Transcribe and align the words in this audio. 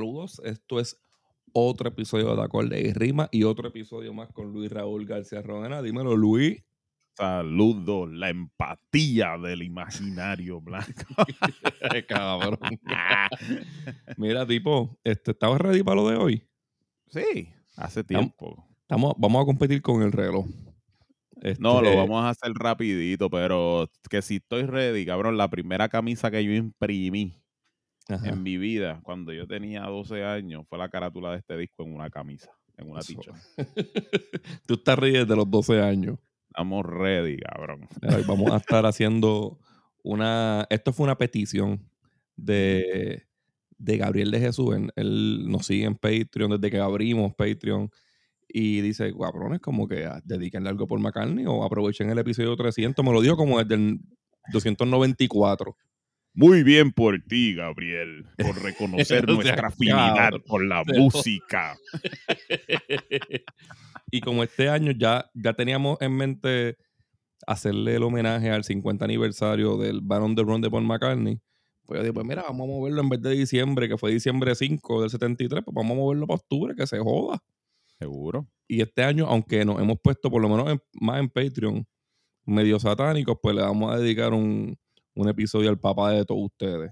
Saludos, 0.00 0.40
esto 0.44 0.80
es 0.80 0.98
otro 1.52 1.90
episodio 1.90 2.34
de 2.34 2.42
Acorde 2.42 2.80
y 2.80 2.90
Rima 2.94 3.28
y 3.30 3.44
otro 3.44 3.68
episodio 3.68 4.14
más 4.14 4.32
con 4.32 4.50
Luis 4.50 4.72
Raúl 4.72 5.04
García 5.04 5.42
Rodena. 5.42 5.82
Dímelo, 5.82 6.16
Luis. 6.16 6.64
Saludos, 7.18 8.10
la 8.10 8.30
empatía 8.30 9.36
del 9.36 9.62
imaginario 9.62 10.62
blanco. 10.62 11.04
Cabrón. 12.08 12.58
Mira, 14.16 14.46
tipo, 14.46 14.98
este, 15.04 15.32
¿estabas 15.32 15.60
ready 15.60 15.82
para 15.82 15.96
lo 15.96 16.08
de 16.08 16.16
hoy? 16.16 16.48
Sí, 17.08 17.52
hace 17.76 18.02
tiempo. 18.02 18.66
Estamos, 18.80 19.12
vamos 19.18 19.42
a 19.42 19.44
competir 19.44 19.82
con 19.82 20.00
el 20.00 20.12
reloj. 20.12 20.46
No, 21.58 21.82
lo 21.82 21.88
Este, 21.88 21.96
vamos 21.96 22.24
a 22.24 22.30
hacer 22.30 22.52
rapidito, 22.54 23.28
pero 23.28 23.90
que 24.08 24.22
si 24.22 24.36
estoy 24.36 24.62
ready, 24.62 25.04
cabrón, 25.04 25.36
la 25.36 25.50
primera 25.50 25.90
camisa 25.90 26.30
que 26.30 26.42
yo 26.42 26.52
imprimí 26.52 27.39
ajá. 28.10 28.28
en 28.28 28.42
mi 28.42 28.56
vida, 28.56 29.00
cuando 29.02 29.32
yo 29.32 29.46
tenía 29.46 29.82
12 29.82 30.24
años, 30.24 30.64
fue 30.68 30.78
la 30.78 30.88
carátula 30.88 31.32
de 31.32 31.38
este 31.38 31.56
disco 31.56 31.84
en 31.84 31.94
una 31.94 32.10
camisa, 32.10 32.50
en 32.76 32.90
una 32.90 33.00
t-shirt. 33.00 33.36
Tú 34.66 34.74
estás 34.74 34.98
ready 34.98 35.18
desde 35.18 35.36
los 35.36 35.50
12 35.50 35.80
años. 35.80 36.18
Estamos 36.48 36.84
ready, 36.84 37.38
cabrón. 37.38 37.88
Ay, 38.02 38.24
Vamos 38.26 38.50
a 38.52 38.56
estar 38.58 38.84
haciendo 38.84 39.58
una. 40.02 40.66
Esto 40.68 40.92
fue 40.92 41.04
una 41.04 41.16
petición 41.16 41.88
de, 42.36 43.26
de 43.78 43.96
Gabriel 43.96 44.30
de 44.30 44.40
Jesús. 44.40 44.74
Él, 44.74 44.90
él 44.96 45.44
nos 45.48 45.66
sigue 45.66 45.84
en 45.84 45.94
Patreon 45.94 46.50
desde 46.50 46.70
que 46.70 46.78
abrimos 46.78 47.34
Patreon. 47.34 47.90
Y 48.52 48.80
dice, 48.80 49.12
cabrones, 49.16 49.60
como 49.60 49.86
que 49.86 50.06
ah, 50.06 50.20
dedíquenle 50.24 50.70
algo 50.70 50.88
por 50.88 50.98
McCartney 50.98 51.46
o 51.46 51.62
aprovechen 51.62 52.10
el 52.10 52.18
episodio 52.18 52.56
300. 52.56 53.04
Me 53.04 53.12
lo 53.12 53.20
dijo 53.20 53.36
como 53.36 53.58
desde 53.60 53.74
el 53.74 54.00
294. 54.52 55.76
Muy 56.32 56.62
bien 56.62 56.92
por 56.92 57.20
ti, 57.22 57.54
Gabriel, 57.54 58.24
por 58.38 58.62
reconocer 58.62 59.26
nuestra 59.56 59.68
afinidad 59.68 60.30
por 60.46 60.64
la 60.64 60.84
música. 60.86 61.76
y 64.10 64.20
como 64.20 64.42
este 64.42 64.68
año 64.68 64.92
ya, 64.92 65.30
ya 65.34 65.52
teníamos 65.54 66.00
en 66.00 66.16
mente 66.16 66.76
hacerle 67.46 67.96
el 67.96 68.02
homenaje 68.02 68.50
al 68.50 68.64
50 68.64 69.04
aniversario 69.04 69.76
del 69.76 70.00
Band 70.02 70.24
on 70.24 70.34
the 70.36 70.42
Run 70.42 70.60
de 70.60 70.70
Paul 70.70 70.84
McCartney, 70.84 71.40
pues 71.86 71.98
yo 71.98 72.02
dije, 72.04 72.12
pues 72.12 72.26
mira, 72.26 72.42
vamos 72.42 72.64
a 72.64 72.68
moverlo 72.72 73.00
en 73.00 73.08
vez 73.08 73.20
de 73.22 73.30
diciembre, 73.32 73.88
que 73.88 73.98
fue 73.98 74.12
diciembre 74.12 74.54
5 74.54 75.00
del 75.00 75.10
73, 75.10 75.62
pues 75.64 75.74
vamos 75.74 75.92
a 75.92 76.00
moverlo 76.00 76.26
para 76.26 76.36
octubre, 76.36 76.74
que 76.76 76.86
se 76.86 76.98
joda. 76.98 77.42
Seguro. 77.98 78.46
Y 78.68 78.80
este 78.82 79.02
año, 79.02 79.26
aunque 79.26 79.64
nos 79.64 79.80
hemos 79.80 79.96
puesto 80.02 80.30
por 80.30 80.40
lo 80.40 80.48
menos 80.48 80.70
en- 80.70 80.80
más 81.00 81.20
en 81.20 81.28
Patreon, 81.28 81.86
medio 82.46 82.78
satánicos, 82.78 83.36
pues 83.42 83.56
le 83.56 83.62
vamos 83.62 83.92
a 83.92 83.98
dedicar 83.98 84.32
un, 84.32 84.78
un 85.14 85.28
episodio 85.28 85.70
al 85.70 85.78
papá 85.78 86.12
de 86.12 86.24
todos 86.24 86.42
ustedes 86.44 86.90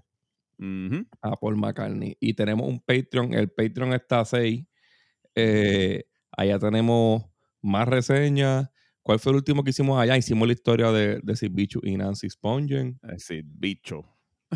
Ujú. 0.58 1.06
a 1.22 1.36
Paul 1.36 1.56
McCartney. 1.56 2.16
Y 2.20 2.34
tenemos 2.34 2.68
un 2.68 2.80
Patreon, 2.80 3.34
el 3.34 3.50
Patreon 3.50 3.92
está 3.94 4.20
a 4.20 4.24
6. 4.24 4.64
Eh, 5.34 6.04
allá 6.32 6.58
tenemos 6.58 7.24
más 7.62 7.86
reseñas. 7.88 8.68
¿Cuál 9.02 9.18
fue 9.20 9.32
el 9.32 9.36
último 9.36 9.62
que 9.64 9.70
hicimos 9.70 9.98
allá? 10.00 10.16
Hicimos 10.16 10.46
la 10.48 10.54
historia 10.54 10.90
de, 10.92 11.20
de 11.22 11.36
Sid 11.36 11.50
Bichu 11.52 11.80
y 11.82 11.96
Nancy 11.96 12.28
Spongen. 12.28 12.98
Decir, 13.02 13.44
bicho. 13.46 14.04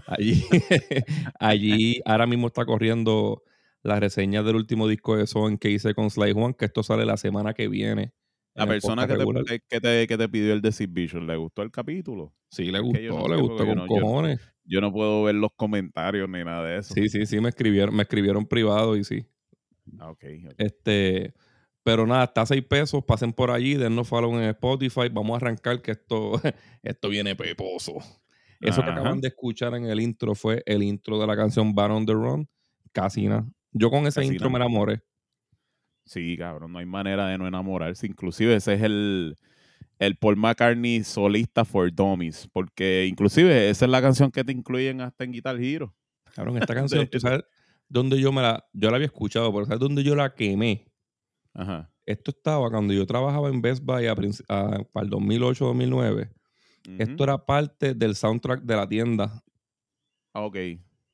Allí, 0.06 0.42
allí 1.40 2.00
ahora 2.04 2.26
mismo 2.26 2.48
está 2.48 2.64
corriendo 2.64 3.42
la 3.82 3.98
reseña 4.00 4.42
del 4.42 4.56
último 4.56 4.88
disco 4.88 5.16
de 5.16 5.26
Son 5.26 5.58
que 5.58 5.70
hice 5.70 5.94
con 5.94 6.10
Sly 6.10 6.32
Juan, 6.32 6.54
que 6.54 6.66
esto 6.66 6.82
sale 6.82 7.04
la 7.04 7.16
semana 7.16 7.54
que 7.54 7.68
viene. 7.68 8.12
La 8.54 8.66
persona 8.66 9.06
que 9.06 9.16
te, 9.16 9.60
que, 9.68 9.80
te, 9.80 10.06
que 10.06 10.18
te 10.18 10.28
pidió 10.28 10.52
el 10.52 10.60
de 10.60 10.72
Sid 10.72 10.90
Vicious, 10.90 11.24
¿le 11.24 11.36
gustó 11.36 11.62
el 11.62 11.70
capítulo? 11.70 12.34
Sí, 12.50 12.70
le 12.70 12.80
gustó, 12.80 13.00
no 13.18 13.28
le 13.28 13.36
gustó 13.36 13.66
con 13.66 13.76
no- 13.76 13.86
cojones. 13.86 14.40
Yo 14.64 14.80
no 14.80 14.92
puedo 14.92 15.24
ver 15.24 15.34
los 15.34 15.50
comentarios 15.56 16.28
ni 16.28 16.44
nada 16.44 16.64
de 16.64 16.78
eso. 16.78 16.94
Sí, 16.94 17.08
sí, 17.08 17.26
sí, 17.26 17.40
me 17.40 17.48
escribieron, 17.48 17.94
me 17.96 18.02
escribieron 18.02 18.46
privado 18.46 18.96
y 18.96 19.04
sí. 19.04 19.26
Ah, 19.98 20.10
ok, 20.10 20.24
ok. 20.46 20.54
Este, 20.58 21.34
pero 21.82 22.06
nada, 22.06 22.24
está 22.24 22.42
a 22.42 22.46
6 22.46 22.62
pesos. 22.64 23.02
Pasen 23.04 23.32
por 23.32 23.50
allí, 23.50 23.74
dennos 23.74 24.06
follow 24.06 24.32
en 24.38 24.44
Spotify. 24.50 25.08
Vamos 25.10 25.32
a 25.34 25.36
arrancar 25.36 25.82
que 25.82 25.92
esto, 25.92 26.32
esto 26.82 27.08
viene 27.08 27.34
peposo. 27.34 27.94
Eso 28.60 28.80
que 28.84 28.90
acaban 28.90 29.20
de 29.20 29.28
escuchar 29.28 29.74
en 29.74 29.86
el 29.86 29.98
intro 30.00 30.36
fue 30.36 30.62
el 30.66 30.84
intro 30.84 31.18
de 31.18 31.26
la 31.26 31.34
canción 31.36 31.74
Bad 31.74 31.90
on 31.90 32.06
the 32.06 32.12
Run. 32.12 32.48
Casi 32.92 33.26
nada. 33.26 33.48
Yo 33.72 33.90
con 33.90 34.06
ese 34.06 34.24
intro 34.24 34.50
me 34.50 34.58
enamoré. 34.58 35.02
Sí, 36.04 36.36
cabrón, 36.36 36.72
no 36.72 36.78
hay 36.78 36.86
manera 36.86 37.26
de 37.28 37.38
no 37.38 37.46
enamorarse. 37.46 38.06
Inclusive 38.06 38.54
ese 38.56 38.74
es 38.74 38.82
el, 38.82 39.36
el 39.98 40.16
Paul 40.16 40.36
McCartney 40.36 41.04
solista 41.04 41.64
for 41.64 41.92
Dummies. 41.92 42.48
Porque 42.52 43.06
inclusive 43.08 43.70
esa 43.70 43.84
es 43.84 43.90
la 43.90 44.02
canción 44.02 44.30
que 44.30 44.44
te 44.44 44.52
incluyen 44.52 45.00
hasta 45.00 45.24
en 45.24 45.32
Guitar 45.32 45.60
Hero. 45.60 45.94
Cabrón, 46.34 46.58
esta 46.58 46.74
canción, 46.74 47.06
¿tú 47.08 47.20
sabes 47.20 47.44
dónde 47.88 48.20
yo 48.20 48.32
me 48.32 48.42
la... 48.42 48.64
Yo 48.72 48.90
la 48.90 48.96
había 48.96 49.06
escuchado, 49.06 49.52
pero 49.52 49.64
¿sabes 49.64 49.80
dónde 49.80 50.02
yo 50.02 50.14
la 50.16 50.34
quemé? 50.34 50.86
Ajá. 51.54 51.90
Esto 52.04 52.32
estaba 52.32 52.68
cuando 52.68 52.92
yo 52.92 53.06
trabajaba 53.06 53.48
en 53.48 53.62
Best 53.62 53.84
Buy 53.84 54.06
a 54.06 54.12
a- 54.12 54.84
para 54.92 55.04
el 55.04 55.10
2008-2009. 55.10 56.30
Esto 56.98 57.14
Ujú. 57.14 57.22
era 57.22 57.38
parte 57.46 57.94
del 57.94 58.16
soundtrack 58.16 58.62
de 58.62 58.76
la 58.76 58.88
tienda. 58.88 59.42
Ah, 60.34 60.40
ok. 60.42 60.56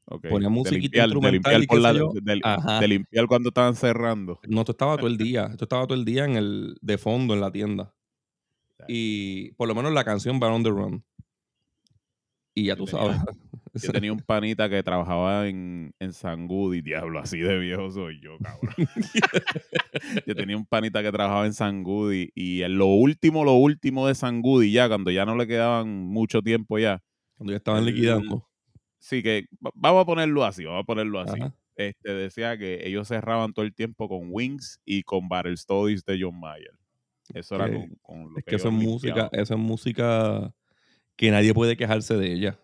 Ponía 0.08 0.48
De 0.48 0.54
musiquita 0.54 0.98
de 1.00 1.04
instrumental 1.04 1.60
limpiar 1.60 1.62
y 1.62 1.66
por 1.66 1.76
qué 1.76 1.82
la- 1.82 1.92
de- 1.92 2.80
de 2.80 2.88
limpiar 2.88 3.26
cuando 3.26 3.48
estaban 3.50 3.74
cerrando. 3.76 4.40
No, 4.48 4.60
esto 4.60 4.72
estaba 4.72 4.96
todo 4.96 5.06
el 5.08 5.16
día. 5.18 5.48
Esto 5.50 5.64
estaba 5.64 5.86
todo 5.86 5.98
el 5.98 6.04
día 6.04 6.24
en 6.24 6.36
el 6.36 6.76
de 6.80 6.98
fondo 6.98 7.34
en 7.34 7.40
la 7.40 7.50
tienda. 7.52 7.94
Y 8.86 9.52
por 9.52 9.68
lo 9.68 9.74
menos 9.74 9.92
la 9.92 10.04
canción 10.04 10.38
Bad 10.40 10.54
on 10.54 10.62
the 10.62 10.70
Run. 10.70 11.04
Y 12.54 12.64
ya 12.66 12.76
tú 12.76 12.86
tenía- 12.86 13.02
sabes. 13.14 13.20
Yo 13.74 13.92
tenía 14.02 14.12
un 14.12 14.20
panita 14.20 14.68
que 14.68 14.82
trabajaba 14.82 15.46
en, 15.46 15.92
en 16.00 16.12
San 16.12 16.48
Goody, 16.48 16.80
diablo, 16.80 17.18
así 17.20 17.38
de 17.38 17.58
viejo 17.58 17.90
soy 17.90 18.20
yo, 18.20 18.36
cabrón. 18.38 18.74
yo 20.26 20.34
tenía 20.34 20.56
un 20.56 20.64
panita 20.66 21.02
que 21.02 21.12
trabajaba 21.12 21.46
en 21.46 21.52
San 21.52 21.82
Goody 21.82 22.30
y 22.34 22.62
en 22.62 22.78
lo 22.78 22.86
último, 22.86 23.44
lo 23.44 23.54
último 23.54 24.06
de 24.08 24.14
San 24.14 24.42
Goody, 24.42 24.72
ya 24.72 24.88
cuando 24.88 25.10
ya 25.10 25.24
no 25.26 25.36
le 25.36 25.46
quedaban 25.46 25.88
mucho 26.06 26.42
tiempo 26.42 26.78
ya. 26.78 27.02
Cuando 27.36 27.52
ya 27.52 27.58
estaban 27.58 27.84
liquidando. 27.84 28.48
Sí, 28.98 29.22
que 29.22 29.46
va- 29.64 29.70
vamos 29.74 30.02
a 30.02 30.06
ponerlo 30.06 30.44
así, 30.44 30.64
vamos 30.64 30.82
a 30.82 30.86
ponerlo 30.86 31.20
así. 31.20 31.40
Ajá. 31.40 31.54
Este 31.76 32.12
decía 32.12 32.58
que 32.58 32.86
ellos 32.88 33.06
cerraban 33.08 33.52
todo 33.52 33.64
el 33.64 33.74
tiempo 33.74 34.08
con 34.08 34.28
Wings 34.30 34.80
y 34.84 35.02
con 35.04 35.28
Battle 35.28 35.56
Studies 35.56 36.04
de 36.04 36.18
John 36.20 36.38
Mayer. 36.40 36.72
Eso 37.34 37.54
era 37.56 37.70
con, 37.70 37.88
con 38.02 38.32
lo 38.32 38.38
Es 38.38 38.44
que 38.44 38.50
que 38.50 38.56
eso 38.56 38.68
es 38.68 38.74
música, 38.74 39.28
eso 39.32 39.54
es 39.54 39.60
música 39.60 40.54
que 41.16 41.30
nadie 41.30 41.54
puede 41.54 41.76
quejarse 41.76 42.16
de 42.16 42.32
ella. 42.32 42.60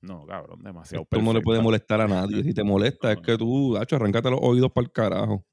No, 0.00 0.26
cabrón, 0.26 0.62
demasiado 0.62 1.04
Tú 1.10 1.22
no 1.22 1.32
le 1.32 1.40
puede 1.40 1.58
perfecta. 1.58 1.62
molestar 1.62 2.00
a 2.00 2.08
nadie. 2.08 2.42
Si 2.42 2.52
te 2.54 2.62
molesta, 2.64 3.12
es 3.12 3.16
No, 3.16 3.22
que 3.22 3.36
tú, 3.38 3.76
hacho, 3.76 3.96
arráncate 3.96 4.30
los 4.30 4.40
oídos 4.42 4.70
para 4.72 4.84
el 4.86 4.92
carajo. 4.92 5.46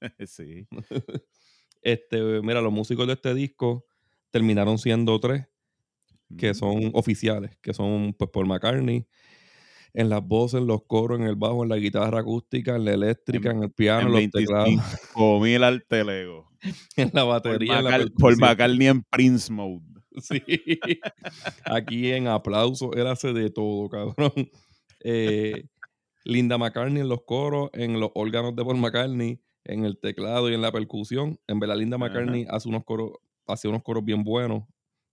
sí. 0.26 0.66
Este, 1.82 2.42
mira, 2.42 2.60
los 2.60 2.72
músicos 2.72 3.06
de 3.06 3.12
este 3.12 3.32
disco 3.32 3.86
terminaron 4.30 4.76
siendo 4.78 5.20
tres. 5.20 5.46
que 6.36 6.54
son 6.54 6.90
oficiales, 6.94 7.58
que 7.62 7.74
son 7.74 8.14
pues 8.14 8.30
Paul 8.30 8.46
McCartney, 8.46 9.06
en 9.96 10.10
las 10.10 10.22
voces, 10.22 10.60
en 10.60 10.66
los 10.66 10.84
coros, 10.84 11.18
en 11.18 11.26
el 11.26 11.36
bajo, 11.36 11.62
en 11.62 11.70
la 11.70 11.76
guitarra 11.76 12.20
acústica, 12.20 12.76
en 12.76 12.84
la 12.84 12.92
eléctrica, 12.92 13.50
en, 13.50 13.62
el 13.62 13.72
piano, 13.72 14.08
en, 14.08 14.12
los 14.12 14.30
teclados, 14.30 14.66
25 14.66 15.40
mil 15.40 15.64
altelego. 15.64 16.50
en 16.96 17.10
la 17.14 17.22
Paul, 17.22 17.28
batería, 17.28 17.78
en 17.78 17.84
la 17.84 17.90
Paul 17.90 18.12
percusión. 18.12 18.40
McCartney 18.40 18.86
en 18.88 19.02
Prince 19.02 19.52
Mode. 19.52 19.82
Sí. 20.18 20.42
Aquí 21.66 22.10
en 22.10 22.26
aplauso, 22.26 22.90
él 22.94 23.06
hace 23.06 23.34
de 23.34 23.50
todo, 23.50 23.86
cabrón. 23.90 24.32
Eh, 25.04 25.66
Linda 26.24 26.56
McCartney 26.56 27.02
en 27.02 27.10
los 27.10 27.22
coros, 27.24 27.68
en 27.74 28.00
los 28.00 28.10
órganos 28.14 28.56
de 28.56 28.64
Paul 28.64 28.78
McCartney, 28.78 29.40
en 29.64 29.84
el 29.84 29.98
teclado 29.98 30.48
y 30.48 30.54
en 30.54 30.62
la 30.62 30.72
percusión. 30.72 31.38
En 31.46 31.60
verdad, 31.60 31.76
Linda 31.76 31.96
Ajá. 31.96 32.06
McCartney 32.06 32.46
hace 32.48 32.68
unos 32.68 32.84
coros, 32.84 33.12
hacía 33.46 33.68
unos 33.70 33.82
coros 33.82 34.04
bien 34.04 34.24
buenos. 34.24 34.62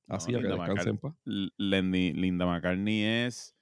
No, 0.08 0.16
Hacía 0.16 0.38
que 0.38 0.48
Linda 0.48 0.66
descanse 0.66 0.90
en 0.90 0.98
paz. 0.98 1.14
Linda 1.26 2.46
McCartney 2.46 3.04
es. 3.04 3.54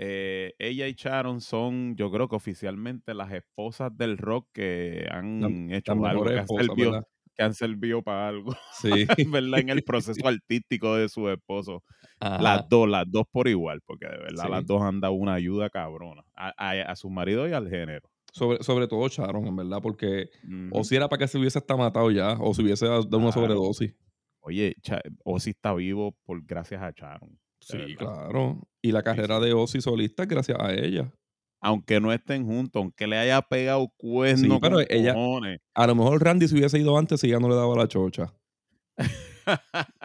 Eh, 0.00 0.54
ella 0.60 0.86
y 0.86 0.92
Sharon 0.94 1.40
son, 1.40 1.96
yo 1.96 2.10
creo 2.12 2.28
que 2.28 2.36
oficialmente 2.36 3.14
las 3.14 3.32
esposas 3.32 3.96
del 3.96 4.16
rock 4.16 4.48
que 4.52 5.06
han 5.10 5.72
hecho 5.72 5.92
algo, 6.06 6.24
que 6.24 6.38
han, 6.38 6.46
servido, 6.46 6.92
¿verdad? 6.92 7.06
que 7.34 7.42
han 7.42 7.54
servido 7.54 8.02
para 8.02 8.28
algo, 8.28 8.52
Sí. 8.80 8.88
¿verdad? 9.32 9.58
En 9.60 9.68
el 9.70 9.82
proceso 9.84 10.26
artístico 10.28 10.94
de 10.94 11.08
su 11.08 11.28
esposo. 11.28 11.82
Ajá. 12.20 12.40
Las 12.40 12.68
dos, 12.68 12.88
las 12.88 13.04
dos 13.10 13.24
por 13.32 13.48
igual, 13.48 13.80
porque 13.84 14.06
de 14.06 14.18
verdad 14.18 14.44
Sí. 14.44 14.50
las 14.50 14.66
dos 14.66 14.82
han 14.82 15.00
dado 15.00 15.14
una 15.14 15.34
ayuda 15.34 15.68
cabrona 15.68 16.22
a, 16.36 16.52
a, 16.56 16.80
a 16.92 16.96
su 16.96 17.10
marido 17.10 17.48
y 17.48 17.52
al 17.52 17.68
género. 17.68 18.08
Sobre, 18.32 18.62
sobre 18.62 18.86
todo 18.86 19.08
Sharon, 19.08 19.46
en 19.46 19.56
verdad, 19.56 19.80
porque 19.82 20.28
o 20.70 20.84
si 20.84 20.94
era 20.94 21.08
para 21.08 21.20
que 21.20 21.28
se 21.28 21.38
hubiese 21.38 21.58
hasta 21.58 21.76
matado 21.76 22.10
ya, 22.12 22.34
o 22.40 22.54
si 22.54 22.62
hubiese 22.62 22.86
dado 22.86 23.00
una 23.00 23.08
Claro. 23.08 23.32
sobredosis. 23.32 23.94
Oye, 24.40 24.74
Cha- 24.80 25.00
Ozzy 25.24 25.50
está 25.50 25.74
vivo 25.74 26.14
por 26.24 26.44
gracias 26.44 26.80
a 26.82 26.92
Sharon. 26.94 27.38
Sí, 27.68 27.94
claro. 27.96 28.60
Y 28.82 28.92
la 28.92 29.02
carrera 29.02 29.38
sí. 29.38 29.46
de 29.46 29.52
Ozzy 29.52 29.80
solista 29.80 30.22
es 30.22 30.28
gracias 30.28 30.58
a 30.60 30.72
ella. 30.72 31.12
Aunque 31.60 32.00
no 32.00 32.12
estén 32.12 32.46
juntos, 32.46 32.80
aunque 32.80 33.06
le 33.06 33.18
haya 33.18 33.42
pegado 33.42 33.88
cuerno 33.96 34.60
pero 34.60 34.76
con 34.76 34.86
ella- 34.88 35.14
cojones. 35.14 35.60
A 35.74 35.86
lo 35.86 35.94
mejor 35.96 36.22
Randy 36.22 36.46
se 36.48 36.54
hubiese 36.54 36.78
ido 36.78 36.96
antes 36.96 37.20
si 37.20 37.28
ya 37.28 37.40
no 37.40 37.48
le 37.48 37.56
daba 37.56 37.74
la 37.76 37.88
chocha. 37.88 38.32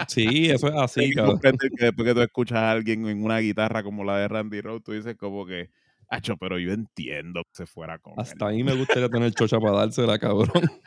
Sí, 0.07 0.49
eso 0.49 0.67
es 0.67 0.73
así, 0.77 1.13
cabrón. 1.13 1.39
que 1.39 1.85
después 1.85 2.07
que 2.07 2.13
tú 2.13 2.21
escuchas 2.21 2.57
a 2.57 2.71
alguien 2.71 3.07
en 3.07 3.23
una 3.23 3.37
guitarra 3.39 3.83
como 3.83 4.03
la 4.03 4.17
de 4.17 4.27
Randy 4.27 4.61
Rhodes, 4.61 4.83
tú 4.83 4.91
dices 4.93 5.15
como 5.15 5.45
que, 5.45 5.69
Hacho, 6.09 6.37
pero 6.37 6.59
yo 6.59 6.73
entiendo 6.73 7.43
que 7.43 7.49
se 7.53 7.65
fuera 7.65 7.97
con 7.99 8.19
Hasta 8.19 8.47
a 8.47 8.51
mí 8.51 8.63
me 8.63 8.75
gustaría 8.75 9.09
tener 9.09 9.31
chocha 9.33 9.59
para 9.59 9.77
dársela, 9.77 10.17
cabrón. 10.19 10.51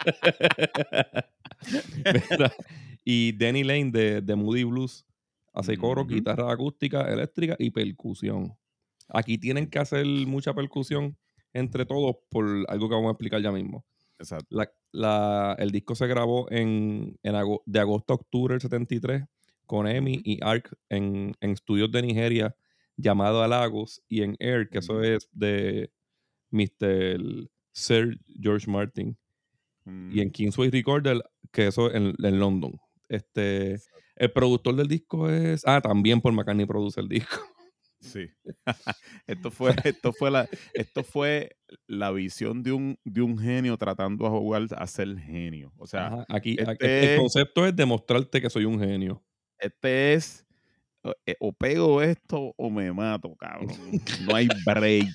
Mira, 2.30 2.52
y 3.04 3.32
Danny 3.32 3.64
Lane 3.64 3.90
de, 3.90 4.20
de 4.20 4.34
Moody 4.36 4.64
Blues 4.64 5.04
hace 5.52 5.76
coro, 5.76 6.04
guitarra 6.06 6.52
acústica, 6.52 7.02
eléctrica 7.12 7.56
y 7.58 7.70
percusión. 7.70 8.54
Aquí 9.08 9.38
tienen 9.38 9.68
que 9.68 9.78
hacer 9.78 10.06
mucha 10.06 10.54
percusión 10.54 11.16
entre 11.52 11.84
todos 11.84 12.16
por 12.30 12.46
algo 12.68 12.88
que 12.88 12.94
vamos 12.94 13.08
a 13.08 13.12
explicar 13.12 13.42
ya 13.42 13.50
mismo. 13.52 13.84
Exacto. 14.18 14.46
La- 14.50 14.70
la- 14.92 15.56
el 15.58 15.70
disco 15.70 15.94
se 15.94 16.06
grabó 16.06 16.46
en, 16.50 17.18
en 17.22 17.34
de 17.66 17.80
agosto 17.80 18.12
a 18.12 18.16
octubre 18.16 18.54
del 18.54 18.60
73 18.60 19.24
con 19.66 19.86
Emi 19.88 20.20
y 20.24 20.38
Ark 20.42 20.76
en, 20.88 21.34
en 21.40 21.50
estudios 21.50 21.90
de 21.90 22.02
Nigeria 22.02 22.54
llamado 22.96 23.46
Lagos 23.48 24.02
y 24.08 24.22
en 24.22 24.36
Air, 24.38 24.68
que 24.68 24.78
eso 24.78 25.02
es 25.02 25.28
de 25.32 25.90
Mr. 26.50 27.48
Sir 27.72 28.20
George 28.40 28.70
Martin 28.70 29.16
y 29.86 30.20
en 30.20 30.28
Mm, 30.28 30.32
Kingsway 30.32 30.70
Recorder, 30.70 31.22
que 31.50 31.66
eso 31.68 31.92
en, 31.92 32.14
en 32.22 32.38
London. 32.38 32.78
Este, 33.10 33.76
el 34.16 34.32
productor 34.32 34.76
del 34.76 34.86
disco 34.88 35.28
es. 35.28 35.62
Ah, 35.66 35.80
también 35.80 36.20
Paul 36.20 36.34
McCartney 36.34 36.64
produce 36.64 37.00
el 37.00 37.08
disco. 37.08 37.36
Sí. 38.00 38.28
esto 39.26 39.50
fue, 39.50 39.74
esto 39.84 40.12
fue 40.12 40.30
la, 40.30 40.48
esto 40.72 41.02
fue 41.04 41.56
la 41.86 42.10
visión 42.12 42.62
de 42.62 42.72
un, 42.72 42.98
de 43.04 43.20
un 43.20 43.36
genio 43.38 43.76
tratando 43.76 44.26
a 44.26 44.30
jugar 44.30 44.62
a 44.76 44.86
ser 44.86 45.18
genio. 45.18 45.72
O 45.76 45.86
sea, 45.86 46.06
Ajá, 46.06 46.26
aquí, 46.28 46.52
aquí- 46.60 46.70
este- 46.70 47.14
el 47.14 47.20
concepto 47.20 47.66
es 47.66 47.76
demostrarte 47.76 48.40
que 48.40 48.48
soy 48.48 48.64
un 48.64 48.78
genio. 48.80 49.22
este 49.58 50.14
es 50.14 50.46
o- 51.02 51.14
eh, 51.26 51.36
o 51.40 51.52
pego 51.52 52.00
esto 52.00 52.54
o 52.56 52.70
me 52.70 52.92
mato, 52.92 53.34
cabrón. 53.36 53.68
No 54.26 54.34
hay 54.36 54.48
break. 54.64 55.08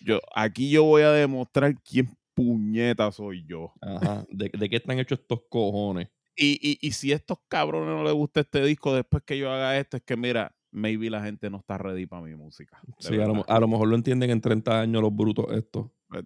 Yo, 0.00 0.20
aquí 0.34 0.70
yo 0.70 0.84
voy 0.84 1.02
a 1.02 1.12
demostrar 1.12 1.74
quién 1.82 2.08
puñeta 2.34 3.10
soy 3.12 3.44
yo. 3.46 3.72
Ajá. 3.80 4.26
¿De, 4.30 4.50
de 4.52 4.68
qué 4.68 4.76
están 4.76 4.98
hechos 4.98 5.20
estos 5.20 5.40
cojones? 5.48 6.08
Y, 6.40 6.58
y, 6.62 6.78
y 6.86 6.92
si 6.92 7.12
a 7.12 7.16
estos 7.16 7.38
cabrones 7.48 7.88
no 7.88 8.04
les 8.04 8.12
gusta 8.12 8.40
este 8.40 8.62
disco 8.64 8.94
después 8.94 9.24
que 9.24 9.36
yo 9.38 9.50
haga 9.50 9.76
esto, 9.78 9.96
es 9.96 10.04
que 10.04 10.16
mira, 10.16 10.54
maybe 10.70 11.10
la 11.10 11.20
gente 11.22 11.50
no 11.50 11.56
está 11.58 11.78
ready 11.78 12.06
para 12.06 12.22
mi 12.22 12.36
música. 12.36 12.80
Sí, 13.00 13.14
a 13.20 13.26
lo, 13.26 13.44
a 13.48 13.58
lo 13.60 13.66
mejor 13.68 13.88
lo 13.88 13.96
entienden 13.96 14.30
en 14.30 14.40
30 14.40 14.80
años 14.82 15.02
los 15.02 15.14
brutos 15.14 15.46
estos. 15.50 15.90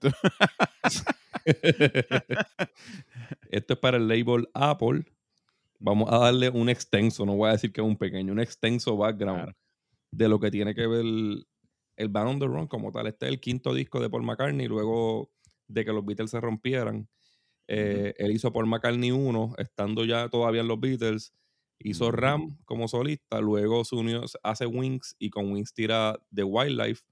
Esto 3.50 3.74
es 3.74 3.78
para 3.80 3.96
el 3.96 4.08
label 4.08 4.48
Apple. 4.54 5.04
Vamos 5.78 6.08
a 6.12 6.18
darle 6.18 6.48
un 6.50 6.68
extenso, 6.68 7.26
no 7.26 7.34
voy 7.36 7.48
a 7.48 7.52
decir 7.52 7.72
que 7.72 7.80
es 7.80 7.86
un 7.86 7.96
pequeño, 7.96 8.32
un 8.32 8.40
extenso 8.40 8.96
background 8.96 9.42
Claro. 9.44 9.56
de 10.12 10.28
lo 10.28 10.38
que 10.38 10.50
tiene 10.50 10.74
que 10.74 10.86
ver 10.86 11.00
el, 11.00 11.46
el 11.96 12.08
Band 12.08 12.28
on 12.28 12.38
the 12.38 12.46
Run 12.46 12.66
como 12.68 12.92
tal. 12.92 13.08
Este 13.08 13.26
es 13.26 13.32
el 13.32 13.40
quinto 13.40 13.74
disco 13.74 13.98
de 14.00 14.08
Paul 14.08 14.22
McCartney 14.22 14.68
luego 14.68 15.32
de 15.66 15.84
que 15.84 15.92
los 15.92 16.04
Beatles 16.04 16.30
se 16.30 16.40
rompieran. 16.40 17.08
Eh, 17.74 18.14
Él 18.18 18.32
hizo 18.32 18.52
Paul 18.52 18.66
McCartney 18.66 19.10
1, 19.12 19.54
estando 19.58 20.04
ya 20.04 20.28
todavía 20.28 20.60
en 20.62 20.68
los 20.68 20.78
Beatles. 20.80 21.32
Hizo 21.78 22.04
Ujú. 22.08 22.16
Ram 22.16 22.58
como 22.64 22.86
solista, 22.86 23.40
luego 23.40 23.84
se 23.84 23.96
unió, 23.96 24.22
hace 24.42 24.66
Wings 24.66 25.16
y 25.18 25.30
con 25.30 25.50
Wings 25.52 25.74
tira 25.74 26.16
The 26.34 26.44
Wildlife 26.44 27.02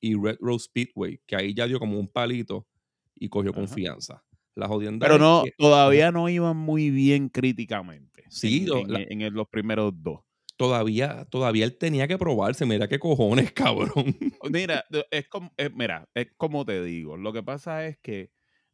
y 0.00 0.14
Red 0.14 0.36
Rose 0.40 0.64
Speedway, 0.66 1.20
que 1.26 1.36
ahí 1.36 1.54
ya 1.54 1.66
dio 1.66 1.78
como 1.78 1.98
un 1.98 2.08
palito 2.08 2.66
y 3.14 3.28
cogió 3.28 3.50
Ajá. 3.50 3.60
confianza. 3.60 4.24
La 4.54 4.66
jodienda 4.68 5.06
Pero 5.06 5.18
no, 5.18 5.42
que 5.44 5.52
todavía 5.56 6.10
no 6.10 6.28
iban 6.28 6.56
muy 6.56 6.90
bien 6.90 7.28
críticamente. 7.30 8.24
Sí, 8.28 8.62
en, 8.64 8.66
lo- 8.68 8.78
en- 8.80 8.92
la- 8.92 9.00
en 9.08 9.20
el- 9.22 9.32
los 9.32 9.48
primeros 9.48 9.92
dos. 10.02 10.20
todavía, 10.56 11.24
todavía 11.30 11.64
él 11.64 11.78
tenía 11.78 12.06
que 12.06 12.18
probarse. 12.18 12.66
Mira 12.66 12.88
qué 12.88 12.98
cojones, 12.98 13.52
cabrón. 14.04 14.14
Mira, 14.50 14.84
es 15.10 15.28
como, 15.28 15.50
es- 15.56 15.72
mira, 15.74 16.08
es 16.14 16.28
como 16.36 16.66
te 16.66 16.82
digo. 16.82 17.16
Lo 17.16 17.32
que 17.32 17.42
pasa 17.42 17.86
es 17.86 17.96
que 17.98 18.30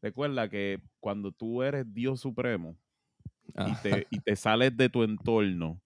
recuerda 0.07 0.49
que 0.49 0.81
cuando 1.01 1.33
tú 1.33 1.63
eres 1.63 1.87
Dios 1.95 2.21
supremo 2.21 2.79
y 3.63 3.77
Ah, 3.79 3.79
te, 3.79 4.07
y 4.11 4.21
te 4.21 4.37
sales 4.37 4.77
de 4.77 4.89
tu 4.89 5.03
entorno, 5.05 5.83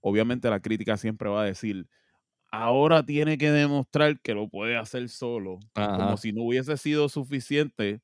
obviamente 0.00 0.50
la 0.50 0.60
crítica 0.60 0.96
siempre 0.96 1.28
va 1.30 1.42
a 1.42 1.46
decir, 1.46 1.88
ahora 2.52 3.04
tiene 3.04 3.38
que 3.38 3.50
demostrar 3.50 4.20
que 4.22 4.34
lo 4.34 4.48
puede 4.48 4.76
hacer 4.76 5.08
solo, 5.08 5.60
Ajá. 5.74 5.92
como 5.92 6.16
si 6.18 6.32
no 6.32 6.44
hubiese 6.44 6.76
sido 6.78 7.08
suficiente 7.08 8.02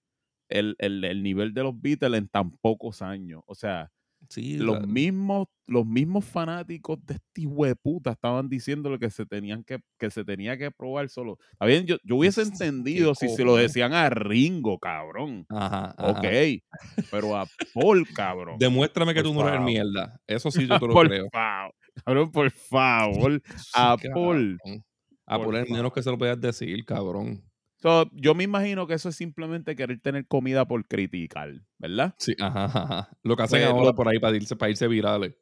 el, 0.48 0.76
el- 0.78 1.04
el 1.04 1.22
nivel 1.22 1.54
de 1.54 1.62
los 1.64 1.80
Beatles 1.80 2.18
en 2.18 2.28
tan 2.28 2.52
pocos 2.58 3.02
años. 3.02 3.42
O 3.46 3.54
sea, 3.54 3.92
sí, 4.28 4.56
los 4.58 4.86
mismos, 4.86 5.48
los 5.66 5.84
mismos 5.86 6.24
fanáticos 6.24 6.98
de 7.06 7.14
este 7.14 7.42
hijo 7.42 7.64
de 7.64 7.74
puta 7.76 8.12
estaban 8.12 8.48
diciéndole 8.48 8.98
que 8.98 9.10
se 9.10 9.26
tenían 9.26 9.64
que, 9.64 9.78
que 9.98 10.10
se 10.10 10.24
tenía 10.24 10.56
que 10.56 10.70
probar 10.70 11.08
solo. 11.08 11.38
Está 11.52 11.66
bien, 11.66 11.86
yo, 11.86 11.96
yo 12.04 12.16
hubiese 12.16 12.42
¿Qué 12.42 12.48
entendido 12.48 13.14
si 13.14 13.28
se 13.28 13.44
lo 13.44 13.56
decían 13.56 13.92
a 13.92 14.08
Ringo, 14.10 14.78
cabrón. 14.78 15.44
Ajá, 15.48 15.94
Ok, 15.98 16.24
ajá. 16.24 17.06
pero 17.10 17.36
a 17.36 17.46
Paul, 17.74 18.06
cabrón. 18.14 18.56
Demuéstrame 18.58 19.14
que 19.14 19.22
Por 19.22 19.30
tú 19.30 19.34
no 19.34 19.40
eres 19.42 19.52
favor. 19.54 19.66
mierda. 19.66 20.20
Eso 20.26 20.50
sí 20.50 20.66
yo 20.66 20.78
te 20.78 20.86
lo 20.86 20.92
por 20.92 21.08
creo. 21.08 21.28
favor, 21.32 21.74
cabrón, 22.04 22.30
por 22.32 22.50
favor. 22.50 23.42
A 23.74 23.96
Paul. 24.14 24.58
A 25.26 25.38
Paul 25.38 25.56
es 25.56 25.62
menos 25.64 25.78
favor. 25.78 25.92
que 25.94 26.02
se 26.02 26.10
lo 26.10 26.18
puedas 26.18 26.40
decir, 26.40 26.84
cabrón. 26.86 27.42
So, 27.80 28.10
yo 28.12 28.34
me 28.34 28.44
imagino 28.44 28.86
que 28.86 28.94
eso 28.94 29.08
es 29.08 29.16
simplemente 29.16 29.76
querer 29.76 30.00
tener 30.00 30.26
comida 30.26 30.66
por 30.66 30.86
criticar, 30.86 31.62
¿verdad? 31.78 32.14
Sí, 32.18 32.34
ajá, 32.40 32.64
ajá. 32.64 33.18
Lo 33.22 33.36
que 33.36 33.42
hacen 33.44 33.60
Pues, 33.60 33.70
ahora 33.72 33.86
lo- 33.86 33.94
por 33.94 34.08
ahí 34.08 34.18
para 34.18 34.36
irse, 34.36 34.56
para 34.56 34.70
irse 34.70 34.88
virales. 34.88 35.34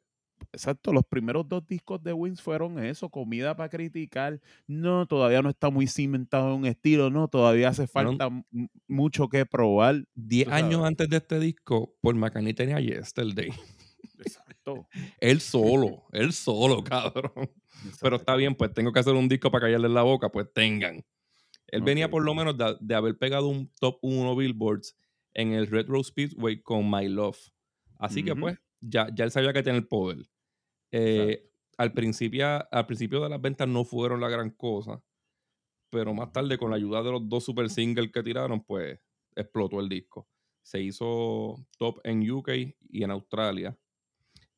Exacto, 0.53 0.93
los 0.93 1.03
primeros 1.03 1.47
dos 1.49 1.65
discos 1.65 2.01
de 2.03 2.13
Wings 2.13 2.41
fueron 2.41 2.77
eso, 2.83 3.09
comida 3.09 3.55
para 3.55 3.69
criticar. 3.69 4.39
No, 4.67 5.07
todavía 5.07 5.41
no 5.41 5.49
está 5.49 5.71
muy 5.71 5.87
cimentado 5.87 6.49
en 6.53 6.59
un 6.59 6.65
estilo, 6.67 7.09
no, 7.09 7.27
todavía 7.27 7.69
hace 7.69 7.87
falta 7.87 8.29
mucho 8.87 9.29
que 9.29 9.45
probar. 9.47 10.03
Diez 10.13 10.47
años 10.49 10.83
antes 10.85 11.09
de 11.09 11.17
este 11.17 11.39
disco, 11.39 11.95
Paul 12.01 12.15
McCartney 12.15 12.53
tenía 12.53 12.79
Yesterday. 12.79 13.49
Exacto. 14.19 14.87
Él 15.19 15.41
solo, 15.41 16.03
él 16.11 16.33
solo, 16.33 16.83
cabrón. 16.83 17.49
Pero 18.01 18.17
está 18.17 18.35
bien, 18.35 18.53
pues 18.55 18.73
tengo 18.73 18.91
que 18.91 18.99
hacer 18.99 19.13
un 19.13 19.27
disco 19.27 19.49
para 19.49 19.65
callarle 19.67 19.89
la 19.89 20.03
boca, 20.03 20.29
pues 20.29 20.47
tengan. 20.53 21.03
Él 21.67 21.81
venía 21.81 22.09
por 22.09 22.23
lo 22.23 22.33
menos 22.33 22.57
de, 22.57 22.77
de 22.79 22.95
haber 22.95 23.17
pegado 23.17 23.47
un 23.47 23.69
top 23.79 23.99
1 24.01 24.35
Billboards 24.35 24.95
en 25.33 25.53
el 25.53 25.67
Red 25.67 25.87
Rose 25.87 26.09
Speedway 26.09 26.61
con 26.61 26.89
My 26.89 27.07
Love. 27.07 27.39
Así 27.99 28.23
que 28.23 28.35
pues 28.35 28.57
ya, 28.81 29.07
ya 29.13 29.23
él 29.23 29.31
sabía 29.31 29.53
que 29.53 29.63
tenía 29.63 29.79
el 29.79 29.87
poder. 29.87 30.27
Eh, 30.91 31.49
al, 31.77 31.93
principio, 31.93 32.45
al 32.71 32.85
principio 32.85 33.21
de 33.21 33.29
las 33.29 33.41
ventas 33.41 33.67
no 33.67 33.83
fueron 33.85 34.19
la 34.19 34.29
gran 34.29 34.51
cosa, 34.51 35.01
pero 35.89 36.13
más 36.13 36.31
tarde 36.31 36.57
con 36.57 36.71
la 36.71 36.77
ayuda 36.77 37.03
de 37.03 37.11
los 37.11 37.27
dos 37.27 37.45
super 37.45 37.69
singles 37.69 38.11
que 38.11 38.23
tiraron, 38.23 38.63
pues 38.63 38.99
explotó 39.35 39.79
el 39.79 39.89
disco. 39.89 40.27
Se 40.63 40.81
hizo 40.81 41.65
top 41.77 41.99
en 42.03 42.29
UK 42.29 42.49
y 42.89 43.03
en 43.03 43.11
Australia. 43.11 43.77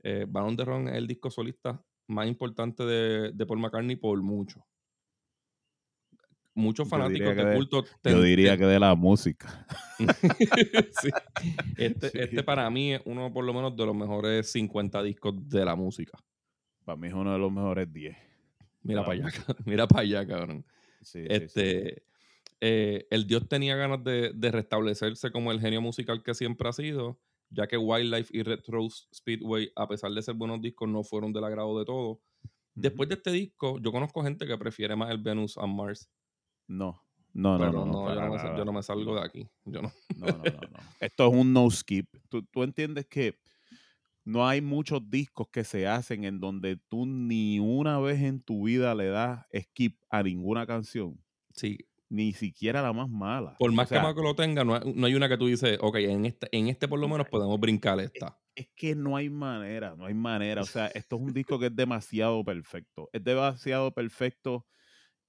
Eh, 0.01 0.25
Van 0.27 0.45
on 0.45 0.57
the 0.57 0.65
Run 0.65 0.87
es 0.87 0.95
el 0.95 1.07
disco 1.07 1.29
solista 1.29 1.83
más 2.07 2.27
importante 2.27 2.83
de, 2.83 3.31
de 3.31 3.45
Paul 3.45 3.59
McCartney 3.59 3.97
por 3.97 4.21
mucho. 4.21 4.65
Muchos 6.59 6.87
fanáticos 6.89 7.35
de 7.35 7.53
culto. 7.55 7.85
Yo 8.03 8.21
diría 8.21 8.51
ten- 8.51 8.59
que 8.59 8.65
de 8.65 8.79
la 8.79 8.95
música. 8.95 9.65
Sí. 11.01 11.09
Este, 11.77 12.09
Sí. 12.09 12.17
este 12.19 12.43
para 12.43 12.69
mí 12.69 12.93
es 12.93 13.01
uno 13.05 13.31
por 13.33 13.43
lo 13.45 13.53
menos 13.53 13.75
de 13.75 13.85
los 13.85 13.95
mejores 13.95 14.51
50 14.51 15.01
discos 15.03 15.33
de 15.47 15.65
la 15.65 15.75
música. 15.75 16.17
Para 16.85 16.97
mí 16.97 17.07
es 17.07 17.13
uno 17.13 17.31
de 17.33 17.39
los 17.39 17.51
mejores 17.51 17.91
10. 17.91 18.15
Mira 18.83 19.03
para 19.03 19.13
allá, 19.13 19.29
mira 19.65 19.87
para 19.87 20.01
allá, 20.01 20.25
cabrón. 20.27 20.65
Sí. 21.01 21.23
Este, 21.27 22.03
eh, 22.61 23.07
el 23.09 23.27
Dios 23.27 23.47
tenía 23.47 23.75
ganas 23.75 24.03
de, 24.03 24.31
de 24.33 24.51
restablecerse 24.51 25.31
como 25.31 25.51
el 25.51 25.59
genio 25.61 25.81
musical 25.81 26.23
que 26.23 26.33
siempre 26.33 26.67
ha 26.69 26.73
sido, 26.73 27.19
ya 27.49 27.67
que 27.67 27.77
Wildlife 27.77 28.35
y 28.37 28.43
Red 28.43 28.61
Rose 28.67 29.05
Speedway, 29.13 29.71
a 29.75 29.87
pesar 29.87 30.11
de 30.11 30.21
ser 30.21 30.35
buenos 30.35 30.61
discos, 30.61 30.87
no 30.89 31.03
fueron 31.03 31.31
del 31.33 31.43
agrado 31.43 31.77
de 31.79 31.85
todos. 31.85 32.17
Después 32.75 33.09
de 33.09 33.15
este 33.15 33.31
disco, 33.31 33.79
yo 33.81 33.91
conozco 33.91 34.23
gente 34.23 34.45
que 34.47 34.57
prefiere 34.57 34.95
más 34.95 35.11
el 35.11 35.17
Venus 35.17 35.57
and 35.57 35.75
Mars. 35.75 36.09
No, 36.69 37.03
no, 37.33 37.57
no, 37.57 37.71
no. 37.71 37.85
no, 37.85 38.13
yo, 38.13 38.21
no 38.21 38.29
me, 38.31 38.57
yo 38.57 38.65
no 38.65 38.73
me 38.73 38.83
salgo 38.83 39.15
de 39.15 39.21
aquí. 39.25 39.49
Yo 39.65 39.81
no. 39.81 39.91
No, 40.15 40.27
no, 40.27 40.37
no, 40.37 40.61
no. 40.71 40.79
Esto 41.01 41.27
es 41.27 41.33
un 41.33 41.51
no 41.53 41.69
skip. 41.69 42.07
Tú, 42.29 42.43
tú 42.43 42.63
entiendes 42.63 43.07
que 43.07 43.37
no 44.25 44.47
hay 44.47 44.61
muchos 44.61 45.09
discos 45.09 45.47
que 45.51 45.63
se 45.63 45.87
hacen 45.87 46.23
en 46.23 46.39
donde 46.39 46.77
tú 46.89 47.05
ni 47.05 47.59
una 47.59 47.99
vez 47.99 48.21
en 48.21 48.41
tu 48.41 48.65
vida 48.65 48.93
le 48.95 49.07
das 49.07 49.45
skip 49.59 49.97
a 50.09 50.23
ninguna 50.23 50.67
canción, 50.67 51.19
Sí, 51.53 51.77
ni 52.09 52.33
siquiera 52.33 52.81
la 52.81 52.93
más 52.93 53.09
mala. 53.09 53.55
por 53.57 53.71
O 53.71 53.73
más 53.73 53.89
sea, 53.89 53.99
que 53.99 54.03
Marco 54.03 54.21
lo 54.21 54.35
tenga, 54.35 54.63
no 54.63 54.75
hay, 54.75 54.93
no 54.93 55.07
hay 55.07 55.15
una 55.15 55.27
que 55.29 55.37
tú 55.37 55.47
dices, 55.47 55.77
ok, 55.81 55.95
en 55.97 56.25
este, 56.25 56.47
en 56.51 56.67
este 56.67 56.87
por 56.87 56.99
lo 56.99 57.07
menos 57.07 57.27
podemos 57.27 57.59
brincar 57.59 57.99
esta. 57.99 58.39
es 58.55 58.69
que 58.75 58.95
no 58.95 59.15
hay 59.15 59.29
manera, 59.29 59.95
no 59.95 60.05
hay 60.05 60.13
manera. 60.13 60.61
O 60.61 60.65
sea, 60.65 60.87
esto 60.87 61.15
es 61.15 61.21
un 61.21 61.33
disco 61.33 61.59
que 61.59 61.67
es 61.67 61.75
demasiado 61.75 62.43
perfecto. 62.43 63.09
Es 63.13 63.23
demasiado 63.23 63.91
perfecto 63.93 64.67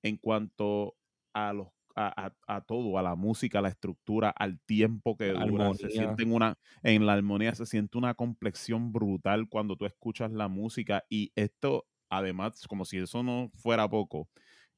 en 0.03 0.17
cuanto 0.19 0.97
a 1.33 1.53
los 1.53 1.69
a, 1.97 2.65
todo, 2.67 2.99
a 2.99 3.03
la 3.03 3.15
música, 3.15 3.59
a 3.59 3.63
la 3.63 3.69
estructura, 3.69 4.31
al 4.31 4.61
tiempo 4.61 5.17
que 5.17 5.33
dura. 5.33 5.75
Se 5.75 6.01
Armonía. 6.01 6.35
una, 6.35 6.59
en 6.83 7.07
la 7.07 7.15
armonía 7.15 7.55
se 7.55 7.67
siente 7.67 7.99
una 7.99 8.15
complexión 8.15 8.93
brutal 8.93 9.49
cuando 9.49 9.77
tú 9.77 9.87
escuchas 9.87 10.33
la 10.33 10.49
música. 10.49 11.05
Y 11.09 11.33
esto, 11.35 11.87
además, 12.09 12.67
como 12.67 12.85
si 12.85 12.99
eso 12.99 13.23
no 13.23 13.51
fuera 13.55 13.89
poco, 13.89 14.29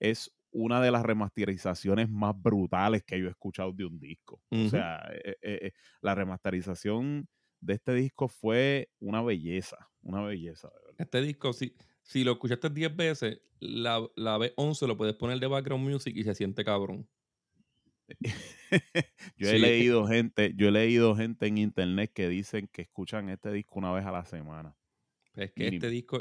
es 0.00 0.32
una 0.50 0.80
de 0.80 0.90
las 0.90 1.02
remasterizaciones 1.02 2.10
más 2.10 2.34
brutales 2.40 3.02
que 3.04 3.18
yo 3.18 3.26
he 3.26 3.30
escuchado 3.30 3.72
de 3.72 3.86
un 3.86 3.98
disco. 3.98 4.42
O 4.50 4.68
sea, 4.68 5.02
eh, 5.12 5.36
eh, 5.40 5.58
eh, 5.62 5.72
la 6.00 6.14
remasterización 6.14 7.26
de 7.60 7.74
este 7.74 7.94
disco 7.94 8.28
fue 8.28 8.90
una 8.98 9.22
belleza, 9.22 9.88
una 10.02 10.22
belleza. 10.22 10.70
Este 10.98 11.22
disco, 11.22 11.52
si, 11.52 11.74
si 12.02 12.24
lo 12.24 12.32
escuchaste 12.32 12.70
10 12.70 12.96
veces, 12.96 13.40
la, 13.60 14.06
la 14.16 14.38
vez 14.38 14.52
11 14.56 14.86
lo 14.86 14.96
puedes 14.96 15.14
poner 15.14 15.38
de 15.38 15.46
background 15.46 15.88
music 15.88 16.14
y 16.16 16.24
se 16.24 16.34
siente 16.34 16.64
cabrón. 16.64 17.08
yo 19.36 19.48
he 19.48 19.58
leído 19.58 20.06
gente, 20.06 20.52
yo 20.56 20.68
he 20.68 20.72
leído 20.72 21.16
gente 21.16 21.46
en 21.46 21.58
internet 21.58 22.12
que 22.12 22.28
dicen 22.28 22.68
que 22.72 22.82
escuchan 22.82 23.28
este 23.28 23.52
disco 23.52 23.78
una 23.78 23.92
vez 23.92 24.04
a 24.04 24.12
la 24.12 24.24
semana. 24.24 24.76
Es 25.34 25.52
que 25.52 25.68
este 25.68 25.88
disco, 25.88 26.18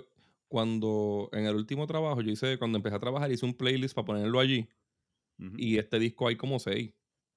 cuando 0.47 1.29
en 1.33 1.45
el 1.45 1.55
último 1.55 1.87
trabajo, 1.87 2.21
yo 2.21 2.31
hice, 2.31 2.57
cuando 2.57 2.77
empecé 2.77 2.95
a 2.95 2.99
trabajar, 2.99 3.31
hice 3.31 3.45
un 3.45 3.55
playlist 3.55 3.93
para 3.93 4.05
ponerlo 4.05 4.39
allí. 4.39 4.69
Y 5.57 5.79
este 5.79 5.97
disco 5.97 6.27
hay 6.27 6.35
como 6.35 6.59
seis. 6.59 6.93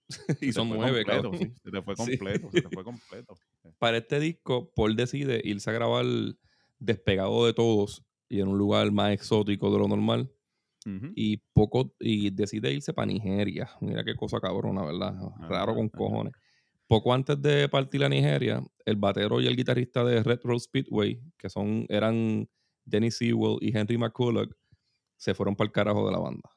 y 0.42 0.52
son 0.52 0.68
nueve, 0.68 1.04
completo, 1.04 1.32
Se 1.62 1.70
te 1.70 1.82
fue 1.82 1.96
completo, 1.96 2.50
se 2.52 2.60
te 2.60 2.68
fue 2.68 2.84
completo. 2.84 3.34
Para 3.78 3.96
este 3.96 4.20
disco, 4.20 4.70
Paul 4.74 4.94
decide 4.94 5.40
irse 5.42 5.70
a 5.70 5.72
grabar 5.72 6.04
despegado 6.78 7.46
de 7.46 7.54
todos 7.54 8.04
y 8.34 8.40
en 8.40 8.48
un 8.48 8.58
lugar 8.58 8.90
más 8.90 9.12
exótico 9.12 9.70
de 9.70 9.78
lo 9.78 9.88
normal. 9.88 10.30
Y 11.16 11.38
poco, 11.54 11.94
y 11.98 12.28
decide 12.28 12.70
irse 12.70 12.92
para 12.92 13.06
Nigeria. 13.06 13.70
Mira 13.80 14.04
qué 14.04 14.14
cosa 14.14 14.38
cabrona, 14.38 14.84
¿verdad? 14.84 15.14
Raro 15.48 15.74
con 15.74 15.88
cojones. 15.88 16.34
Poco 16.86 17.14
antes 17.14 17.40
de 17.40 17.70
partir 17.70 18.04
a 18.04 18.08
Nigeria, 18.10 18.62
el 18.84 18.96
batero 18.96 19.40
y 19.40 19.46
el 19.46 19.56
guitarrista 19.56 20.04
de 20.04 20.22
Red 20.22 20.40
Rose 20.44 20.66
Speedway, 20.66 21.22
que 21.38 21.48
son, 21.48 21.86
eran 21.88 22.46
Dennis 22.84 23.16
Sewell 23.16 23.56
y 23.62 23.74
Henry 23.74 23.96
McCulloch, 23.96 24.52
se 25.16 25.32
fueron 25.32 25.56
para 25.56 25.68
el 25.68 25.72
carajo 25.72 26.04
de 26.04 26.12
la 26.12 26.18
banda. 26.18 26.50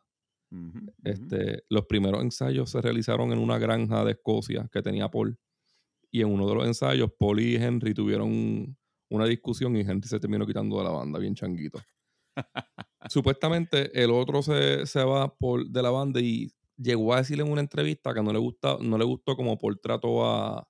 este, 1.05 1.63
los 1.69 1.86
primeros 1.86 2.22
ensayos 2.22 2.69
se 2.69 2.81
realizaron 2.81 3.31
en 3.31 3.39
una 3.39 3.57
granja 3.57 4.03
de 4.03 4.12
Escocia 4.12 4.67
que 4.74 4.81
tenía 4.81 5.10
Paul. 5.10 5.38
Y 6.12 6.22
en 6.22 6.27
uno 6.27 6.50
de 6.50 6.55
los 6.55 6.67
ensayos, 6.67 7.12
Paul 7.17 7.39
y 7.39 7.55
Henry 7.55 7.93
tuvieron 7.93 8.77
una 9.09 9.25
discusión 9.25 9.75
y 9.75 9.81
Henry 9.81 10.07
se 10.07 10.19
terminó 10.19 10.45
quitando 10.45 10.77
de 10.77 10.83
la 10.83 10.91
banda, 10.91 11.19
bien 11.19 11.35
changuito. 11.35 11.79
Supuestamente 13.09 13.91
el 14.01 14.11
otro 14.11 14.41
se, 14.41 15.03
va 15.03 15.33
por, 15.33 15.65
de 15.65 15.81
la 15.81 15.89
banda 15.89 16.19
y 16.19 16.51
llegó 16.77 17.13
a 17.13 17.17
decirle 17.17 17.43
en 17.43 17.51
una 17.51 17.61
entrevista 17.61 18.13
que 18.13 18.21
no 18.21 18.31
le, 18.31 18.39
gusta, 18.39 18.77
no 18.81 18.97
le 18.97 19.05
gustó 19.05 19.35
como 19.35 19.57
por 19.57 19.77
trato 19.77 20.25
a, 20.25 20.67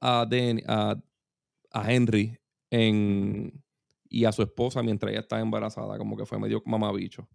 a, 0.00 0.26
a, 1.72 1.92
Henry 1.92 2.38
en, 2.70 3.62
y 4.08 4.24
a 4.24 4.32
su 4.32 4.42
esposa 4.42 4.82
mientras 4.82 5.10
ella 5.10 5.20
estaba 5.20 5.42
embarazada, 5.42 5.98
como 5.98 6.16
que 6.16 6.26
fue 6.26 6.38
medio 6.38 6.62
mamabicho. 6.64 7.28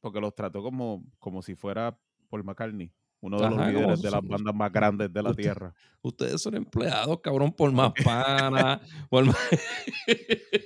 Porque 0.00 0.20
los 0.20 0.34
trató 0.34 0.62
como, 0.62 1.04
como 1.18 1.42
si 1.42 1.54
fuera 1.54 1.98
Paul 2.28 2.44
McCartney. 2.44 2.92
Uno 3.20 3.38
de 3.40 3.50
los 3.50 3.66
líderes 3.66 4.02
de 4.02 4.10
las 4.10 4.22
bandas 4.22 4.54
más 4.54 4.72
grandes 4.72 5.12
de 5.12 5.22
la 5.22 5.34
tierra. 5.34 5.74
Ustedes 6.02 6.40
son 6.40 6.54
empleados, 6.54 7.20
cabrón, 7.20 7.52
por 7.52 7.72
más 7.72 7.92
pana. 8.04 8.80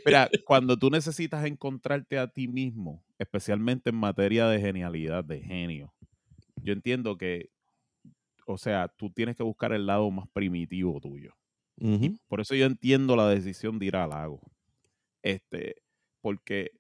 Mira, 0.04 0.28
cuando 0.46 0.76
tú 0.76 0.90
necesitas 0.90 1.44
encontrarte 1.44 2.18
a 2.18 2.26
ti 2.26 2.48
mismo, 2.48 3.02
especialmente 3.18 3.90
en 3.90 3.96
materia 3.96 4.46
de 4.48 4.60
genialidad, 4.60 5.24
de 5.24 5.40
genio, 5.40 5.94
yo 6.56 6.72
entiendo 6.72 7.16
que, 7.16 7.50
o 8.46 8.58
sea, 8.58 8.88
tú 8.88 9.10
tienes 9.10 9.36
que 9.36 9.42
buscar 9.42 9.72
el 9.72 9.86
lado 9.86 10.10
más 10.10 10.28
primitivo 10.32 11.00
tuyo. 11.00 11.34
por 12.28 12.40
eso 12.40 12.54
yo 12.54 12.66
entiendo 12.66 13.16
la 13.16 13.28
decisión 13.28 13.78
de 13.78 13.86
ir 13.86 13.96
al 13.96 14.10
lago. 14.10 14.40
Este, 15.22 15.76
porque 16.20 16.79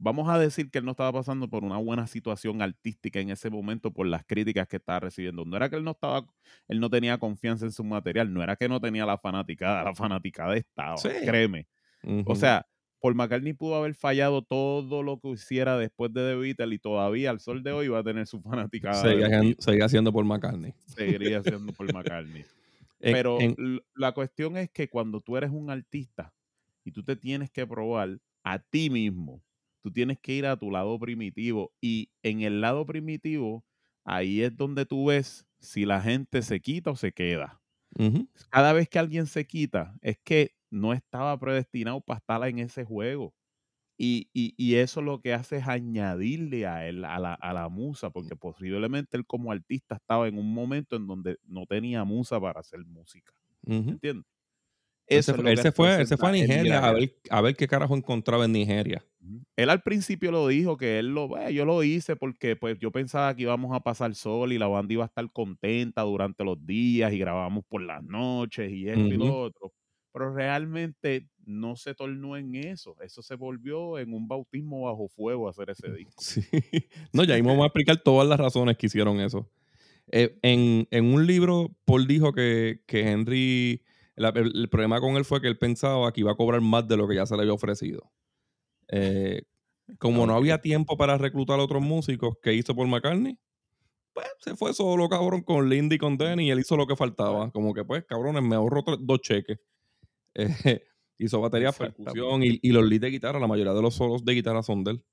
vamos 0.00 0.28
a 0.28 0.38
decir 0.38 0.70
que 0.70 0.78
él 0.78 0.84
no 0.84 0.92
estaba 0.92 1.12
pasando 1.12 1.48
por 1.48 1.62
una 1.62 1.76
buena 1.76 2.06
situación 2.06 2.62
artística 2.62 3.20
en 3.20 3.30
ese 3.30 3.50
momento 3.50 3.92
por 3.92 4.06
las 4.06 4.24
críticas 4.24 4.66
que 4.66 4.76
estaba 4.76 5.00
recibiendo. 5.00 5.44
No 5.44 5.56
era 5.56 5.68
que 5.68 5.76
él 5.76 5.84
no 5.84 5.92
estaba, 5.92 6.26
él 6.68 6.80
no 6.80 6.90
tenía 6.90 7.18
confianza 7.18 7.66
en 7.66 7.72
su 7.72 7.84
material, 7.84 8.32
no 8.32 8.42
era 8.42 8.56
que 8.56 8.68
no 8.68 8.80
tenía 8.80 9.06
la 9.06 9.18
fanaticada, 9.18 9.84
la 9.84 9.94
fanaticada 9.94 10.56
estaba, 10.56 10.96
créeme. 11.24 11.68
O 12.24 12.34
sea, 12.34 12.66
Paul 13.00 13.14
McCartney 13.14 13.52
pudo 13.52 13.76
haber 13.76 13.94
fallado 13.94 14.42
todo 14.42 15.02
lo 15.02 15.20
que 15.20 15.28
hiciera 15.28 15.76
después 15.76 16.12
de 16.12 16.30
The 16.30 16.36
Beatles 16.36 16.76
y 16.76 16.78
todavía 16.78 17.30
al 17.30 17.40
sol 17.40 17.62
de 17.62 17.72
hoy 17.72 17.88
va 17.88 17.98
a 17.98 18.04
tener 18.04 18.26
su 18.26 18.40
fanaticada. 18.42 19.02
Seguía, 19.58 19.88
siendo 19.88 20.12
Paul 20.12 20.24
McCartney. 20.24 20.72
Seguiría 20.86 21.42
siendo 21.42 21.72
Paul 21.72 21.92
McCartney. 21.92 22.44
Pero 22.98 23.38
la 23.94 24.12
cuestión 24.12 24.56
es 24.56 24.70
que 24.70 24.88
cuando 24.88 25.20
tú 25.20 25.36
eres 25.36 25.50
un 25.50 25.70
artista 25.70 26.34
y 26.84 26.92
tú 26.92 27.02
te 27.02 27.16
tienes 27.16 27.50
que 27.50 27.66
probar 27.66 28.18
a 28.42 28.58
ti 28.58 28.90
mismo, 28.90 29.42
tú 29.82 29.90
tienes 29.92 30.18
que 30.20 30.34
ir 30.34 30.46
a 30.46 30.56
tu 30.56 30.70
lado 30.70 30.98
primitivo 30.98 31.72
y 31.80 32.10
en 32.22 32.42
el 32.42 32.60
lado 32.60 32.86
primitivo, 32.86 33.64
ahí 34.04 34.42
es 34.42 34.56
donde 34.56 34.86
tú 34.86 35.06
ves 35.06 35.46
si 35.58 35.84
la 35.84 36.00
gente 36.00 36.42
se 36.42 36.60
quita 36.60 36.90
o 36.90 36.96
se 36.96 37.12
queda. 37.12 37.60
Cada 38.50 38.72
vez 38.72 38.88
que 38.88 38.98
alguien 38.98 39.26
se 39.26 39.46
quita, 39.46 39.96
es 40.00 40.18
que 40.22 40.54
no 40.70 40.92
estaba 40.92 41.38
predestinado 41.38 42.00
para 42.00 42.18
estar 42.18 42.48
en 42.48 42.60
ese 42.60 42.84
juego. 42.84 43.34
Y, 44.02 44.30
eso 44.76 45.02
lo 45.02 45.20
que 45.20 45.34
hace 45.34 45.58
es 45.58 45.68
añadirle 45.68 46.66
a 46.66 46.88
él, 46.88 47.04
a 47.04 47.18
la, 47.18 47.34
a 47.34 47.52
la, 47.52 47.68
musa, 47.68 48.08
porque 48.08 48.34
posiblemente 48.34 49.18
él 49.18 49.26
como 49.26 49.52
artista 49.52 49.96
estaba 49.96 50.26
en 50.26 50.38
un 50.38 50.54
momento 50.54 50.96
en 50.96 51.06
donde 51.06 51.36
no 51.44 51.66
tenía 51.66 52.04
musa 52.04 52.40
para 52.40 52.60
hacer 52.60 52.80
música. 52.86 53.34
¿Entiendes? 53.66 54.24
Él, 55.10 55.24
se, 55.24 55.34
fue, 55.72 56.06
fue 56.06 56.28
a 56.28 56.32
Nigeria 56.32 56.78
a 56.86 56.92
ver, 56.92 57.16
a 57.28 57.40
ver, 57.40 57.56
qué 57.56 57.66
carajo 57.66 57.96
encontraba 57.96 58.44
en 58.44 58.52
Nigeria. 58.52 59.04
Él 59.56 59.68
al 59.68 59.82
principio 59.82 60.30
lo 60.30 60.46
dijo 60.46 60.76
que 60.76 61.00
él 61.00 61.08
lo, 61.08 61.50
yo 61.50 61.64
lo 61.64 61.82
hice 61.82 62.16
porque 62.16 62.56
pues 62.56 62.78
yo 62.78 62.90
pensaba 62.92 63.34
que 63.34 63.42
íbamos 63.42 63.74
a 63.74 63.80
pasar 63.80 64.14
sol 64.14 64.52
y 64.52 64.58
la 64.58 64.68
banda 64.68 64.92
iba 64.94 65.04
a 65.04 65.08
estar 65.08 65.30
contenta 65.32 66.02
durante 66.02 66.44
los 66.44 66.64
días 66.64 67.12
y 67.12 67.18
grabamos 67.18 67.64
por 67.68 67.82
las 67.82 68.02
noches 68.02 68.70
y 68.70 68.88
esto 68.88 69.00
y 69.00 69.16
lo 69.16 69.36
otro. 69.36 69.72
Pero 70.12 70.32
realmente 70.32 71.28
no 71.44 71.76
se 71.76 71.94
tornó 71.94 72.36
en 72.36 72.54
eso. 72.54 72.96
Eso 73.02 73.22
se 73.22 73.34
volvió 73.34 73.98
en 73.98 74.14
un 74.14 74.28
bautismo 74.28 74.82
bajo 74.82 75.08
fuego 75.08 75.48
hacer 75.48 75.70
ese 75.70 75.90
disco. 75.92 76.14
Sí. 76.22 76.42
No, 77.12 77.24
ya 77.24 77.34
vamos 77.42 77.62
a 77.62 77.66
explicar 77.66 77.96
todas 77.98 78.28
las 78.28 78.38
razones 78.38 78.76
que 78.76 78.86
hicieron 78.86 79.20
eso. 79.20 79.50
Eh, 80.12 80.38
en, 80.42 80.88
en, 80.90 81.04
un 81.12 81.26
libro, 81.26 81.76
Paul 81.84 82.06
dijo 82.06 82.32
que, 82.32 82.80
que 82.86 83.08
Henry 83.08 83.82
el, 84.28 84.68
problema 84.68 85.00
con 85.00 85.16
él 85.16 85.24
fue 85.24 85.40
que 85.40 85.48
él 85.48 85.58
pensaba 85.58 86.12
que 86.12 86.20
iba 86.20 86.32
a 86.32 86.36
cobrar 86.36 86.60
más 86.60 86.86
de 86.86 86.96
lo 86.96 87.08
que 87.08 87.14
ya 87.14 87.26
se 87.26 87.34
le 87.36 87.42
había 87.42 87.54
ofrecido. 87.54 88.10
Eh, 88.88 89.42
como 89.98 90.26
no 90.26 90.34
había 90.34 90.60
tiempo 90.60 90.96
para 90.96 91.18
reclutar 91.18 91.58
a 91.58 91.64
otros 91.64 91.82
músicos, 91.82 92.36
¿qué 92.42 92.54
hizo 92.54 92.74
Paul 92.74 92.88
McCartney? 92.88 93.38
Pues 94.12 94.26
se 94.40 94.56
fue 94.56 94.74
solo, 94.74 95.08
cabrón, 95.08 95.42
con 95.42 95.68
Lindy 95.68 95.96
y 95.96 95.98
con 95.98 96.16
Denny 96.16 96.48
y 96.48 96.50
él 96.50 96.60
hizo 96.60 96.76
lo 96.76 96.86
que 96.86 96.96
faltaba. 96.96 97.50
Como 97.50 97.72
que, 97.72 97.84
pues, 97.84 98.04
cabrones, 98.04 98.42
me 98.42 98.56
ahorro 98.56 98.84
dos 98.98 99.20
cheques. 99.20 99.58
Eh, 100.32 100.84
hizo 101.18 101.40
batería, 101.40 101.72
percusión 101.72 102.44
y, 102.44 102.70
los 102.70 102.84
leads 102.84 103.00
de 103.00 103.10
guitarra. 103.10 103.40
La 103.40 103.48
mayoría 103.48 103.72
de 103.72 103.82
los 103.82 103.96
solos 103.96 104.24
de 104.24 104.32
guitarra 104.32 104.62
son 104.62 104.84
de 104.84 104.92
él. 104.92 105.04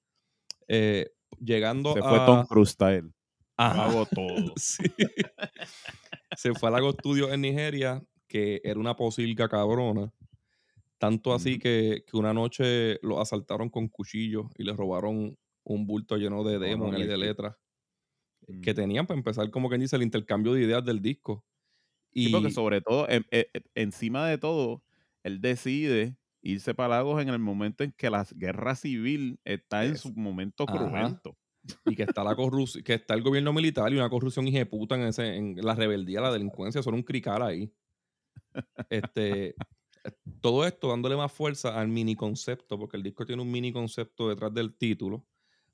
Eh, 0.68 1.12
llegando 1.40 1.96
se 1.96 2.04
fue 2.04 2.20
Tom 2.20 2.46
Cruise 2.46 2.70
style. 2.70 3.12
Hago 3.58 4.06
todo. 4.14 4.54
se 4.56 6.54
fue 6.54 6.70
al 6.70 6.74
Lago 6.74 6.92
Studio 6.92 7.34
en 7.34 7.42
Nigeria 7.42 8.04
que 8.28 8.62
era 8.64 8.80
una 8.80 8.96
posilga 8.96 9.50
cabrona. 9.50 10.14
Tanto 10.98 11.34
así 11.34 11.60
que, 11.60 12.06
una 12.14 12.34
noche 12.34 13.00
lo 13.02 13.22
asaltaron 13.22 13.70
con 13.70 13.88
cuchillos 13.88 14.48
y 14.58 14.64
le 14.64 14.74
robaron 14.74 15.38
un 15.64 15.86
bulto 15.86 16.18
lleno 16.18 16.44
de 16.44 16.60
demos 16.60 16.98
y 16.98 17.04
de 17.04 17.18
letras 17.18 17.56
que 18.62 18.72
mm. 18.72 18.76
tenían 18.76 19.08
para 19.08 19.18
empezar, 19.18 19.50
como 19.52 19.70
quien 19.70 19.82
dice, 19.82 19.96
el 19.96 20.04
intercambio 20.04 20.54
de 20.54 20.64
ideas 20.64 20.84
del 20.86 21.02
disco. 21.02 21.46
Y 22.12 22.32
porque 22.32 22.52
sobre 22.52 22.82
todo, 22.82 23.08
em, 23.10 23.24
e, 23.32 23.50
e, 23.54 23.62
encima 23.76 24.28
de 24.28 24.38
todo, 24.38 24.84
él 25.24 25.42
decide 25.42 26.18
irse 26.42 26.74
para 26.74 26.96
Lagos 26.96 27.22
en 27.22 27.30
el 27.30 27.40
momento 27.40 27.84
en 27.84 27.92
que 27.92 28.10
la 28.10 28.26
guerra 28.36 28.76
civil 28.76 29.40
está 29.44 29.86
en 29.86 29.98
su 29.98 30.14
momento 30.14 30.66
cruento. 30.66 31.38
Y 31.86 31.96
que 31.96 32.04
está 32.04 32.24
la 32.24 32.36
corrupción, 32.36 32.82
que 32.84 32.94
está 32.94 33.14
el 33.14 33.22
gobierno 33.22 33.52
militar 33.52 33.92
y 33.92 33.98
una 33.98 34.10
corrupción 34.10 34.46
puta 34.70 34.96
en 34.96 35.02
ese, 35.02 35.36
en 35.36 35.58
la 35.62 35.76
rebeldía, 35.76 36.22
la 36.22 36.32
delincuencia, 36.32 36.82
son 36.82 36.94
un 36.94 37.04
crical 37.04 37.42
ahí. 37.42 37.74
Este, 38.90 39.56
todo 40.42 40.66
esto 40.66 40.90
dándole 40.90 41.16
más 41.18 41.32
fuerza 41.32 41.80
al 41.80 41.88
mini 41.88 42.16
concepto, 42.16 42.78
porque 42.80 42.98
el 42.98 43.04
disco 43.04 43.26
tiene 43.26 43.42
un 43.42 43.52
mini 43.52 43.72
concepto 43.72 44.30
detrás 44.30 44.54
del 44.54 44.76
título. 44.78 45.26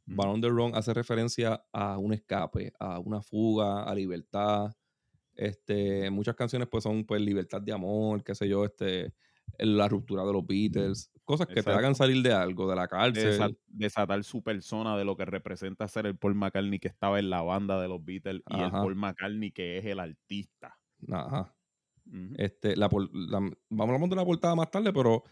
Mm. 0.05 0.19
on 0.19 0.41
the 0.41 0.49
Run 0.49 0.75
hace 0.75 0.93
referencia 0.93 1.63
a 1.71 1.97
un 1.97 2.13
escape, 2.13 2.73
a 2.79 2.99
una 2.99 3.21
fuga, 3.21 3.83
a 3.83 3.95
libertad. 3.95 4.73
Este, 5.35 6.09
muchas 6.11 6.35
canciones 6.35 6.67
pues 6.69 6.83
son 6.83 7.05
pues 7.05 7.21
libertad 7.21 7.61
de 7.61 7.71
amor, 7.71 8.23
qué 8.23 8.35
sé 8.35 8.47
yo, 8.49 8.65
este, 8.65 9.13
la 9.57 9.87
ruptura 9.87 10.23
de 10.25 10.33
los 10.33 10.45
Beatles, 10.45 11.09
cosas 11.23 11.47
que 11.47 11.63
te 11.63 11.71
hagan 11.71 11.95
salir 11.95 12.21
de 12.21 12.33
algo, 12.33 12.69
de 12.69 12.75
la 12.75 12.87
cárcel. 12.87 13.39
desa- 13.39 13.57
desatar 13.67 14.23
su 14.23 14.43
persona 14.43 14.97
de 14.97 15.05
lo 15.05 15.15
que 15.15 15.25
representa 15.25 15.87
ser 15.87 16.05
el 16.05 16.17
Paul 16.17 16.35
McCartney 16.35 16.79
que 16.79 16.87
estaba 16.89 17.17
en 17.19 17.29
la 17.29 17.41
banda 17.41 17.81
de 17.81 17.87
los 17.87 18.03
Beatles 18.03 18.41
y 18.49 18.59
el. 18.61 18.81
Paul 18.81 18.95
McCartney 18.95 19.51
que 19.51 19.77
es 19.77 19.85
el 19.85 19.99
artista. 19.99 20.77
Ajá. 21.09 21.55
Este, 22.37 22.75
la, 22.75 22.87
vamos 22.89 23.55
a 23.79 23.83
hablar 23.83 24.09
de 24.09 24.15
la 24.15 24.25
portada 24.25 24.55
más 24.55 24.69
tarde, 24.71 24.91
pero 24.93 25.23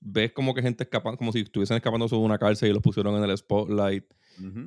ves 0.00 0.32
como 0.32 0.54
que 0.54 0.62
gente 0.62 0.84
escapando, 0.84 1.18
como 1.18 1.32
si 1.32 1.40
estuviesen 1.40 1.76
escapándose 1.76 2.14
de 2.16 2.22
una 2.22 2.38
cárcel 2.38 2.70
y 2.70 2.72
los 2.72 2.82
pusieron 2.82 3.14
en 3.16 3.28
el 3.28 3.36
spotlight. 3.36 4.04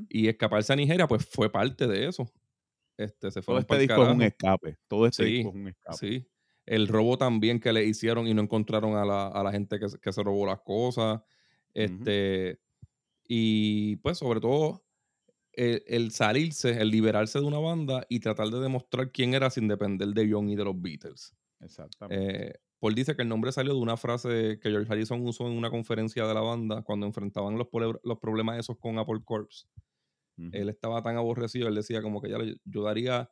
Y 0.09 0.27
escaparse 0.27 0.73
a 0.73 0.75
Nigeria, 0.75 1.07
pues 1.07 1.25
fue 1.25 1.51
parte 1.51 1.87
de 1.87 2.07
eso. 2.07 2.31
Este, 2.97 3.29
se 3.31 3.41
Todo 3.41 3.57
este 3.59 3.77
disco 3.79 4.03
es 4.05 4.13
un 4.13 4.21
escape. 4.21 4.77
Todo 4.87 5.05
este 5.07 5.25
Sí, 5.25 5.31
disco 5.33 5.49
es 5.49 5.55
un 5.55 5.67
escape. 5.67 5.97
Sí. 5.97 6.27
El 6.65 6.87
robo 6.87 7.17
también 7.17 7.59
que 7.59 7.73
le 7.73 7.83
hicieron 7.83 8.27
y 8.27 8.33
no 8.33 8.41
encontraron 8.41 8.95
a 8.95 9.03
la, 9.05 9.27
a 9.27 9.43
la 9.43 9.51
gente 9.51 9.79
que, 9.79 9.89
se- 9.89 9.99
que 9.99 10.13
se 10.13 10.23
robó 10.23 10.45
las 10.45 10.61
cosas. 10.61 11.21
Este. 11.73 12.59
Y 13.27 13.97
pues, 13.97 14.17
sobre 14.19 14.39
todo, 14.39 14.85
el, 15.53 15.83
el 15.87 16.11
salirse, 16.11 16.79
el 16.81 16.89
liberarse 16.89 17.39
de 17.39 17.45
una 17.45 17.59
banda 17.59 18.05
y 18.09 18.19
tratar 18.19 18.49
de 18.49 18.59
demostrar 18.59 19.11
quién 19.11 19.33
era 19.33 19.49
sin 19.49 19.67
depender 19.67 20.09
de 20.09 20.29
John 20.31 20.49
y 20.49 20.55
de 20.55 20.63
los 20.63 20.79
Beatles. 20.79 21.35
Exactamente. 21.65 22.47
Eh, 22.47 22.53
Paul 22.79 22.95
dice 22.95 23.15
que 23.15 23.23
el 23.23 23.29
nombre 23.29 23.51
salió 23.51 23.73
de 23.73 23.79
una 23.79 23.97
frase 23.97 24.59
que 24.61 24.69
George 24.69 24.91
Harrison 24.91 25.25
usó 25.25 25.47
en 25.47 25.57
una 25.57 25.69
conferencia 25.69 26.25
de 26.27 26.33
la 26.33 26.41
banda 26.41 26.83
cuando 26.83 27.05
enfrentaban 27.05 27.57
los, 27.57 27.67
los 28.03 28.19
problemas 28.19 28.59
esos 28.59 28.77
con 28.77 28.97
Apple 28.99 29.21
Corps. 29.23 29.67
Él 30.51 30.67
estaba 30.67 31.01
tan 31.01 31.15
aborrecido, 31.15 31.69
él 31.69 31.75
decía 31.75 32.01
como 32.01 32.21
que 32.21 32.29
ya 32.29 32.37
le- 32.37 32.57
yo 32.65 32.83
daría 32.83 33.29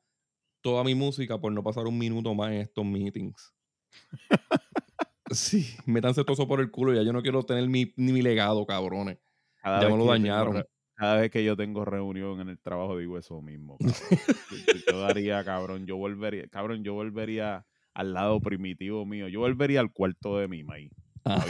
toda 0.62 0.86
mi 0.86 0.96
música 0.96 1.38
por 1.40 1.52
no 1.52 1.62
pasar 1.62 1.86
un 1.86 1.98
minuto 1.98 2.34
más 2.34 2.52
en 2.54 2.62
estos 2.62 2.86
meetings. 2.86 3.54
sí, 5.32 5.66
métanse 5.86 6.24
todo 6.24 6.34
eso 6.34 6.48
por 6.48 6.62
el 6.62 6.72
culo, 6.72 6.94
ya 6.94 7.04
yo 7.04 7.14
no 7.14 7.22
quiero 7.22 7.44
tener 7.44 7.68
mi, 7.68 7.94
ni 7.98 8.14
mi 8.14 8.22
legado, 8.22 8.66
cabrones. 8.66 9.20
Cada 9.62 9.82
ya 9.82 9.88
me 9.88 9.98
lo 9.98 10.00
tengo 10.00 10.12
dañaron. 10.12 10.64
cada 10.96 11.18
vez 11.18 11.32
que 11.32 11.44
yo 11.44 11.56
tengo 11.56 11.86
reunión 11.86 12.40
en 12.42 12.50
el 12.50 12.60
trabajo 12.60 12.98
digo 12.98 13.18
eso 13.18 13.42
mismo. 13.42 13.78
cabrón. 13.78 13.98
yo, 14.52 14.92
yo 14.92 15.00
daría, 15.02 15.44
cabrón, 15.44 15.86
yo 15.86 15.98
volvería, 15.98 16.48
cabrón, 16.48 16.84
yo 16.84 16.94
volvería 16.94 17.66
al 17.94 18.14
lado 18.14 18.40
primitivo 18.40 19.06
mío. 19.06 19.28
Yo 19.28 19.42
volvería 19.42 19.80
al 19.80 19.92
cuarto 19.92 20.38
de 20.38 20.48
mi 20.48 20.64
maíz. 20.64 20.92
Ah. 21.26 21.44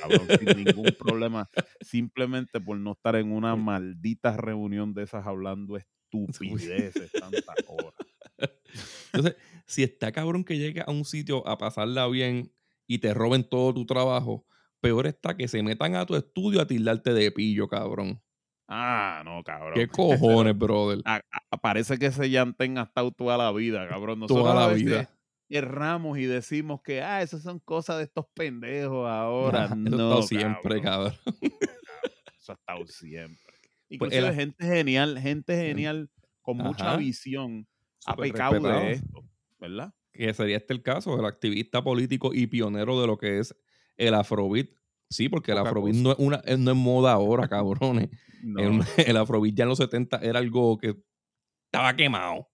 cabrón, 0.00 0.26
sin 0.38 0.64
ningún 0.64 0.90
problema, 0.98 1.48
simplemente 1.82 2.60
por 2.60 2.78
no 2.78 2.92
estar 2.92 3.14
en 3.16 3.30
una 3.30 3.56
maldita 3.56 4.36
reunión 4.36 4.94
de 4.94 5.02
esas 5.02 5.26
hablando 5.26 5.76
estupideces 5.76 7.12
tantas 7.12 7.44
horas. 7.66 7.92
Entonces, 9.12 9.36
si 9.66 9.82
está 9.82 10.12
cabrón 10.12 10.44
que 10.44 10.56
llegue 10.56 10.80
a 10.86 10.90
un 10.90 11.04
sitio 11.04 11.46
a 11.46 11.58
pasarla 11.58 12.06
bien 12.08 12.52
y 12.86 12.98
te 12.98 13.12
roben 13.12 13.44
todo 13.46 13.74
tu 13.74 13.84
trabajo, 13.84 14.46
peor 14.80 15.06
está 15.06 15.36
que 15.36 15.48
se 15.48 15.62
metan 15.62 15.94
a 15.96 16.06
tu 16.06 16.16
estudio 16.16 16.60
a 16.62 16.66
tildarte 16.66 17.12
de 17.12 17.30
pillo, 17.30 17.68
cabrón. 17.68 18.22
Ah, 18.66 19.22
no, 19.24 19.42
cabrón. 19.44 19.74
¿Qué 19.74 19.88
cojones, 19.88 20.56
brother? 20.56 21.00
A- 21.04 21.20
a- 21.50 21.56
parece 21.58 21.98
que 21.98 22.06
ese 22.06 22.30
llantén 22.30 22.78
ha 22.78 22.82
estado 22.82 23.10
toda 23.12 23.36
la 23.36 23.52
vida, 23.52 23.86
cabrón. 23.88 24.20
Nosotros 24.20 24.44
Toda 24.44 24.54
la 24.68 24.72
vida. 24.74 25.10
Erramos 25.56 26.18
y 26.18 26.24
decimos 26.26 26.80
que, 26.82 27.00
ah, 27.02 27.22
esas 27.22 27.42
son 27.42 27.58
cosas 27.60 27.98
de 27.98 28.04
estos 28.04 28.26
pendejos 28.34 29.08
ahora. 29.08 29.64
Ajá, 29.64 29.74
eso 29.74 29.94
ha 29.94 29.98
no, 29.98 30.04
estado 30.08 30.22
siempre, 30.22 30.82
cabrón. 30.82 31.12
cabrón. 31.24 31.42
Eso 32.38 32.52
ha 32.52 32.54
estado 32.54 32.86
siempre. 32.86 33.36
Pues 33.46 34.12
Inclusive 34.12 34.28
el- 34.28 34.34
gente 34.34 34.64
genial, 34.66 35.18
gente 35.18 35.56
genial 35.56 36.10
con 36.42 36.58
mucha 36.58 36.96
visión 36.96 37.66
ha 38.06 38.16
pecado 38.16 38.52
respetado. 38.52 38.80
de 38.84 38.92
esto, 38.92 39.24
¿verdad? 39.58 39.94
que 40.12 40.34
sería 40.34 40.56
este 40.56 40.72
el 40.74 40.82
caso, 40.82 41.18
el 41.18 41.24
activista 41.26 41.82
político 41.82 42.34
y 42.34 42.46
pionero 42.48 43.00
de 43.00 43.06
lo 43.06 43.18
que 43.18 43.38
es 43.38 43.54
el 43.96 44.14
afrobeat. 44.14 44.68
Sí, 45.10 45.28
porque 45.28 45.52
el 45.52 45.58
afrobeat 45.58 45.94
cosa. 45.94 46.02
no 46.02 46.12
es, 46.12 46.18
una, 46.18 46.42
eh, 46.44 46.56
no 46.58 46.70
es 46.72 46.76
moda 46.76 47.12
ahora, 47.12 47.48
cabrones. 47.48 48.08
No. 48.42 48.60
El, 48.60 48.80
el 49.14 49.16
afrobeat 49.16 49.54
ya 49.54 49.62
en 49.62 49.68
los 49.70 49.78
70 49.78 50.18
era 50.18 50.38
algo 50.40 50.76
que 50.76 50.96
estaba 51.66 51.94
quemado. 51.96 52.48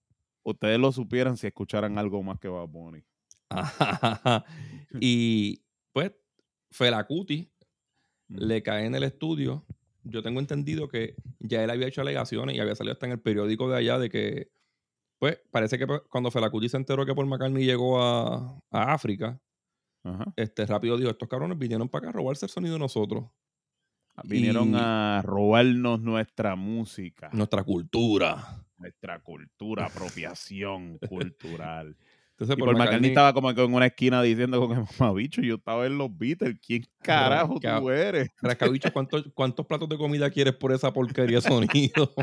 Ustedes 0.45 0.79
lo 0.79 0.91
supieran 0.91 1.37
si 1.37 1.47
escucharan 1.47 1.97
algo 1.97 2.21
más 2.23 2.39
que 2.39 2.47
Bad 2.47 2.67
Bunny. 2.67 3.03
y 4.99 5.61
pues 5.91 6.11
Fela 6.71 7.03
Kuti 7.05 7.51
Mm. 8.27 8.37
le 8.39 8.63
cae 8.63 8.85
en 8.87 8.95
el 8.95 9.03
estudio. 9.03 9.63
Yo 10.03 10.23
tengo 10.23 10.39
entendido 10.39 10.87
que 10.87 11.15
ya 11.39 11.63
él 11.63 11.69
había 11.69 11.85
hecho 11.87 12.01
alegaciones 12.01 12.55
y 12.55 12.59
había 12.59 12.73
salido 12.73 12.93
hasta 12.93 13.05
en 13.05 13.11
el 13.11 13.19
periódico 13.19 13.69
de 13.69 13.77
allá 13.77 13.99
de 13.99 14.09
que, 14.09 14.49
pues, 15.19 15.39
parece 15.51 15.77
que 15.77 15.85
pues, 15.85 16.01
cuando 16.09 16.31
Fela 16.31 16.49
Kuti 16.49 16.67
se 16.67 16.77
enteró 16.77 17.05
que 17.05 17.13
Paul 17.13 17.27
McCartney 17.27 17.63
llegó 17.65 18.01
a, 18.01 18.59
a 18.71 18.93
África, 18.93 19.39
Ajá. 20.03 20.25
este 20.35 20.65
rápido 20.65 20.97
dijo, 20.97 21.11
estos 21.11 21.29
cabrones 21.29 21.59
vinieron 21.59 21.87
para 21.87 22.07
acá 22.07 22.09
a 22.09 22.13
robarse 22.13 22.47
el 22.47 22.51
sonido 22.51 22.73
de 22.73 22.79
nosotros, 22.79 23.25
Vinieron 24.23 24.71
Y- 24.71 24.77
a 24.79 25.21
robarnos 25.23 26.01
nuestra 26.01 26.55
música, 26.55 27.29
nuestra 27.31 27.63
cultura. 27.63 28.64
Nuestra 28.77 29.19
cultura, 29.19 29.85
apropiación 29.85 30.97
cultural. 30.99 31.95
Entonces, 32.31 32.57
Y 32.57 32.59
Paul 32.61 32.75
McCartney 32.77 33.07
estaba 33.07 33.33
como 33.33 33.53
que 33.53 33.63
en 33.63 33.73
una 33.73 33.85
esquina 33.85 34.21
diciendo 34.21 34.59
con 34.59 34.77
el 34.77 34.83
mamabicho, 34.99 35.41
yo 35.41 35.55
estaba 35.55 35.85
en 35.85 35.97
los 35.97 36.15
Beatles, 36.17 36.57
¿quién 36.65 36.83
carajo 37.01 37.59
Ca- 37.61 37.79
tú 37.79 37.89
eres? 37.89 38.29
Rascabicho, 38.41 38.91
¿cuántos, 38.91 39.31
¿cuántos 39.33 39.65
platos 39.65 39.87
de 39.87 39.97
comida 39.97 40.29
quieres 40.29 40.53
por 40.55 40.73
esa 40.73 40.91
porquería 40.91 41.39
sonido? 41.39 42.13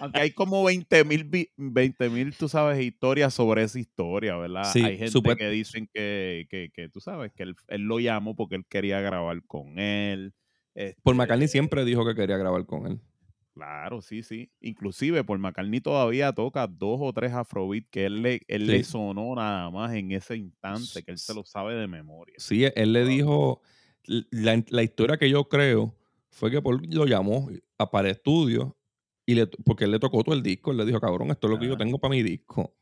Aunque 0.00 0.20
hay 0.20 0.30
como 0.32 0.64
20 0.64 1.04
mil, 1.04 1.30
20 1.56 2.08
mil, 2.10 2.34
tú 2.34 2.48
sabes, 2.48 2.80
historias 2.82 3.34
sobre 3.34 3.62
esa 3.62 3.78
historia, 3.78 4.36
¿verdad? 4.36 4.72
Sí, 4.72 4.80
hay 4.84 4.98
gente 4.98 5.36
que 5.36 5.48
dicen 5.50 5.88
que, 5.92 6.46
que, 6.50 6.70
que, 6.74 6.88
tú 6.88 7.00
sabes, 7.00 7.32
que 7.32 7.44
él, 7.44 7.56
él 7.68 7.82
lo 7.82 8.00
llamó 8.00 8.34
porque 8.34 8.56
él 8.56 8.64
quería 8.68 9.00
grabar 9.00 9.42
con 9.46 9.78
él. 9.78 10.34
Este, 10.74 11.14
McCartney 11.14 11.48
siempre 11.48 11.84
dijo 11.84 12.04
que 12.06 12.14
quería 12.14 12.36
grabar 12.38 12.66
con 12.66 12.86
él. 12.86 13.00
Claro, 13.54 14.00
sí, 14.00 14.22
sí. 14.22 14.50
Inclusive 14.60 15.24
Paul 15.24 15.38
McCartney 15.38 15.80
todavía 15.82 16.32
toca 16.32 16.66
dos 16.66 16.98
o 17.02 17.12
tres 17.12 17.32
afrobeat 17.34 17.84
que 17.90 18.06
él 18.06 18.22
le, 18.22 18.40
él 18.48 18.70
le 18.70 18.82
sonó 18.82 19.34
nada 19.34 19.70
más 19.70 19.92
en 19.94 20.10
ese 20.12 20.36
instante, 20.36 21.02
que 21.02 21.10
él 21.12 21.20
se 21.20 21.34
lo 21.34 21.44
sabe 21.44 21.74
de 21.74 21.86
memoria. 21.86 22.36
Sí, 22.38 22.64
él 22.74 22.92
le 22.94 23.04
dijo, 23.04 23.60
la, 24.04 24.62
la 24.68 24.82
historia 24.82 25.18
que 25.18 25.28
yo 25.28 25.48
creo 25.48 25.94
fue 26.30 26.50
que 26.50 26.62
Paul 26.62 26.80
lo 26.90 27.04
llamó 27.06 27.50
a 27.78 27.90
para 27.90 28.08
el 28.08 28.16
estudio 28.16 28.78
y 29.26 29.34
le, 29.34 29.46
porque 29.46 29.84
él 29.84 29.90
le 29.90 29.98
tocó 29.98 30.24
todo 30.24 30.34
el 30.34 30.42
disco, 30.42 30.70
él 30.70 30.78
le 30.78 30.86
dijo, 30.86 30.98
cabrón, 31.00 31.30
esto 31.30 31.46
es 31.46 31.50
lo 31.50 31.58
que 31.58 31.66
yo 31.68 31.76
tengo 31.76 31.98
para 31.98 32.10
mi 32.12 32.22
disco. 32.22 32.74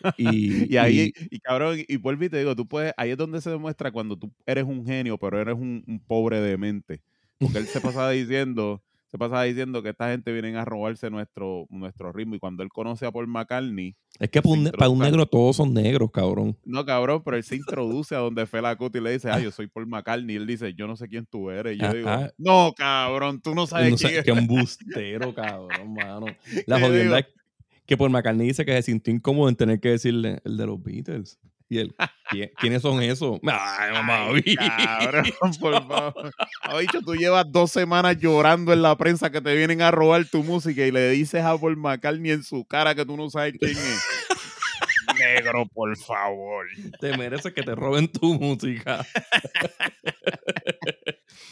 Y, 0.16 0.70
Y 0.70 0.76
ahí, 0.76 1.12
y- 1.16 1.36
y, 1.36 1.40
cabrón, 1.40 1.78
y 1.86 1.96
vuelvo 1.96 2.24
y 2.24 2.28
te 2.28 2.38
digo, 2.38 2.54
tú 2.56 2.66
puedes, 2.68 2.92
ahí 2.96 3.10
es 3.10 3.16
donde 3.16 3.40
se 3.40 3.50
demuestra 3.50 3.90
cuando 3.92 4.18
tú 4.18 4.32
eres 4.46 4.64
un 4.64 4.84
genio, 4.86 5.18
pero 5.18 5.40
eres 5.40 5.54
un, 5.54 5.84
un 5.86 6.00
pobre 6.00 6.40
de 6.40 6.56
mente. 6.56 7.02
Porque 7.40 7.58
él 7.58 7.68
se 7.68 7.80
pasaba 7.80 8.10
diciendo, 8.10 8.82
se 9.14 9.18
pasaba 9.18 9.44
diciendo 9.44 9.80
que 9.80 9.90
esta 9.90 10.10
gente 10.10 10.32
viene 10.32 10.56
a 10.56 10.64
robarse 10.64 11.08
nuestro, 11.08 11.68
nuestro 11.70 12.10
ritmo. 12.10 12.34
Y 12.34 12.40
cuando 12.40 12.64
él 12.64 12.68
conoce 12.68 13.06
a 13.06 13.12
Paul 13.12 13.28
McCartney, 13.28 13.94
es 14.18 14.28
que 14.28 14.42
para 14.42 14.52
un, 14.52 14.64
para 14.76 14.92
negro 14.92 15.24
todos 15.24 15.54
son 15.54 15.72
negros, 15.72 16.10
cabrón. 16.10 16.58
no 16.64 16.84
cabrón, 16.84 17.22
pero 17.24 17.36
él 17.36 17.44
se 17.44 17.54
introduce 17.78 18.16
a 18.16 18.18
donde 18.18 18.44
Fela 18.44 18.74
Kuti 18.74 18.98
y 18.98 19.02
le 19.02 19.12
dice, 19.12 19.30
ah, 19.30 19.38
yo 19.38 19.52
soy 19.52 19.68
Paul 19.68 19.86
McCartney. 19.86 20.34
Y 20.34 20.38
él 20.38 20.48
dice, 20.48 20.74
yo 20.74 20.88
no 20.88 20.96
sé 20.96 21.06
quién 21.06 21.26
tú 21.26 21.48
eres. 21.48 21.76
Y 21.76 21.80
yo 21.80 21.92
digo, 21.92 22.08
Ajá. 22.08 22.32
no, 22.38 22.72
cabrón, 22.76 23.40
tú 23.40 23.54
no 23.54 23.68
sabes 23.68 23.92
No 23.92 23.96
quién 23.96 24.10
sé, 24.10 24.18
es. 24.18 24.24
qué 24.24 24.32
embustero, 24.32 25.32
cabrón, 25.32 25.94
mano. 25.94 26.26
La 26.66 26.78
¿Qué 26.78 26.82
jodienda 26.84 27.18
es 27.20 27.26
que 27.86 27.96
Paul 27.96 28.10
McCartney 28.10 28.48
dice 28.48 28.64
que 28.64 28.72
se 28.72 28.82
sintió 28.82 29.14
incómodo 29.14 29.48
en 29.48 29.54
tener 29.54 29.78
que 29.78 29.90
decirle 29.90 30.40
el 30.44 30.56
de 30.56 30.66
los 30.66 30.82
Beatles. 30.82 31.38
Y 31.68 31.78
él, 31.78 31.94
"¿Quién- 32.30 32.50
¿quiénes 32.58 32.82
son 32.82 33.02
esos? 33.02 33.40
Ay, 33.46 33.92
mamá, 33.92 34.26
Ay, 34.34 34.54
cabrón, 34.56 35.24
por 35.60 35.88
favor. 35.88 36.30
Ha 36.62 36.78
dicho, 36.78 37.00
tú 37.00 37.14
llevas 37.14 37.46
dos 37.50 37.70
semanas 37.70 38.16
llorando 38.18 38.72
en 38.72 38.82
la 38.82 38.96
prensa 38.96 39.30
que 39.30 39.40
te 39.40 39.54
vienen 39.56 39.80
a 39.82 39.90
robar 39.90 40.24
tu 40.26 40.42
música 40.44 40.86
y 40.86 40.90
le 40.90 41.10
dices 41.10 41.42
a 41.42 41.56
Paul 41.58 41.76
McCartney 41.76 42.32
en 42.32 42.42
su 42.42 42.64
cara 42.66 42.94
que 42.94 43.04
tú 43.06 43.16
no 43.16 43.30
sabes 43.30 43.54
quién 43.58 43.72
es. 43.72 43.78
Negro, 45.18 45.66
por 45.72 45.96
favor. 45.96 46.66
te 47.00 47.16
mereces 47.16 47.52
que 47.52 47.62
te 47.62 47.74
roben 47.74 48.08
tu 48.08 48.34
música. 48.34 49.06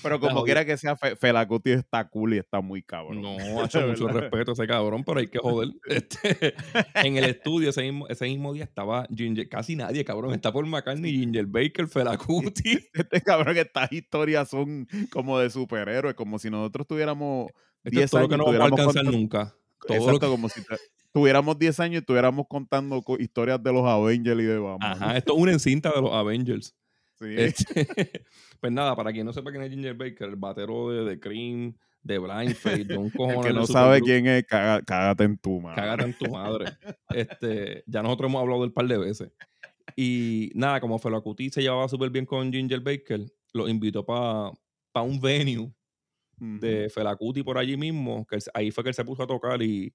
Pero 0.02 0.20
como 0.20 0.44
quiera 0.44 0.64
que 0.64 0.76
sea, 0.76 0.96
Fe- 0.96 1.16
Fela 1.16 1.46
Kuti 1.46 1.70
está 1.72 2.08
cool 2.08 2.34
y 2.34 2.38
está 2.38 2.60
muy 2.60 2.82
cabrón. 2.82 3.22
No, 3.22 3.36
ha 3.60 3.64
hecho 3.66 3.86
mucho 3.86 4.08
respeto 4.08 4.50
a 4.50 4.54
ese 4.54 4.66
cabrón, 4.66 5.04
pero 5.04 5.20
hay 5.20 5.28
que 5.28 5.38
joder. 5.38 5.68
Este, 5.86 6.54
en 6.94 7.16
el 7.16 7.24
estudio 7.24 7.70
ese 7.70 7.82
mismo, 7.82 8.06
ese 8.08 8.24
mismo 8.26 8.52
día 8.52 8.64
estaba 8.64 9.06
Ginger, 9.14 9.48
casi 9.48 9.76
nadie, 9.76 10.04
cabrón. 10.04 10.34
Está 10.34 10.52
Paul 10.52 10.66
McCartney, 10.66 11.12
Ginger 11.12 11.46
Baker, 11.46 11.88
Fela 11.88 12.16
Kuti. 12.16 12.78
Este 12.94 13.20
cabrón, 13.20 13.56
estas 13.56 13.92
historias 13.92 14.48
son 14.48 14.86
como 15.12 15.38
de 15.38 15.50
superhéroes, 15.50 16.14
como 16.14 16.38
si 16.38 16.50
nosotros 16.50 16.86
tuviéramos 16.86 17.48
Esto 17.84 17.90
10 17.90 18.04
es 18.04 18.10
todo 18.10 18.20
lo 18.20 18.26
años 18.26 18.30
que 18.30 18.36
no 18.52 18.58
vamos 18.58 18.78
a 18.78 18.82
alcanzar 18.82 19.04
nunca. 19.04 19.54
Todo 19.86 19.96
Exacto, 19.96 20.20
que- 20.20 20.26
como 20.28 20.48
si 20.48 20.60
tuviéramos 21.12 21.58
10 21.58 21.78
años 21.80 21.94
y 21.94 21.98
estuviéramos 21.98 22.46
contando 22.48 23.02
co- 23.02 23.18
historias 23.18 23.62
de 23.62 23.72
los 23.72 23.84
Avengers 23.86 24.40
y 24.40 24.44
de 24.44 24.58
Batman. 24.58 24.92
Ajá, 24.92 25.16
esto 25.18 25.34
es 25.36 25.42
una 25.42 25.52
encinta 25.52 25.90
de 25.94 26.00
los 26.00 26.12
Avengers. 26.12 26.74
Sí. 27.22 27.34
Este, 27.38 27.86
pues 28.60 28.72
nada, 28.72 28.94
para 28.96 29.12
quien 29.12 29.24
no 29.26 29.32
sepa 29.32 29.50
quién 29.50 29.62
es 29.62 29.70
Ginger 29.70 29.94
Baker, 29.94 30.28
el 30.28 30.36
batero 30.36 30.90
de 30.90 31.14
The 31.14 31.20
Cream, 31.20 31.74
de 32.02 32.18
Blindface, 32.18 32.84
de 32.84 32.96
un 32.96 33.06
El 33.12 33.12
cojón. 33.12 33.44
que 33.44 33.52
no 33.52 33.66
sabe 33.66 34.00
quién 34.00 34.26
es, 34.26 34.44
caga- 34.46 34.82
cágate 34.84 35.24
en 35.24 35.38
tu 35.38 35.60
madre. 35.60 35.76
Cágate 35.82 36.04
en 36.04 36.18
tu 36.18 36.30
madre. 36.30 36.72
Este, 37.10 37.84
ya 37.86 38.02
nosotros 38.02 38.28
hemos 38.30 38.40
hablado 38.42 38.62
del 38.62 38.72
par 38.72 38.86
de 38.86 38.98
veces. 38.98 39.30
Y 39.96 40.50
nada, 40.54 40.80
como 40.80 40.98
Felacuti 40.98 41.50
se 41.50 41.60
llevaba 41.62 41.88
súper 41.88 42.10
bien 42.10 42.24
con 42.26 42.52
Ginger 42.52 42.80
Baker, 42.80 43.20
lo 43.52 43.68
invitó 43.68 44.04
para 44.04 44.52
un 45.04 45.20
venue 45.20 45.72
de 46.38 46.90
Felacuti 46.90 47.42
por 47.44 47.56
allí 47.56 47.76
mismo, 47.76 48.26
que 48.26 48.38
ahí 48.54 48.70
fue 48.72 48.82
que 48.82 48.88
él 48.90 48.94
se 48.94 49.04
puso 49.04 49.22
a 49.22 49.26
tocar 49.28 49.62
y, 49.62 49.94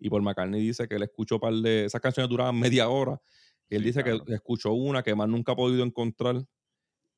y 0.00 0.08
por 0.08 0.20
McCartney 0.22 0.60
dice 0.60 0.88
que 0.88 0.96
él 0.96 1.02
escuchó 1.04 1.36
un 1.36 1.40
par 1.40 1.52
de... 1.54 1.84
Esas 1.84 2.00
canciones 2.00 2.28
duraban 2.28 2.58
media 2.58 2.88
hora. 2.88 3.20
Y 3.68 3.76
él 3.76 3.82
dice 3.84 4.02
que 4.02 4.18
escuchó 4.28 4.72
una 4.72 5.02
que 5.02 5.14
más 5.14 5.28
nunca 5.28 5.52
ha 5.52 5.56
podido 5.56 5.84
encontrar 5.84 6.44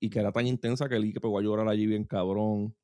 y 0.01 0.11
que 0.11 0.19
era 0.19 0.33
tan 0.33 0.47
intensa 0.47 0.89
que 0.89 0.97
él 0.97 1.13
que 1.13 1.21
pegó 1.21 1.39
a 1.39 1.43
llorar 1.43 1.69
allí 1.69 1.87
bien 1.87 2.05
cabrón. 2.05 2.75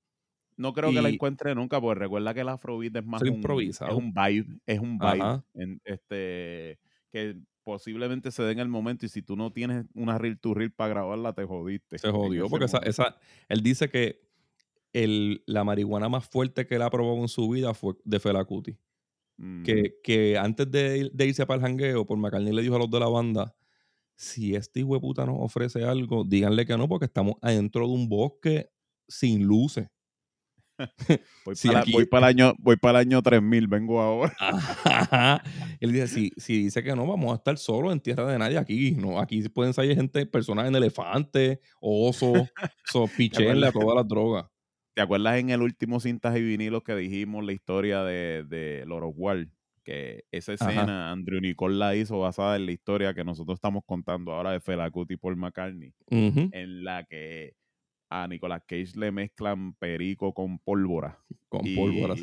No 0.56 0.72
creo 0.72 0.92
que 0.92 1.02
la 1.02 1.08
encuentre 1.08 1.54
nunca, 1.54 1.80
porque 1.80 2.00
recuerda 2.00 2.34
que 2.34 2.40
el 2.40 2.48
afrobeat 2.48 2.96
es 2.96 3.04
más 3.04 3.22
un, 3.22 3.40
es 3.60 3.80
un 3.80 4.12
vibe, 4.12 4.60
es 4.66 4.78
un 4.78 4.98
vibe 4.98 5.42
en, 5.54 5.80
este 5.84 6.78
que 7.10 7.36
posiblemente 7.64 8.30
se 8.30 8.42
dé 8.42 8.52
en 8.52 8.58
el 8.58 8.68
momento 8.68 9.06
y 9.06 9.08
si 9.08 9.22
tú 9.22 9.36
no 9.36 9.52
tienes 9.52 9.86
una 9.94 10.18
reel 10.18 10.38
to 10.38 10.54
reel 10.54 10.72
para 10.72 10.90
grabarla 10.90 11.32
te 11.32 11.44
jodiste. 11.44 11.98
Se 11.98 12.10
jodió 12.10 12.48
porque 12.48 12.66
esa, 12.66 12.78
esa, 12.78 13.16
él 13.48 13.62
dice 13.62 13.88
que 13.88 14.20
el, 14.92 15.42
la 15.46 15.64
marihuana 15.64 16.08
más 16.08 16.28
fuerte 16.28 16.66
que 16.66 16.76
él 16.76 16.82
ha 16.82 16.90
probado 16.90 17.18
en 17.18 17.28
su 17.28 17.48
vida 17.48 17.74
fue 17.74 17.94
de 18.04 18.20
Fela 18.20 18.44
Kuti. 18.44 18.76
Mm. 19.38 19.62
Que, 19.62 19.94
que, 20.02 20.36
antes 20.38 20.70
de, 20.70 21.10
de, 21.12 21.26
irse 21.26 21.46
para 21.46 21.56
el 21.56 21.62
jangueo, 21.62 22.06
por 22.06 22.18
McCartney 22.18 22.52
le 22.52 22.62
dijo 22.62 22.76
a 22.76 22.78
los 22.78 22.90
de 22.90 23.00
la 23.00 23.08
banda, 23.08 23.54
si 24.22 24.54
este 24.54 24.80
hijo 24.80 24.94
de 24.94 25.00
puta 25.00 25.26
nos 25.26 25.36
ofrece 25.40 25.84
algo, 25.84 26.22
díganle 26.24 26.64
que 26.64 26.76
no, 26.78 26.88
porque 26.88 27.06
estamos 27.06 27.34
adentro 27.42 27.88
de 27.88 27.92
un 27.92 28.08
bosque 28.08 28.70
sin 29.08 29.42
luces. 29.42 29.88
voy, 31.92 32.06
para, 32.06 32.30
el 32.30 32.40
año, 32.40 32.54
voy 32.58 32.76
para 32.76 33.00
el 33.00 33.08
año 33.08 33.20
3000, 33.20 33.66
vengo 33.66 34.00
ahora. 34.00 34.32
Él 35.80 35.92
dice, 35.92 36.06
si, 36.06 36.30
si 36.36 36.62
dice 36.62 36.84
que 36.84 36.94
no, 36.94 37.04
vamos 37.04 37.32
a 37.32 37.36
estar 37.36 37.58
solos 37.58 37.92
en 37.92 38.00
tierra 38.00 38.30
de 38.30 38.38
nadie 38.38 38.58
aquí. 38.58 38.92
No, 38.92 39.18
aquí 39.18 39.42
pueden 39.48 39.74
salir 39.74 39.96
gente, 39.96 40.24
personas 40.24 40.68
en 40.68 40.76
elefantes, 40.76 41.58
osos, 41.80 42.48
so, 42.84 43.08
pichenle 43.08 43.66
a 43.66 43.72
todas 43.72 43.96
las 43.96 44.06
drogas. 44.06 44.46
¿Te 44.94 45.02
acuerdas 45.02 45.38
en 45.38 45.50
el 45.50 45.62
último 45.62 45.98
cintas 45.98 46.36
y 46.36 46.42
vinilos 46.42 46.84
que 46.84 46.94
dijimos 46.94 47.44
la 47.44 47.52
historia 47.52 48.04
de, 48.04 48.44
de 48.44 48.84
Lord 48.86 49.04
of 49.04 49.14
War? 49.16 49.48
Que 49.84 50.24
esa 50.30 50.52
escena 50.52 51.10
Andrew 51.10 51.40
Nicole 51.40 51.76
la 51.76 51.96
hizo 51.96 52.20
basada 52.20 52.56
en 52.56 52.66
la 52.66 52.72
historia 52.72 53.14
que 53.14 53.24
nosotros 53.24 53.56
estamos 53.56 53.82
contando 53.84 54.32
ahora 54.32 54.52
de 54.52 54.60
Fela 54.60 54.90
Kuti 54.90 55.14
y 55.14 55.16
Paul 55.16 55.36
McCartney, 55.36 55.92
en 56.10 56.84
la 56.84 57.04
que 57.04 57.54
a 58.08 58.28
Nicolas 58.28 58.62
Cage 58.66 58.92
le 58.96 59.10
mezclan 59.10 59.74
perico 59.74 60.34
con 60.34 60.58
pólvora. 60.58 61.18
Con 61.48 61.62
pólvora. 61.74 62.14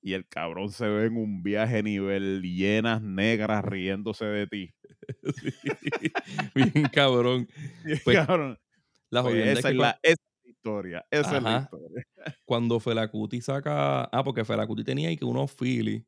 Y 0.00 0.12
el 0.12 0.26
cabrón 0.26 0.70
se 0.70 0.86
ve 0.86 1.06
en 1.06 1.16
un 1.16 1.42
viaje 1.42 1.82
nivel 1.82 2.40
llenas 2.42 3.02
negras 3.02 3.64
riéndose 3.64 4.24
de 4.24 4.46
ti. 4.46 4.74
Bien 6.54 6.88
cabrón. 6.92 7.48
Pues, 8.04 8.16
cabrón. 8.16 8.58
La 9.10 9.22
pues 9.22 9.58
esa, 9.58 9.70
es 9.70 9.74
la, 9.76 9.98
historia. 10.44 11.04
Esa 11.10 11.36
es 11.36 11.42
la 11.42 11.58
historia. 11.62 12.06
Cuando 12.44 12.80
Felacuti 12.80 13.40
saca. 13.40 14.04
Ah, 14.04 14.24
porque 14.24 14.44
Felacuti 14.44 14.84
tenía 14.84 15.08
ahí 15.08 15.16
que 15.16 15.24
unos 15.24 15.54
Philly, 15.54 16.04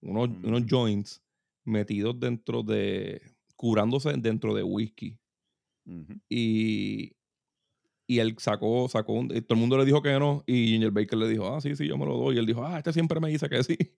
unos, 0.00 0.28
unos 0.42 0.62
joints 0.68 1.22
metidos 1.64 2.18
dentro 2.18 2.62
de. 2.62 3.20
curándose 3.56 4.12
dentro 4.18 4.54
de 4.54 4.62
whisky. 4.62 5.18
Y 6.28 7.16
y 8.10 8.20
él 8.20 8.34
sacó, 8.38 8.88
sacó 8.88 9.12
un, 9.12 9.28
todo 9.28 9.44
el 9.50 9.56
mundo 9.56 9.76
le 9.76 9.84
dijo 9.84 10.00
que 10.00 10.18
no, 10.18 10.42
y 10.46 10.68
Ginger 10.68 10.90
Baker 10.90 11.18
le 11.18 11.28
dijo, 11.28 11.54
ah, 11.54 11.60
sí, 11.60 11.76
sí, 11.76 11.86
yo 11.86 11.98
me 11.98 12.06
lo 12.06 12.16
doy. 12.16 12.36
Y 12.36 12.38
él 12.38 12.46
dijo, 12.46 12.64
ah, 12.64 12.78
este 12.78 12.90
siempre 12.90 13.20
me 13.20 13.28
dice 13.28 13.48
que 13.48 13.62
sí. 13.62 13.76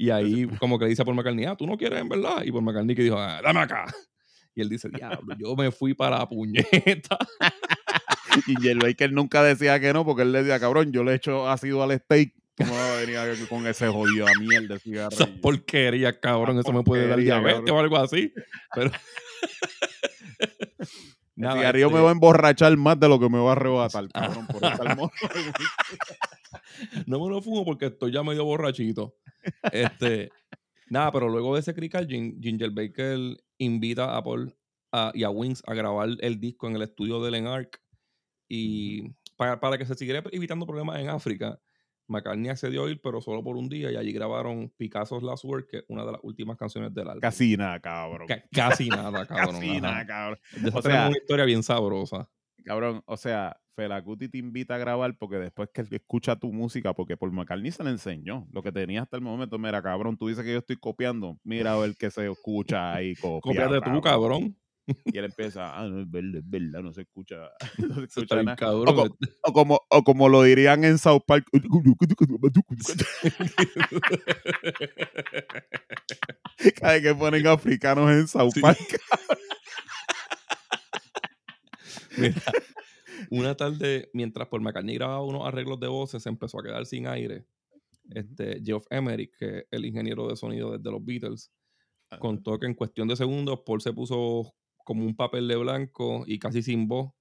Y 0.00 0.10
ahí 0.10 0.46
como 0.60 0.78
que 0.78 0.84
le 0.84 0.90
dice 0.90 1.02
a 1.02 1.04
Paul 1.04 1.16
McCartney, 1.16 1.44
ah, 1.44 1.56
tú 1.56 1.66
no 1.66 1.76
quieres 1.76 2.00
en 2.00 2.08
verdad. 2.08 2.44
Y 2.44 2.52
Paul 2.52 2.62
McCartney 2.62 2.94
que 2.94 3.02
dijo, 3.02 3.18
ah, 3.18 3.40
dame 3.42 3.60
acá. 3.60 3.84
Y 4.54 4.60
él 4.60 4.68
dice, 4.68 4.88
diablo, 4.88 5.36
yo 5.38 5.54
me 5.54 5.70
fui 5.70 5.94
para 5.94 6.18
la 6.18 6.28
puñeta. 6.28 7.16
Ginger 8.44 8.78
Baker 8.78 9.12
nunca 9.12 9.42
decía 9.42 9.78
que 9.78 9.92
no, 9.92 10.04
porque 10.04 10.22
él 10.22 10.32
le 10.32 10.42
decía, 10.42 10.58
cabrón, 10.58 10.90
yo 10.90 11.04
le 11.04 11.14
echo 11.14 11.48
ácido 11.48 11.80
al 11.82 11.96
steak. 11.96 12.34
¿Cómo 12.58 12.74
venía 12.98 13.24
con 13.48 13.66
ese 13.68 13.88
jodido 13.88 14.26
a 14.26 14.32
miel 14.40 14.66
de 14.66 14.80
cigarro? 14.80 15.10
Esa 15.12 15.28
porquería, 15.40 16.18
cabrón, 16.18 16.58
eso 16.58 16.72
me 16.72 16.82
puede 16.82 17.06
dar 17.06 17.18
diabetes 17.18 17.70
o 17.70 17.78
algo 17.78 17.96
así. 17.96 18.32
Pero... 18.74 18.90
Nada, 21.36 21.54
el 21.54 21.60
cigarrillo 21.60 21.90
me 21.90 21.94
este 21.94 22.02
va 22.02 22.08
a 22.08 22.12
emborrachar 22.12 22.76
más 22.76 22.98
de 22.98 23.08
lo 23.08 23.20
que 23.20 23.28
me 23.28 23.38
va 23.38 23.50
a 23.50 23.52
arrebatar, 23.52 24.08
cabrón, 24.08 24.48
por 24.48 24.60
No 27.06 27.24
me 27.24 27.30
lo 27.30 27.40
fumo 27.40 27.64
porque 27.64 27.86
estoy 27.86 28.10
ya 28.10 28.24
medio 28.24 28.44
borrachito. 28.44 29.14
Este, 29.70 30.32
nada, 30.88 31.12
pero 31.12 31.28
luego 31.28 31.54
de 31.54 31.60
ese 31.60 31.74
crical, 31.74 32.08
Ginger 32.08 32.70
Baker 32.70 33.36
invita 33.58 34.16
a 34.16 34.24
Paul 34.24 34.52
y 35.14 35.22
a 35.22 35.30
Wings 35.30 35.62
a 35.64 35.74
grabar 35.74 36.08
el 36.18 36.40
disco 36.40 36.66
en 36.66 36.74
el 36.74 36.82
estudio 36.82 37.22
de 37.22 37.30
Len 37.30 37.46
Arc. 37.46 37.80
Y 38.48 39.12
para, 39.36 39.60
para 39.60 39.78
que 39.78 39.86
se 39.86 39.94
siguiera 39.94 40.24
evitando 40.32 40.66
problemas 40.66 40.98
en 40.98 41.08
África, 41.08 41.60
McCartney 42.08 42.50
accedió 42.50 42.84
a 42.84 42.90
ir, 42.90 43.00
pero 43.02 43.20
solo 43.20 43.42
por 43.42 43.56
un 43.56 43.68
día, 43.68 43.92
y 43.92 43.96
allí 43.96 44.12
grabaron 44.12 44.70
Picasso's 44.76 45.22
Last 45.22 45.44
Word, 45.44 45.66
que 45.66 45.78
es 45.78 45.84
una 45.88 46.04
de 46.04 46.12
las 46.12 46.20
últimas 46.22 46.56
canciones 46.56 46.92
del 46.94 47.08
álbum. 47.08 47.20
Casi 47.20 47.56
nada, 47.56 47.78
cabrón. 47.80 48.26
casi 48.52 48.88
nada, 48.88 49.26
cabrón. 49.26 49.60
casi 49.60 49.80
nada, 49.80 50.06
cabrón. 50.06 50.38
o 50.72 50.82
sea, 50.82 51.08
una 51.08 51.18
historia 51.18 51.44
bien 51.44 51.62
sabrosa. 51.62 52.28
Cabrón, 52.64 53.02
o 53.06 53.16
sea, 53.16 53.56
Felacuti 53.78 54.28
te 54.28 54.38
invita 54.38 54.74
a 54.74 54.78
grabar 54.78 55.16
porque 55.16 55.36
después 55.36 55.70
que 55.72 55.86
escucha 55.90 56.36
tu 56.36 56.52
música, 56.52 56.94
porque 56.94 57.16
por 57.16 57.30
McCartney 57.30 57.70
se 57.70 57.84
le 57.84 57.90
enseñó. 57.90 58.46
Lo 58.52 58.62
que 58.62 58.72
tenía 58.72 59.02
hasta 59.02 59.16
el 59.16 59.22
momento, 59.22 59.56
mira, 59.58 59.80
cabrón, 59.80 60.16
tú 60.16 60.26
dices 60.26 60.44
que 60.44 60.52
yo 60.52 60.58
estoy 60.58 60.76
copiando. 60.76 61.38
Mira 61.44 61.74
a 61.74 61.78
ver 61.78 61.94
qué 61.96 62.10
se 62.10 62.28
escucha 62.28 62.92
ahí. 62.92 63.14
Copia, 63.14 63.40
Cópiate 63.68 63.90
tú, 63.90 64.00
cabrón. 64.00 64.56
Y 65.04 65.18
él 65.18 65.26
empieza, 65.26 65.78
ah, 65.78 65.86
no 65.88 66.00
es 66.00 66.10
verdad, 66.10 66.36
es 66.36 66.48
verdad, 66.48 66.80
no 66.80 66.92
se 66.92 67.02
escucha, 67.02 67.50
no 67.78 67.94
se 67.96 68.04
escucha 68.04 68.42
nada. 68.42 68.56
O, 69.42 69.52
como, 69.52 69.80
o, 69.88 70.02
como, 70.02 70.28
lo 70.28 70.42
dirían 70.42 70.84
en 70.84 70.98
South 70.98 71.22
Park. 71.26 71.46
Cada 76.76 76.94
vez 76.94 77.02
que 77.02 77.14
ponen 77.14 77.46
africanos 77.46 78.10
en 78.10 78.28
South 78.28 78.54
Park. 78.60 78.78
Mira, 82.16 82.42
una 83.30 83.56
tarde, 83.56 84.10
mientras 84.12 84.48
por 84.48 84.60
McCartney 84.60 84.96
grababa 84.96 85.24
unos 85.24 85.46
arreglos 85.46 85.80
de 85.80 85.88
voces, 85.88 86.22
se 86.22 86.28
empezó 86.28 86.60
a 86.60 86.62
quedar 86.62 86.86
sin 86.86 87.06
aire. 87.06 87.46
Este, 88.10 88.60
Geoff 88.64 88.86
Emerick, 88.90 89.36
que 89.38 89.58
es 89.58 89.64
el 89.70 89.84
ingeniero 89.84 90.28
de 90.28 90.36
sonido 90.36 90.76
desde 90.76 90.90
los 90.90 91.04
Beatles, 91.04 91.52
contó 92.18 92.58
que 92.58 92.66
en 92.66 92.74
cuestión 92.74 93.08
de 93.08 93.16
segundos 93.16 93.60
Paul 93.66 93.80
se 93.80 93.92
puso 93.92 94.54
como 94.88 95.04
un 95.04 95.14
papel 95.14 95.46
de 95.46 95.56
blanco 95.56 96.24
y 96.26 96.38
casi 96.38 96.62
sin 96.62 96.88
voz, 96.88 97.12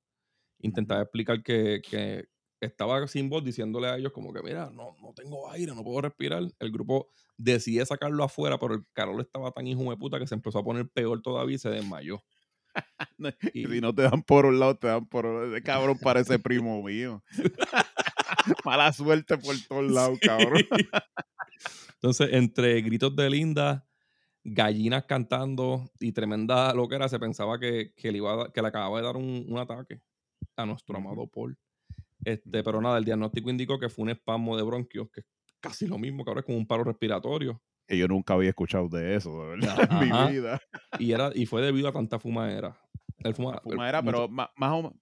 intentaba 0.60 1.02
explicar 1.02 1.44
que, 1.44 1.82
que, 1.82 2.30
estaba 2.62 3.06
sin 3.10 3.30
voz 3.30 3.44
diciéndole 3.44 3.90
a 3.90 3.98
ellos 3.98 4.14
como 4.14 4.32
que, 4.32 4.42
mira, 4.42 4.72
no, 4.74 4.96
no 5.02 5.14
tengo 5.14 5.52
aire, 5.52 5.76
no 5.76 5.84
puedo 5.84 6.00
respirar. 6.00 6.44
El 6.60 6.72
grupo 6.72 7.10
decide 7.36 7.86
sacarlo 7.86 8.24
afuera, 8.24 8.58
pero 8.58 8.76
el 8.76 8.86
Carol 8.94 9.20
estaba 9.20 9.52
tan 9.52 9.68
hijo 9.68 9.84
de 9.90 9.98
puta 9.98 10.18
que 10.18 10.28
se 10.28 10.36
empezó 10.36 10.60
a 10.60 10.64
poner 10.64 10.88
peor 10.88 11.22
todavía 11.22 11.58
y 11.58 11.60
se 11.60 11.70
desmayó. 11.70 12.24
y 13.54 13.66
si 13.66 13.82
no 13.82 13.94
te 13.94 14.04
dan 14.04 14.24
por 14.24 14.46
un 14.46 14.60
lado, 14.60 14.78
te 14.78 14.88
dan 14.88 15.06
por 15.06 15.26
otro. 15.26 15.54
Ese 15.54 15.62
cabrón 15.62 16.00
parece 16.02 16.40
primo 16.40 16.82
mío. 16.82 17.22
Mala 18.64 18.94
suerte 18.94 19.38
por 19.38 19.56
todos 19.68 19.92
lados, 19.92 20.20
cabrón. 20.22 20.66
Entonces, 21.96 22.30
entre 22.32 22.82
gritos 22.82 23.14
de 23.14 23.30
Linda, 23.30 23.87
gallinas 24.48 25.04
cantando 25.06 25.92
y 26.00 26.14
tremenda 26.14 26.74
lo 26.74 26.88
que 26.88 26.96
era, 26.96 27.10
se 27.10 27.20
pensaba 27.20 27.60
que, 27.60 27.94
que, 27.96 28.12
le, 28.12 28.20
iba 28.20 28.52
que 28.52 28.62
le 28.62 28.68
acababa 28.70 28.98
de 28.98 29.06
dar 29.06 29.18
un, 29.18 29.46
un 29.48 29.58
ataque 29.58 30.02
a 30.56 30.66
nuestro 30.66 30.98
amado 30.98 31.28
Paul. 31.28 31.58
Este, 32.24 32.64
pero 32.64 32.82
nada, 32.82 32.98
el 32.98 33.06
diagnóstico 33.06 33.50
indicó 33.50 33.78
que 33.78 33.90
fue 33.90 34.04
un 34.04 34.10
espasmo 34.10 34.56
de 34.56 34.64
bronquios, 34.64 35.10
que 35.12 35.22
es 35.22 35.26
casi 35.60 35.86
lo 35.86 35.98
mismo 35.98 36.24
que 36.24 36.32
ahora 36.32 36.40
es 36.40 36.46
como 36.46 36.58
un 36.58 36.66
paro 36.66 36.86
respiratorio. 36.86 37.62
Que 37.86 37.98
yo 37.98 38.08
nunca 38.08 38.34
había 38.34 38.50
escuchado 38.50 38.88
de 38.90 39.16
eso, 39.16 39.44
de 39.44 39.50
verdad, 39.50 39.90
en 39.92 40.00
mi 40.00 40.32
vida. 40.32 40.60
Y, 41.00 41.12
era, 41.12 41.32
y 41.34 41.46
fue 41.46 41.62
debido 41.62 41.90
a 41.90 41.94
tanta 41.94 42.20
fumadera. 42.20 42.80
El 43.20 43.34
fuma, 43.34 43.60
fumadera, 43.64 44.02
pero, 44.04 44.30
más, 44.30 44.50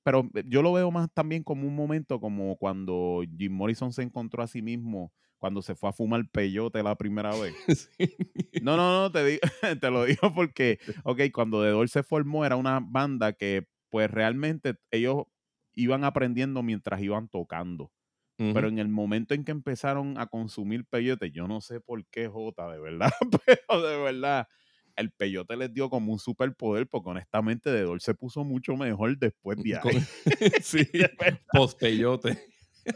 pero 0.03 0.29
yo 0.45 0.62
lo 0.62 0.73
veo 0.73 0.89
más 0.89 1.12
también 1.13 1.43
como 1.43 1.67
un 1.67 1.75
momento 1.75 2.19
como 2.19 2.55
cuando 2.58 3.21
Jim 3.38 3.53
Morrison 3.53 3.91
se 3.91 4.03
encontró 4.03 4.41
a 4.41 4.47
sí 4.47 4.62
mismo 4.62 5.12
cuando 5.45 5.62
se 5.62 5.75
fue 5.75 5.89
a 5.89 5.93
fumar 5.93 6.27
peyote 6.31 6.81
la 6.81 6.95
primera 6.95 7.29
vez. 7.36 7.53
No, 8.63 8.77
no, 8.77 8.99
no, 8.99 9.12
te, 9.12 9.39
te 9.79 9.91
lo 9.91 10.05
digo 10.05 10.34
porque, 10.34 10.79
ok, 11.03 11.21
cuando 11.31 11.62
The 11.62 11.69
Doors 11.69 11.91
se 11.91 12.01
formó 12.01 12.45
era 12.45 12.55
una 12.55 12.79
banda 12.79 13.34
que 13.34 13.67
pues 13.91 14.10
realmente 14.10 14.73
ellos 14.89 15.25
iban 15.75 16.03
aprendiendo 16.03 16.63
mientras 16.63 16.99
iban 17.03 17.27
tocando. 17.27 17.91
Pero 18.38 18.67
en 18.67 18.79
el 18.79 18.88
momento 18.89 19.36
en 19.36 19.45
que 19.45 19.51
empezaron 19.51 20.17
a 20.17 20.25
consumir 20.25 20.84
peyote, 20.86 21.29
yo 21.29 21.47
no 21.47 21.62
sé 21.62 21.79
por 21.79 22.03
qué, 22.08 22.27
Jota, 22.27 22.67
de 22.71 22.79
verdad, 22.79 23.12
pero 23.45 23.81
de 23.88 23.97
verdad, 23.97 24.47
el 24.95 25.12
peyote 25.12 25.55
les 25.55 25.71
dio 25.71 25.91
como 25.91 26.12
un 26.12 26.19
superpoder, 26.19 26.88
porque 26.88 27.12
honestamente 27.12 27.69
The 27.69 27.81
Doors 27.81 28.03
se 28.03 28.15
puso 28.15 28.43
mucho 28.43 28.75
mejor 28.75 29.15
después 29.19 29.62
de 29.62 29.75
ahí. 29.75 30.01
sí, 30.63 30.88
post 31.53 31.79
peyote. 31.79 32.36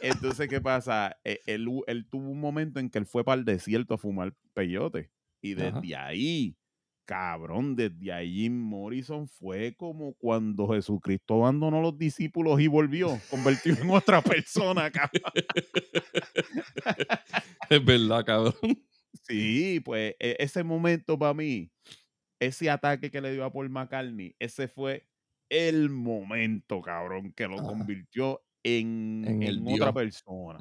Entonces, 0.01 0.47
¿qué 0.47 0.61
pasa? 0.61 1.17
E, 1.23 1.41
él, 1.45 1.67
él, 1.87 2.07
tuvo 2.09 2.29
un 2.29 2.39
momento 2.39 2.79
en 2.79 2.89
que 2.89 2.99
él 2.99 3.05
fue 3.05 3.23
para 3.23 3.39
el 3.39 3.45
desierto 3.45 3.95
a 3.95 3.97
fumar 3.97 4.33
peyote. 4.53 5.11
Y 5.41 5.53
desde 5.55 5.95
ahí, 5.95 6.55
cabrón, 7.05 7.75
desde 7.75 8.11
allí 8.11 8.49
Morrison 8.49 9.27
fue 9.27 9.75
como 9.75 10.13
cuando 10.13 10.67
Jesucristo 10.67 11.35
abandonó 11.35 11.79
a 11.79 11.81
los 11.81 11.97
discípulos 11.97 12.59
y 12.61 12.67
volvió, 12.67 13.19
convertido 13.29 13.81
en 13.81 13.89
otra 13.89 14.21
persona, 14.21 14.91
cabrón. 14.91 15.33
es 17.69 17.85
verdad, 17.85 18.25
cabrón. 18.25 18.53
Sí, 19.23 19.79
pues 19.83 20.15
e, 20.19 20.35
ese 20.39 20.63
momento 20.63 21.17
para 21.17 21.33
mí, 21.33 21.71
ese 22.39 22.69
ataque 22.69 23.09
que 23.09 23.21
le 23.21 23.33
dio 23.33 23.43
a 23.43 23.51
Paul 23.51 23.69
McCartney, 23.69 24.35
ese 24.37 24.67
fue 24.67 25.07
el 25.49 25.89
momento, 25.89 26.81
cabrón, 26.81 27.33
que 27.33 27.47
lo 27.47 27.57
convirtió 27.57 28.41
en, 28.63 29.41
en, 29.43 29.67
otra 29.67 29.93
persona. 29.93 30.59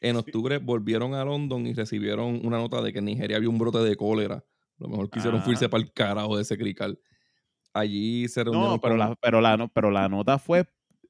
En, 0.00 0.16
octubre 0.16 0.58
volvieron 0.58 1.14
a 1.14 1.24
London 1.24 1.66
y 1.66 1.74
recibieron 1.74 2.44
una 2.44 2.58
nota 2.58 2.82
de 2.82 2.92
que 2.92 3.00
en 3.00 3.06
Nigeria 3.06 3.36
había 3.36 3.48
un 3.48 3.58
brote 3.58 3.78
de 3.78 3.96
cólera. 3.96 4.44
lo 4.78 4.88
mejor 4.88 5.10
quisieron 5.10 5.42
irse 5.46 5.68
para 5.68 5.82
el 5.82 5.92
carajo 5.92 6.36
de 6.36 6.42
ese 6.42 6.56
crical. 6.56 6.98
Allí 7.72 8.28
se 8.28 8.44
reunieron. 8.44 8.70
No, 8.70 8.80
pero, 8.80 8.96
la, 8.96 9.14
pero, 9.20 9.40
la, 9.40 9.68
pero 9.68 9.90
la 9.90 10.08
nota 10.08 10.38
fue 10.38 10.66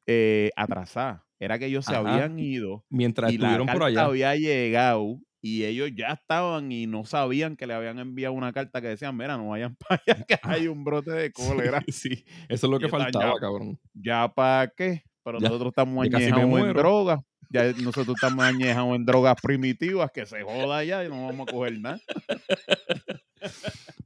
eh, 0.07 0.51
atrasada. 0.57 1.27
Era 1.39 1.59
que 1.59 1.67
ellos 1.67 1.85
se 1.85 1.97
habían 1.97 2.39
ido. 2.39 2.85
Mientras 2.89 3.33
estuvieron 3.33 3.67
por 3.67 3.83
allá. 3.83 4.05
había 4.05 4.37
llegado 4.37 5.19
y 5.45 5.65
ellos 5.65 5.91
ya 5.95 6.13
estaban 6.13 6.71
y 6.71 6.87
no 6.87 7.05
sabían 7.05 7.57
que 7.57 7.67
le 7.67 7.75
habían 7.75 7.99
enviado 7.99 8.33
una 8.33 8.53
carta 8.53 8.81
que 8.81 8.89
decían, 8.89 9.17
mira, 9.17 9.37
no 9.37 9.49
vayan 9.49 9.77
para 9.89 10.01
allá 10.07 10.25
que 10.25 10.39
hay 10.41 10.69
un 10.69 10.85
brote 10.85 11.11
de 11.11 11.33
cólera. 11.77 11.83
sí, 11.89 12.25
eso 12.49 12.67
es 12.67 12.71
lo 12.71 12.79
que 12.79 12.89
faltaba, 12.89 13.35
cabrón. 13.41 13.79
¿Ya 13.93 14.33
para 14.33 14.69
qué? 14.69 15.03
Pero 15.25 15.41
nosotros 15.41 15.69
estamos 15.69 16.05
añejados 16.05 16.61
en 16.61 16.73
drogas. 16.73 17.21
Ya 17.51 17.71
nosotros 17.73 18.17
estamos 18.17 18.45
añejados 18.45 18.97
en 18.97 19.05
drogas 19.05 19.37
primitivas, 19.43 20.11
que 20.11 20.27
se 20.27 20.43
joda 20.43 20.83
ya 20.85 21.05
y 21.05 21.09
no 21.09 21.27
vamos 21.27 21.49
a 21.49 21.53
coger 21.53 21.79
nada. 21.79 22.01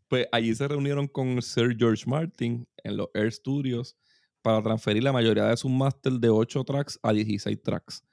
pues 0.08 0.26
allí 0.32 0.54
se 0.54 0.66
reunieron 0.66 1.06
con 1.06 1.40
Sir 1.40 1.76
George 1.78 2.04
Martin 2.06 2.66
en 2.82 2.96
los 2.96 3.08
Air 3.14 3.32
Studios 3.32 3.96
para 4.42 4.62
transferir 4.62 5.02
la 5.02 5.12
mayoría 5.12 5.44
de 5.44 5.56
sus 5.56 5.70
máster 5.70 6.12
de 6.14 6.28
8 6.28 6.64
tracks 6.64 6.98
a 7.02 7.12
16 7.12 7.62
tracks. 7.62 8.04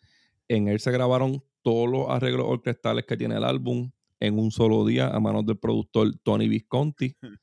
En 0.47 0.67
él 0.67 0.79
se 0.79 0.91
grabaron 0.91 1.43
todos 1.61 1.89
los 1.89 2.09
arreglos 2.09 2.45
orquestales 2.47 3.05
que 3.05 3.17
tiene 3.17 3.35
el 3.35 3.43
álbum 3.43 3.91
en 4.19 4.39
un 4.39 4.51
solo 4.51 4.85
día 4.85 5.07
a 5.07 5.19
manos 5.19 5.45
del 5.45 5.57
productor 5.57 6.15
Tony 6.23 6.47
Visconti. 6.47 7.15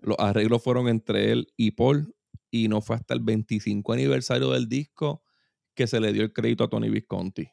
Los 0.00 0.18
arreglos 0.18 0.62
fueron 0.62 0.88
entre 0.88 1.32
él 1.32 1.48
y 1.56 1.70
Paul 1.70 2.13
y 2.54 2.68
no 2.68 2.80
fue 2.80 2.94
hasta 2.94 3.14
el 3.14 3.20
25 3.20 3.92
aniversario 3.92 4.52
del 4.52 4.68
disco 4.68 5.24
que 5.74 5.88
se 5.88 5.98
le 5.98 6.12
dio 6.12 6.22
el 6.22 6.32
crédito 6.32 6.62
a 6.62 6.68
Tony 6.68 6.88
Visconti. 6.88 7.48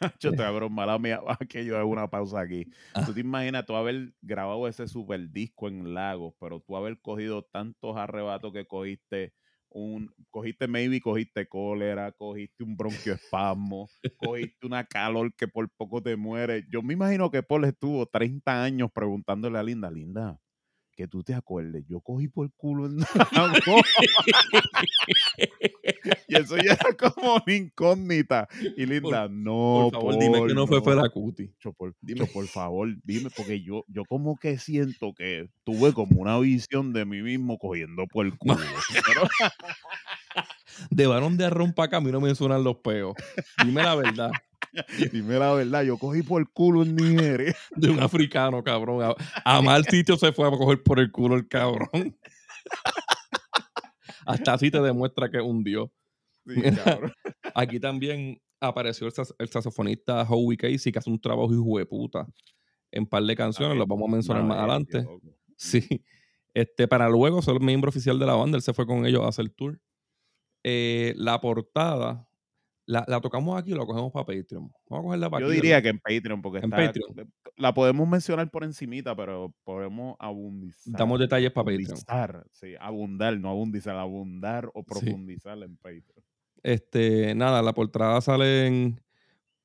Yo 0.20 0.30
te 0.30 0.44
abro 0.44 0.70
mala 0.70 1.00
mía, 1.00 1.20
que 1.50 1.64
yo 1.64 1.76
hago 1.76 1.90
una 1.90 2.08
pausa 2.08 2.42
aquí. 2.42 2.66
Tú 3.06 3.12
te 3.12 3.20
imaginas 3.20 3.66
tú 3.66 3.74
haber 3.74 4.12
grabado 4.20 4.68
ese 4.68 4.86
super 4.86 5.30
disco 5.30 5.66
en 5.66 5.94
Lagos, 5.94 6.34
pero 6.38 6.60
tú 6.60 6.76
haber 6.76 7.00
cogido 7.00 7.42
tantos 7.42 7.96
arrebatos 7.96 8.52
que 8.52 8.66
cogiste 8.66 9.32
un, 9.70 10.14
cogiste 10.30 10.68
maybe, 10.68 11.00
cogiste 11.00 11.48
cólera, 11.48 12.12
cogiste 12.12 12.62
un 12.62 12.76
bronquioespasmo, 12.76 13.88
cogiste 14.18 14.64
una 14.66 14.84
calor 14.84 15.34
que 15.34 15.48
por 15.48 15.68
poco 15.70 16.02
te 16.02 16.14
muere. 16.14 16.66
Yo 16.70 16.82
me 16.82 16.92
imagino 16.92 17.32
que 17.32 17.42
Paul 17.42 17.64
estuvo 17.64 18.06
30 18.06 18.62
años 18.62 18.90
preguntándole 18.92 19.58
a 19.58 19.64
Linda, 19.64 19.90
Linda, 19.90 20.40
que 20.96 21.06
tú 21.06 21.22
te 21.22 21.34
acuerdes, 21.34 21.84
yo 21.86 22.00
cogí 22.00 22.26
por 22.26 22.46
el 22.46 22.52
culo 22.56 22.86
en 22.86 22.96
Y 26.28 26.36
eso 26.36 26.56
ya 26.56 26.72
era 26.72 26.96
como 26.96 27.34
una 27.36 27.54
incógnita. 27.54 28.48
Y 28.76 28.86
Linda, 28.86 29.28
no, 29.28 29.90
por 29.92 30.00
favor, 30.00 30.18
dime 30.18 30.46
que 30.46 30.54
no, 30.54 30.66
fue 30.66 30.80
fue 30.80 31.10
Cuti. 31.10 31.52
Por, 31.76 31.94
dime. 32.00 32.26
por 32.26 32.46
favor, 32.46 32.88
dime, 33.04 33.30
porque 33.36 33.62
yo, 33.62 33.84
yo 33.88 34.04
como 34.04 34.36
que 34.36 34.58
siento 34.58 35.12
que 35.14 35.48
tuve 35.64 35.92
como 35.92 36.20
una 36.20 36.38
visión 36.38 36.92
de 36.92 37.04
mí 37.04 37.22
mismo 37.22 37.58
cogiendo 37.58 38.06
por 38.06 38.26
el 38.26 38.36
culo. 38.36 38.56
de 40.90 41.06
varón 41.06 41.36
de 41.36 41.44
arrón 41.44 41.72
para 41.72 41.86
acá, 41.86 41.96
a 41.98 42.00
mí 42.00 42.10
no 42.10 42.20
me 42.20 42.34
suenan 42.34 42.64
los 42.64 42.78
peos. 42.78 43.14
Dime 43.64 43.82
la 43.82 43.94
verdad. 43.94 44.30
Dime 45.12 45.38
la 45.38 45.52
verdad, 45.52 45.82
yo 45.82 45.98
cogí 45.98 46.22
por 46.22 46.40
el 46.40 46.48
culo 46.48 46.82
en 46.82 46.96
Nigeria. 46.96 47.54
De 47.76 47.90
un 47.90 48.00
africano, 48.00 48.62
cabrón. 48.62 49.14
A, 49.44 49.62
mal 49.62 49.84
sitio 49.84 50.16
se 50.16 50.32
fue 50.32 50.46
a 50.46 50.50
coger 50.50 50.82
por 50.82 50.98
el 51.00 51.10
culo 51.10 51.36
el 51.36 51.48
cabrón. 51.48 52.16
Hasta 54.26 54.54
así 54.54 54.70
te 54.70 54.80
demuestra 54.80 55.30
que 55.30 55.36
es 55.38 55.42
un 55.42 55.62
dios. 55.62 55.88
aquí 57.54 57.78
también 57.80 58.40
apareció 58.60 59.06
el, 59.06 59.48
saxofonista 59.48 60.22
Howie 60.22 60.56
Casey, 60.56 60.92
que 60.92 60.98
hace 60.98 61.10
un 61.10 61.20
trabajo 61.20 61.52
hijo 61.52 61.78
de 61.78 61.86
puta 61.86 62.26
en 62.90 63.06
par 63.06 63.22
de 63.22 63.36
canciones, 63.36 63.76
lo 63.76 63.86
vamos 63.86 64.08
a 64.08 64.12
mencionar 64.12 64.44
más 64.44 64.58
adelante. 64.58 65.06
Sí. 65.56 66.02
Este, 66.54 66.88
para 66.88 67.08
luego 67.08 67.42
ser 67.42 67.60
miembro 67.60 67.90
oficial 67.90 68.18
de 68.18 68.26
la 68.26 68.34
banda, 68.34 68.56
él 68.56 68.62
se 68.62 68.72
fue 68.72 68.86
con 68.86 69.04
ellos 69.06 69.22
a 69.22 69.28
hacer 69.28 69.50
tour. 69.50 69.78
Eh, 70.64 71.14
la 71.16 71.40
portada 71.40 72.25
la, 72.86 73.20
tocamos 73.20 73.60
aquí 73.60 73.72
o 73.72 73.76
la 73.76 73.84
cogemos 73.84 74.12
para 74.12 74.24
Patreon. 74.24 74.70
Vamos 74.88 75.04
a 75.04 75.06
cogerla 75.06 75.30
para 75.30 75.44
Yo 75.44 75.50
diría 75.50 75.82
que 75.82 75.88
en 75.88 75.98
Patreon, 75.98 76.40
porque 76.40 76.58
en 76.60 76.70
Patreon. 76.70 77.32
la 77.56 77.74
podemos 77.74 78.08
mencionar 78.08 78.48
por 78.50 78.62
encimita, 78.64 79.14
pero 79.16 79.52
podemos 79.64 80.16
abundizar. 80.20 80.96
Damos 80.96 81.18
detalles 81.18 81.50
para 81.50 81.64
Patreon. 81.64 82.44
Sí, 82.52 82.74
abundar, 82.80 83.38
no 83.38 83.50
abundizar, 83.50 83.96
abundar 83.96 84.70
o 84.72 84.84
profundizar 84.84 85.58
en 85.58 85.76
Patreon. 85.76 86.24
Este, 86.62 87.34
nada, 87.34 87.60
la 87.60 87.74
portada 87.74 88.20
sale 88.20 88.66
en 88.66 89.00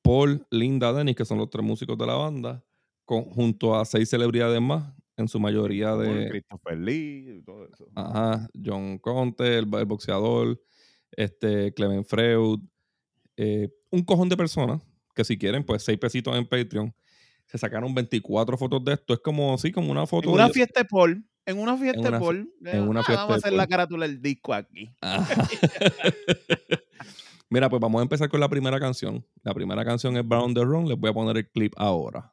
Paul, 0.02 0.44
Linda, 0.50 0.92
Dennis, 0.92 1.16
que 1.16 1.24
son 1.24 1.38
los 1.38 1.48
tres 1.48 1.64
músicos 1.64 1.96
de 1.96 2.06
la 2.06 2.14
banda, 2.14 2.64
con, 3.04 3.24
junto 3.24 3.76
a 3.76 3.84
seis 3.84 4.08
celebridades 4.08 4.60
más, 4.60 4.92
en 5.16 5.28
su 5.28 5.38
mayoría 5.38 5.94
de... 5.94 6.28
Christopher 6.28 6.78
Lee 6.78 7.38
y 7.38 7.42
todo 7.42 7.66
eso. 7.66 7.86
Ajá, 7.94 8.48
John 8.64 8.98
Conte, 8.98 9.58
el, 9.58 9.72
el 9.72 9.84
boxeador, 9.84 10.60
este, 11.12 11.72
Clement 11.74 12.06
Freud, 12.06 12.60
eh, 13.36 13.70
un 13.90 14.04
cojón 14.04 14.28
de 14.28 14.36
personas 14.36 14.82
que 15.14 15.24
si 15.24 15.38
quieren, 15.38 15.64
pues 15.64 15.82
seis 15.82 15.98
pesitos 15.98 16.36
en 16.36 16.46
Patreon. 16.46 16.94
Se 17.46 17.58
sacaron 17.58 17.94
24 17.94 18.56
fotos 18.56 18.84
de 18.84 18.94
esto. 18.94 19.14
Es 19.14 19.20
como, 19.20 19.58
sí, 19.58 19.72
como 19.72 19.90
una 19.90 20.06
foto. 20.06 20.28
En 20.28 20.34
una 20.34 20.48
fiesta 20.48 20.80
de 20.80 20.86
Paul. 20.86 21.24
En 21.44 21.58
una 21.58 21.76
fiesta 21.76 22.10
de 22.10 22.18
Paul. 22.18 22.50
En 22.64 22.88
una 22.88 23.02
fiesta 23.02 23.24
vamos 23.24 23.34
a 23.34 23.38
hacer 23.38 23.52
la 23.52 23.66
carátula 23.66 24.06
del 24.06 24.22
disco 24.22 24.54
aquí. 24.54 24.88
Mira, 27.50 27.68
pues 27.68 27.80
vamos 27.80 27.98
a 27.98 28.02
empezar 28.02 28.30
con 28.30 28.40
la 28.40 28.48
primera 28.48 28.80
canción. 28.80 29.26
La 29.42 29.52
primera 29.52 29.84
canción 29.84 30.16
es 30.16 30.26
Brown 30.26 30.54
the 30.54 30.64
Run. 30.64 30.88
Les 30.88 30.98
voy 30.98 31.10
a 31.10 31.12
poner 31.12 31.36
el 31.36 31.50
clip 31.50 31.74
ahora. 31.76 32.30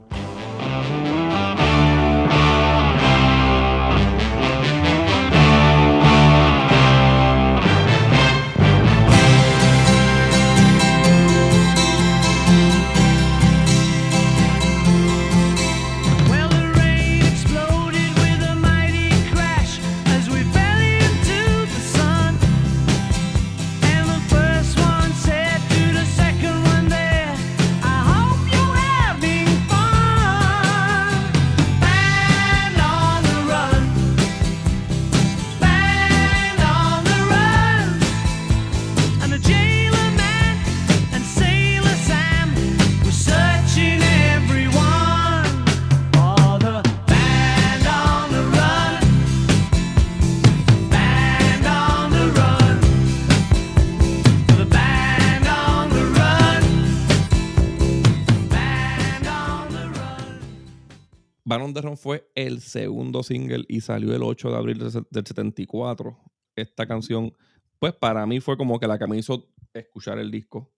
Baron 61.50 61.74
de 61.74 61.82
Ron 61.82 61.98
fue 61.98 62.30
el 62.36 62.62
segundo 62.62 63.24
single 63.24 63.66
y 63.68 63.82
salió 63.82 64.16
el 64.16 64.22
8 64.22 64.52
de 64.52 64.56
abril 64.56 64.78
del 64.78 65.26
74. 65.26 66.16
Esta 66.56 66.86
canción, 66.86 67.34
pues 67.80 67.92
para 67.94 68.28
mí 68.28 68.40
fue 68.40 68.56
como 68.56 68.80
que 68.80 68.86
la 68.86 69.00
que 69.00 69.08
me 69.08 69.18
hizo 69.18 69.52
escuchar 69.74 70.20
el 70.20 70.30
disco. 70.30 70.72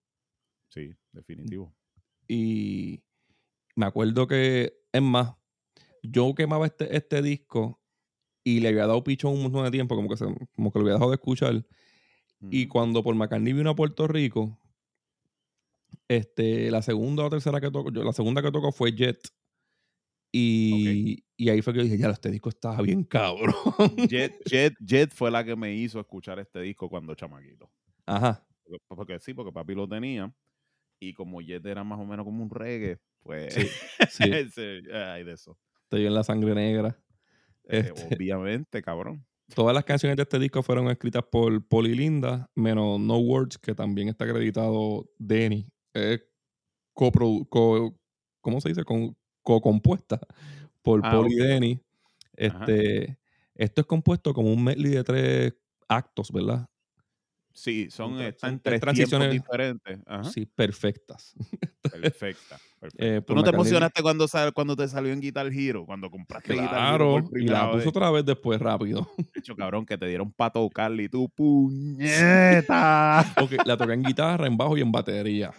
Sí, 0.70 0.94
definitivo. 1.12 1.74
Y 2.26 3.02
me 3.76 3.84
acuerdo 3.84 4.26
que, 4.26 4.72
es 4.90 5.02
más, 5.02 5.34
yo 6.02 6.34
quemaba 6.34 6.64
este, 6.64 6.96
este 6.96 7.20
disco 7.20 7.82
y 8.42 8.60
le 8.60 8.68
había 8.70 8.86
dado 8.86 9.04
picho 9.04 9.28
un 9.28 9.42
montón 9.42 9.64
de 9.64 9.70
tiempo, 9.72 9.94
como 9.94 10.08
que, 10.08 10.16
se, 10.16 10.24
como 10.56 10.72
que 10.72 10.78
lo 10.78 10.86
había 10.86 10.94
dejado 10.94 11.10
de 11.10 11.16
escuchar. 11.16 11.66
Y 12.50 12.66
cuando 12.68 13.02
por 13.02 13.14
McCartney 13.14 13.52
vino 13.52 13.68
a 13.68 13.76
Puerto 13.76 14.08
Rico, 14.08 14.58
este, 16.08 16.70
la 16.70 16.80
segunda 16.80 17.26
o 17.26 17.28
tercera 17.28 17.60
que 17.60 17.70
tocó, 17.70 17.90
la 17.90 18.14
segunda 18.14 18.40
que 18.40 18.50
tocó 18.50 18.72
fue 18.72 18.92
Jet 18.92 19.18
Y, 20.34 21.24
y 21.36 21.50
ahí 21.50 21.60
fue 21.60 21.72
que 21.74 21.80
yo 21.80 21.84
dije, 21.84 21.98
ya, 21.98 22.08
este 22.08 22.30
disco 22.30 22.48
estaba 22.48 22.80
bien 22.82 23.04
cabrón. 23.04 23.54
Jet, 24.08 24.34
Jet, 24.46 24.74
Jet 24.80 25.12
fue 25.12 25.30
la 25.30 25.44
que 25.44 25.54
me 25.56 25.74
hizo 25.74 26.00
escuchar 26.00 26.38
este 26.38 26.60
disco 26.62 26.88
cuando 26.88 27.14
chamaquito. 27.14 27.70
Ajá. 28.06 28.44
Porque, 28.64 28.78
porque 28.88 29.20
sí, 29.20 29.34
porque 29.34 29.52
papi 29.52 29.74
lo 29.74 29.86
tenía. 29.88 30.34
Y 31.00 31.12
como 31.14 31.40
Jet 31.42 31.66
era 31.66 31.84
más 31.84 31.98
o 32.00 32.04
menos 32.06 32.24
como 32.24 32.42
un 32.42 32.48
reggae, 32.50 32.98
pues. 33.22 33.52
Sí, 33.54 33.66
sí. 34.10 34.30
ese- 34.32 34.82
ay, 34.94 35.24
de 35.24 35.32
eso. 35.34 35.58
Estoy 35.84 36.06
en 36.06 36.14
la 36.14 36.24
sangre 36.24 36.54
negra. 36.54 36.98
Eh, 37.68 37.92
Este- 37.94 38.14
obviamente, 38.16 38.80
cabrón. 38.82 39.26
Todas 39.54 39.74
las 39.74 39.84
canciones 39.84 40.16
de 40.16 40.22
este 40.22 40.38
disco 40.38 40.62
fueron 40.62 40.88
escritas 40.88 41.22
por 41.30 41.52
y 41.86 41.94
Linda, 41.94 42.50
menos 42.54 42.98
No 42.98 43.18
Words, 43.18 43.58
que 43.58 43.74
también 43.74 44.08
está 44.08 44.24
acreditado 44.24 45.10
Denny. 45.18 45.68
Es 45.92 46.22
coprodu- 46.96 47.46
co- 47.50 48.00
¿cómo 48.40 48.60
se 48.62 48.70
dice? 48.70 48.82
Con, 48.84 49.14
co-compuesta 49.42 50.20
por 50.82 51.00
Ah, 51.04 51.10
Paul 51.10 51.32
y 51.32 51.36
Denny. 51.36 51.80
Ajá. 52.48 52.64
Este, 52.66 53.18
esto 53.54 53.80
es 53.82 53.86
compuesto 53.86 54.34
como 54.34 54.52
un 54.52 54.64
medley 54.64 54.92
de 54.92 55.04
tres 55.04 55.54
actos, 55.88 56.32
¿verdad? 56.32 56.68
Sí, 57.54 57.90
son, 57.90 58.20
están 58.20 58.50
son 58.52 58.60
tres 58.60 58.80
transiciones- 58.80 59.30
diferentes. 59.30 59.98
Ajá. 60.06 60.24
Sí, 60.24 60.46
perfectas. 60.46 61.34
Perfecta. 61.82 62.58
perfecta. 62.80 63.04
Eh, 63.04 63.20
¿Tú 63.26 63.34
no 63.34 63.42
te 63.42 63.50
emocionaste 63.50 64.02
cuando, 64.02 64.26
sal- 64.28 64.52
cuando 64.52 64.76
te 64.76 64.86
salió 64.88 65.12
en 65.12 65.20
Guitar 65.20 65.46
Hero? 65.52 65.84
Cuando 65.84 66.08
compraste 66.10 66.52
Guitar 66.54 66.94
Hero 66.94 67.14
Claro, 67.16 67.30
y 67.34 67.46
la 67.46 67.66
puso 67.66 67.76
vez? 67.78 67.86
otra 67.88 68.10
vez 68.12 68.24
después 68.24 68.60
rápido. 68.60 69.10
Hecho, 69.34 69.54
cabrón, 69.56 69.84
que 69.84 69.98
te 69.98 70.06
dieron 70.06 70.32
para 70.32 70.52
tocarle 70.52 71.02
y 71.04 71.08
tú, 71.08 71.28
puñeta. 72.06 73.24
Porque 73.36 73.56
la 73.64 73.76
toqué 73.76 73.92
en 73.94 74.02
guitarra, 74.02 74.46
en 74.46 74.56
bajo 74.56 74.76
y 74.76 74.80
en 74.80 74.92
batería. 74.92 75.52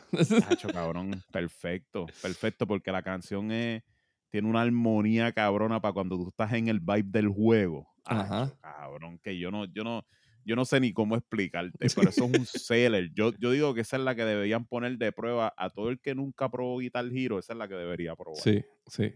Hacho, 0.49 0.67
cabrón, 0.73 1.21
perfecto, 1.31 2.05
perfecto, 2.21 2.65
porque 2.67 2.91
la 2.91 3.01
canción 3.03 3.51
es, 3.51 3.83
tiene 4.29 4.47
una 4.49 4.61
armonía 4.61 5.31
cabrona 5.31 5.81
para 5.81 5.93
cuando 5.93 6.15
tú 6.17 6.27
estás 6.29 6.53
en 6.53 6.67
el 6.67 6.79
vibe 6.79 7.03
del 7.05 7.27
juego. 7.29 7.87
Ajá. 8.05 8.51
Cabrón, 8.61 9.19
que 9.21 9.37
yo 9.37 9.51
no, 9.51 9.65
yo 9.65 9.83
no, 9.83 10.05
yo 10.45 10.55
no 10.55 10.65
sé 10.65 10.79
ni 10.79 10.93
cómo 10.93 11.15
explicarte, 11.15 11.77
pero 11.95 12.09
eso 12.09 12.25
es 12.25 12.31
un 12.31 12.45
seller. 12.45 13.11
Yo, 13.13 13.33
yo 13.39 13.51
digo 13.51 13.73
que 13.73 13.81
esa 13.81 13.97
es 13.97 14.03
la 14.03 14.15
que 14.15 14.25
deberían 14.25 14.65
poner 14.65 14.97
de 14.97 15.11
prueba 15.11 15.53
a 15.57 15.69
todo 15.69 15.89
el 15.89 15.99
que 15.99 16.15
nunca 16.15 16.49
probó 16.49 16.77
Guitar 16.79 17.05
Hero, 17.11 17.39
esa 17.39 17.53
es 17.53 17.59
la 17.59 17.67
que 17.67 17.75
debería 17.75 18.15
probar. 18.15 18.41
Sí, 18.41 18.63
sí. 18.87 19.13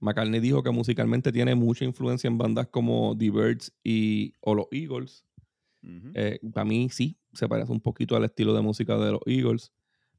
McCartney 0.00 0.40
dijo 0.40 0.62
que 0.62 0.70
musicalmente 0.70 1.32
tiene 1.32 1.54
mucha 1.54 1.84
influencia 1.84 2.28
en 2.28 2.38
bandas 2.38 2.68
como 2.68 3.16
The 3.16 3.30
Birds 3.30 3.72
y, 3.82 4.32
o 4.40 4.54
los 4.54 4.66
Eagles. 4.70 5.24
Ujú. 5.80 6.12
para 6.52 6.64
mí 6.64 6.88
sí, 6.90 7.16
se 7.32 7.48
parece 7.48 7.70
un 7.70 7.80
poquito 7.80 8.16
al 8.16 8.24
estilo 8.24 8.52
de 8.52 8.60
música 8.60 8.96
de 8.96 9.12
los 9.12 9.20
Eagles. 9.26 9.72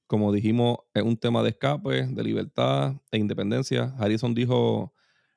Como 0.07 0.31
dijimos, 0.31 0.79
es 0.93 1.03
un 1.03 1.17
tema 1.17 1.43
de 1.43 1.49
escape, 1.49 2.07
de 2.07 2.23
libertad 2.23 2.95
e 3.11 3.17
independencia. 3.17 3.93
Harrison 3.99 4.33
dijo 4.33 4.93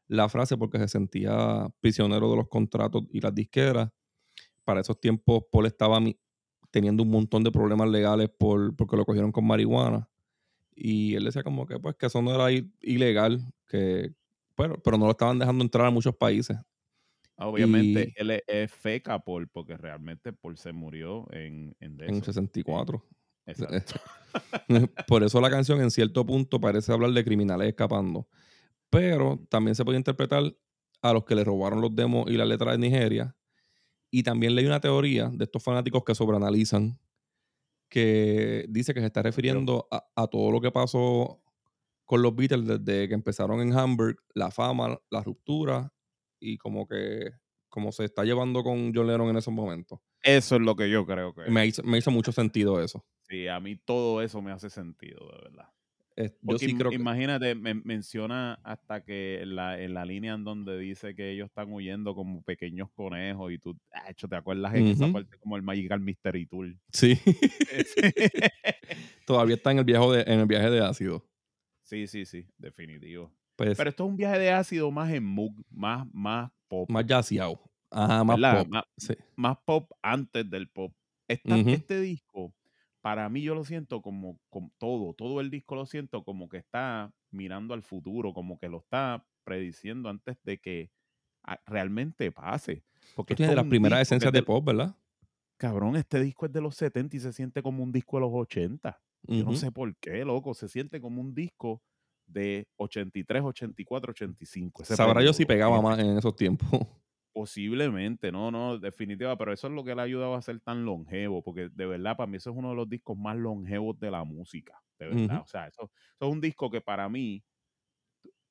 la 0.07 0.29
frase 0.29 0.57
porque 0.57 0.79
se 0.79 0.89
sentía 0.89 1.69
prisionero 1.81 2.31
de 2.31 2.37
los 2.37 2.49
contratos 2.49 3.03
y 3.11 3.21
las 3.21 3.35
disqueras. 3.35 3.91
Para 4.65 4.81
esos 4.81 5.01
tiempos, 5.01 5.45
Paul 5.51 5.67
estaba 5.67 5.99
teniendo 6.71 7.03
un 7.03 7.11
montón 7.11 7.45
de 7.45 7.51
problemas 7.51 7.89
legales 7.89 8.31
por, 8.31 8.75
porque 8.77 8.97
lo 8.97 9.05
cogieron 9.05 9.33
con 9.33 9.47
marihuana. 9.47 10.09
Y 10.75 11.15
él 11.15 11.25
decía 11.25 11.43
como 11.43 11.67
que 11.67 11.79
pues 11.79 11.97
que 11.97 12.07
eso 12.07 12.23
no 12.23 12.35
era 12.35 12.51
ilegal, 12.81 13.41
que, 13.69 14.15
pero, 14.57 14.83
pero 14.83 14.97
no 14.97 15.05
lo 15.07 15.11
estaban 15.13 15.39
dejando 15.39 15.63
entrar 15.65 15.87
a 15.87 15.91
muchos 15.91 16.17
países. 16.17 16.57
Obviamente, 17.37 18.13
y- 18.17 18.21
él 18.21 18.31
es, 18.31 18.43
es 18.47 18.73
feca 18.73 19.19
Paul, 19.19 19.49
porque 19.49 19.77
realmente 19.77 20.33
Paul 20.33 20.57
se 20.57 20.73
murió 20.73 21.27
en, 21.33 21.75
en 21.81 21.97
de 21.97 22.07
En 22.07 22.15
eso. 22.17 22.25
64. 22.27 23.05
Exacto. 23.47 23.95
Por 25.09 25.23
eso 25.25 25.41
la 25.41 25.51
canción 25.51 25.81
en 25.81 25.91
cierto 25.91 26.25
punto 26.25 26.61
parece 26.61 26.93
hablar 26.93 27.11
de 27.11 27.25
criminales 27.25 27.69
escapando. 27.69 28.29
Pero 28.91 29.45
también 29.49 29.75
se 29.75 29.85
puede 29.85 29.99
interpretar 29.99 30.55
a 31.03 31.13
los 31.13 31.25
que 31.25 31.35
le 31.35 31.45
robaron 31.45 31.81
los 31.81 31.95
demos 31.95 32.31
y 32.31 32.37
la 32.37 32.45
letra 32.45 32.73
de 32.73 32.79
Nigeria. 32.79 33.37
Y 34.13 34.23
también 34.23 34.55
leí 34.55 34.67
una 34.67 34.79
teoría 34.81 35.31
de 35.33 35.45
estos 35.45 35.63
fanáticos 35.63 36.05
que 36.05 36.15
sobreanalizan 36.15 37.01
que 37.89 38.67
dice 38.69 38.95
que 38.95 39.01
se 39.01 39.07
está 39.07 39.23
refiriendo 39.23 39.89
a, 39.91 40.05
a 40.15 40.27
todo 40.27 40.53
lo 40.53 40.61
que 40.61 40.71
pasó 40.71 41.43
con 42.05 42.23
los 42.23 42.37
Beatles 42.37 42.67
desde 42.67 43.09
que 43.09 43.15
empezaron 43.15 43.61
en 43.61 43.73
Hamburg, 43.73 44.17
la 44.35 44.51
fama, 44.51 44.99
la 45.11 45.23
ruptura 45.23 45.93
y 46.39 46.59
como 46.59 46.87
que 46.87 47.33
como 47.71 47.91
se 47.91 48.05
está 48.05 48.23
llevando 48.25 48.63
con 48.63 48.93
John 48.95 49.07
Lennon 49.07 49.31
en 49.31 49.39
esos 49.39 49.55
momentos. 49.55 49.99
Eso 50.23 50.57
es 50.57 50.61
lo 50.61 50.77
que 50.77 50.91
yo 50.91 51.07
creo 51.07 51.35
que 51.35 51.51
Me 51.51 51.67
hizo, 51.67 51.83
me 51.83 51.97
hizo 51.97 52.11
mucho 52.11 52.31
sentido 52.31 52.83
eso. 52.83 53.07
Sí, 53.23 53.49
a 53.49 53.61
mí 53.61 53.77
todo 53.77 54.21
eso 54.21 54.43
me 54.43 54.53
hace 54.53 54.69
sentido, 54.69 55.27
de 55.33 55.49
verdad. 55.49 55.69
Es- 56.17 56.33
yo 56.33 56.39
Porque 56.45 56.67
sí 56.67 56.73
im- 56.73 56.79
creo 56.79 56.91
que... 56.91 56.97
imagínate, 56.97 57.55
men- 57.55 57.83
menciona 57.85 58.55
hasta 58.65 59.03
que 59.05 59.41
en 59.43 59.57
la, 59.57 59.81
en 59.81 59.95
la 59.95 60.05
línea 60.05 60.35
en 60.35 60.45
donde 60.45 60.79
dice 60.79 61.15
que 61.15 61.31
ellos 61.31 61.47
están 61.47 61.73
huyendo 61.73 62.15
como 62.15 62.43
pequeños 62.43 62.91
conejos 62.95 63.51
y 63.53 63.59
tú, 63.59 63.77
ah, 63.95 64.11
hecho, 64.11 64.29
¿te 64.29 64.37
acuerdas 64.37 64.75
en 64.75 64.89
esa 64.89 65.05
Ujú. 65.05 65.13
parte 65.15 65.39
como 65.39 65.57
el 65.57 65.63
Magical 65.63 66.01
Mystery 66.01 66.47
Tour? 66.47 66.75
Sí. 66.93 67.19
Todavía 69.27 69.55
está 69.57 69.71
en 69.73 69.79
el, 69.79 69.85
viaje 69.85 70.07
de, 70.07 70.21
en 70.33 70.41
el 70.41 70.47
viaje 70.47 70.71
de 70.71 70.81
ácido. 70.85 71.25
sí, 71.83 72.07
sí, 72.07 72.25
sí, 72.27 72.47
definitivo. 72.59 73.33
Pues 73.57 73.77
Pero 73.77 73.91
esto 73.91 74.05
es 74.05 74.11
un 74.11 74.17
viaje 74.17 74.39
de 74.39 74.51
ácido 74.51 74.91
más 74.91 75.13
en 75.13 75.25
mood, 75.25 75.53
más, 75.71 76.07
más 76.13 76.51
pop. 76.69 76.91
más 76.91 77.05
jazzeado. 77.07 77.61
Ajá, 77.91 78.25
más 78.25 78.37
¿verdad? 78.37 78.59
pop. 78.65 78.69
Más, 78.73 78.85
Sí. 78.97 79.15
más 79.37 79.57
pop 79.65 79.91
antes 80.03 80.49
del 80.49 80.69
pop. 80.69 80.93
Esta-. 81.29 81.57
Este 81.59 82.01
disco, 82.01 82.55
para 83.03 83.29
mí 83.29 83.43
yo 83.43 83.55
lo 83.55 83.65
siento 83.65 84.01
como, 84.01 84.39
como 84.49 84.73
todo, 84.79 85.13
todo 85.13 85.41
el 85.41 85.51
disco 85.51 85.75
lo 85.75 85.87
siento 85.87 86.25
como 86.25 86.49
que 86.49 86.57
está 86.57 87.13
mirando 87.31 87.75
al 87.75 87.83
futuro, 87.83 88.33
como 88.33 88.59
que 88.59 88.69
lo 88.69 88.79
está 88.79 89.27
prediciendo 89.45 90.09
antes 90.09 90.39
de 90.45 90.59
que 90.59 90.91
ah, 91.43 91.61
realmente 91.67 92.31
pase. 92.31 92.85
Porque 93.17 93.35
Tú 93.35 93.43
es 93.43 93.55
las 93.55 93.65
un 93.65 93.71
primeras 93.71 94.01
esencias 94.01 94.29
es 94.29 94.33
de 94.33 94.43
pop, 94.45 94.65
¿verdad? 94.65 94.97
Cabrón, 95.57 95.97
este 95.97 96.21
disco 96.21 96.47
es 96.47 96.53
de 96.53 96.61
los 96.61 96.77
70 96.77 97.17
y 97.17 97.21
se 97.21 97.33
siente 97.33 97.61
como 97.63 97.83
un 97.83 97.93
disco 97.93 98.17
de 98.17 98.21
los 98.23 98.31
80. 98.33 99.03
Yo 99.25 99.45
no 99.45 99.55
sé 99.55 99.71
por 99.71 99.95
qué, 99.97 100.25
loco. 100.25 100.55
Se 100.55 100.69
siente 100.69 101.01
como 101.01 101.21
un 101.21 101.35
disco 101.35 101.83
de 102.27 102.67
83, 102.77 103.43
84, 103.43 104.11
85. 104.11 104.83
Ese 104.83 104.97
Sabrá 104.97 105.23
yo 105.23 105.33
si 105.33 105.45
pegaba 105.45 105.81
más 105.81 105.99
en 105.99 106.19
esos 106.19 106.35
tiempos. 106.35 106.69
Posiblemente, 107.33 108.31
no, 108.31 108.51
no, 108.51 108.79
definitiva, 108.79 109.37
pero 109.39 109.53
eso 109.53 109.67
es 109.67 109.73
lo 109.73 109.83
que 109.85 109.95
le 109.95 110.01
ha 110.03 110.05
ayudado 110.05 110.35
a 110.35 110.43
ser 110.43 110.61
tan 110.61 110.85
longevo, 110.85 111.43
porque 111.43 111.71
de 111.71 111.87
verdad 111.87 112.15
para 112.17 112.27
mí 112.27 112.37
eso 112.37 112.51
es 112.51 112.57
uno 112.57 112.71
de 112.71 112.77
los 112.77 112.89
discos 112.89 113.17
más 113.17 113.37
longevos 113.37 113.99
de 113.99 114.11
la 114.11 114.23
música, 114.25 114.79
de 114.99 115.07
verdad. 115.09 115.41
O 115.43 115.47
sea, 115.47 115.67
eso, 115.67 115.85
eso 115.85 116.27
es 116.27 116.31
un 116.31 116.41
disco 116.43 116.71
que 116.71 116.81
para 116.83 117.09
mí, 117.09 117.43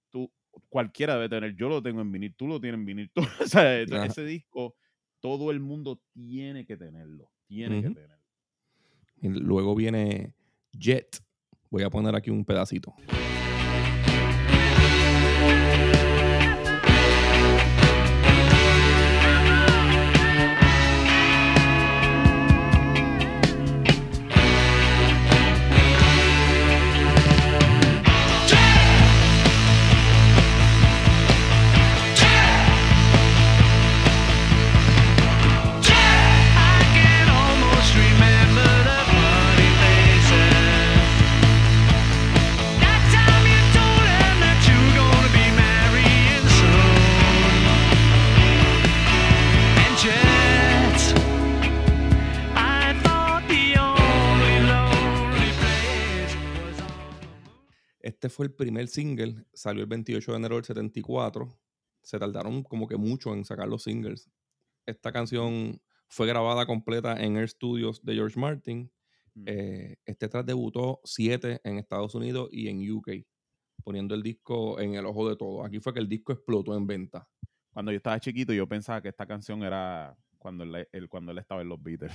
tú, 0.09 0.31
cualquiera 0.67 1.13
debe 1.15 1.29
tener, 1.29 1.55
yo 1.55 1.69
lo 1.69 1.81
tengo 1.83 2.01
en 2.01 2.11
vinil, 2.11 2.33
tú 2.35 2.47
lo 2.47 2.59
tienes 2.59 2.79
en 2.79 2.85
vinil, 2.85 3.11
tú- 3.15 3.21
o 3.21 3.45
sea, 3.47 3.79
e- 3.81 3.85
ese 4.07 4.25
disco, 4.25 4.75
todo 5.19 5.51
el 5.51 5.59
mundo 5.59 6.01
tiene 6.11 6.65
que 6.65 6.75
tenerlo, 6.75 7.29
tiene 7.45 7.75
que 7.81 7.89
tenerlo. 7.95 8.25
Y 9.21 9.29
luego 9.29 9.75
viene 9.75 10.33
Jet. 10.71 11.23
Voy 11.69 11.83
a 11.83 11.89
poner 11.91 12.15
aquí 12.15 12.31
un 12.31 12.43
pedacito. 12.43 12.95
Este 58.21 58.29
fue 58.29 58.45
el 58.45 58.53
primer 58.53 58.87
single. 58.87 59.47
Salió 59.51 59.81
el 59.81 59.89
28 59.89 60.31
de 60.31 60.37
enero 60.37 60.53
del 60.53 60.63
74. 60.63 61.57
Se 62.03 62.19
tardaron 62.19 62.61
como 62.61 62.87
que 62.87 62.95
mucho 62.95 63.33
en 63.33 63.43
sacar 63.43 63.67
los 63.67 63.81
singles. 63.81 64.29
Esta 64.85 65.11
canción 65.11 65.81
fue 66.07 66.27
grabada 66.27 66.67
completa 66.67 67.19
en 67.19 67.35
Air 67.35 67.49
Studios 67.49 68.05
de 68.05 68.13
George 68.13 68.39
Martin. 68.39 68.91
Mm. 69.33 69.43
Eh, 69.47 69.97
este 70.05 70.29
track 70.29 70.45
debutó 70.45 71.01
7 71.03 71.61
en 71.63 71.79
Estados 71.79 72.13
Unidos 72.13 72.49
y 72.51 72.67
en 72.67 72.91
UK, 72.91 73.09
poniendo 73.83 74.13
el 74.13 74.21
disco 74.21 74.79
en 74.79 74.93
el 74.93 75.07
ojo 75.07 75.27
de 75.27 75.35
todos. 75.35 75.65
Aquí 75.65 75.79
fue 75.79 75.91
que 75.91 75.99
el 75.99 76.07
disco 76.07 76.31
explotó 76.31 76.77
en 76.77 76.85
venta. 76.85 77.27
Cuando 77.73 77.91
yo 77.91 77.97
estaba 77.97 78.19
chiquito 78.19 78.53
yo 78.53 78.67
pensaba 78.67 79.01
que 79.01 79.09
esta 79.09 79.25
canción 79.25 79.63
era 79.63 80.15
cuando 80.41 80.63
él, 80.63 80.87
él- 80.91 81.07
cuando 81.07 81.31
él 81.31 81.37
estaba 81.37 81.61
en 81.61 81.69
los 81.69 81.81
Beatles. 81.81 82.11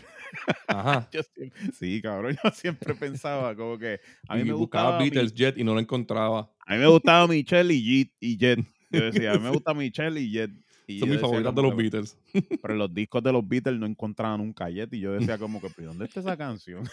Ajá. 0.66 1.08
Yo 1.12 1.22
siempre- 1.22 1.72
sí, 1.72 2.02
cabrón, 2.02 2.36
yo 2.42 2.50
siempre 2.50 2.94
pensaba 2.94 3.54
como 3.54 3.78
que 3.78 4.00
a 4.28 4.34
mí 4.34 4.42
y 4.42 4.44
me 4.44 4.52
buscaba 4.52 4.98
Beatles 4.98 5.32
Mi- 5.32 5.38
Jet 5.38 5.56
y 5.58 5.64
no 5.64 5.72
lo 5.74 5.80
encontraba. 5.80 6.50
a 6.66 6.74
mí 6.74 6.78
me 6.80 6.86
gustaba 6.88 7.26
Michelle 7.28 7.72
y 7.72 7.82
Jet, 8.04 8.12
y 8.20 8.36
Jet. 8.36 8.58
Yo 8.90 9.00
decía, 9.10 9.32
a 9.32 9.36
mí 9.36 9.40
me 9.44 9.50
gusta 9.50 9.72
Michelle 9.72 10.20
y 10.20 10.30
Jet. 10.32 10.50
Y 10.88 11.00
Son 11.00 11.10
mis 11.10 11.20
favoritas 11.20 11.52
de 11.54 11.62
los 11.62 11.70
que- 11.74 11.76
Beatles. 11.82 12.18
Pero 12.62 12.74
en 12.74 12.78
los 12.78 12.92
discos 12.94 13.22
de 13.22 13.32
los 13.32 13.46
Beatles 13.48 13.78
no 13.78 13.86
encontraban 13.86 14.40
un 14.40 14.54
Jet 14.54 14.92
y 14.92 15.00
yo 15.00 15.12
decía 15.12 15.38
como 15.38 15.60
que, 15.60 15.68
¿pero 15.74 15.88
dónde 15.88 16.04
está 16.04 16.20
esa 16.20 16.36
canción? 16.36 16.84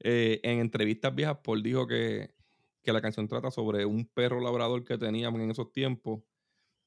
Eh, 0.00 0.40
en 0.42 0.58
entrevistas 0.58 1.14
viejas, 1.14 1.38
Paul 1.44 1.62
dijo 1.62 1.86
que, 1.86 2.30
que 2.82 2.92
la 2.92 3.00
canción 3.00 3.28
trata 3.28 3.50
sobre 3.50 3.84
un 3.86 4.04
perro 4.06 4.40
labrador 4.40 4.84
que 4.84 4.98
teníamos 4.98 5.40
en 5.40 5.50
esos 5.50 5.70
tiempos, 5.72 6.22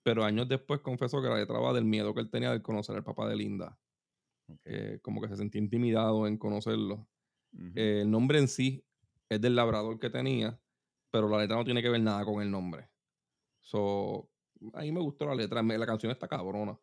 pero 0.06 0.24
años 0.24 0.48
después 0.48 0.82
confesó 0.82 1.20
que 1.20 1.30
la 1.30 1.38
letra 1.38 1.58
va 1.58 1.74
del 1.74 1.84
miedo 1.84 2.14
que 2.14 2.20
él 2.22 2.30
tenía 2.30 2.52
de 2.52 2.62
conocer 2.62 2.96
al 2.96 3.04
papá 3.04 3.28
de 3.28 3.36
Linda. 3.36 3.76
Como 5.02 5.20
que 5.20 5.28
se 5.28 5.36
sentía 5.36 5.60
intimidado 5.60 6.28
en 6.28 6.38
conocerlo. 6.38 7.08
Eh, 7.74 8.02
el 8.02 8.12
nombre 8.12 8.38
en 8.38 8.48
sí 8.48 8.86
es 9.30 9.42
del 9.42 9.56
labrador 9.56 10.00
que 10.00 10.12
tenía, 10.12 10.60
pero 11.10 11.28
la 11.28 11.40
letra 11.40 11.58
no 11.58 11.66
tiene 11.66 11.82
que 11.82 11.90
ver 11.90 12.02
nada 12.02 12.24
con 12.24 12.44
el 12.44 12.52
nombre. 12.52 12.88
So, 13.62 14.30
a 14.74 14.82
mí 14.82 14.92
me 14.92 15.00
gustó 15.00 15.26
la 15.26 15.34
letra. 15.34 15.64
La 15.64 15.86
canción 15.88 16.12
está 16.12 16.28
cabrona. 16.28 16.80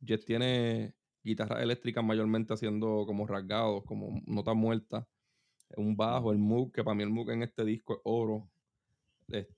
Jet 0.00 0.24
tiene 0.24 0.94
guitarras 1.22 1.62
eléctricas 1.62 2.02
mayormente 2.02 2.54
haciendo 2.54 3.04
como 3.06 3.26
rasgados, 3.26 3.84
como 3.84 4.22
notas 4.24 4.54
muertas. 4.54 5.06
Un 5.76 5.94
bajo, 5.94 6.32
el 6.32 6.38
Moog, 6.38 6.72
que 6.72 6.82
para 6.82 6.94
mí 6.94 7.02
el 7.02 7.10
Moog 7.10 7.32
en 7.32 7.42
este 7.42 7.66
disco 7.66 7.94
es 7.94 8.00
oro. 8.04 8.50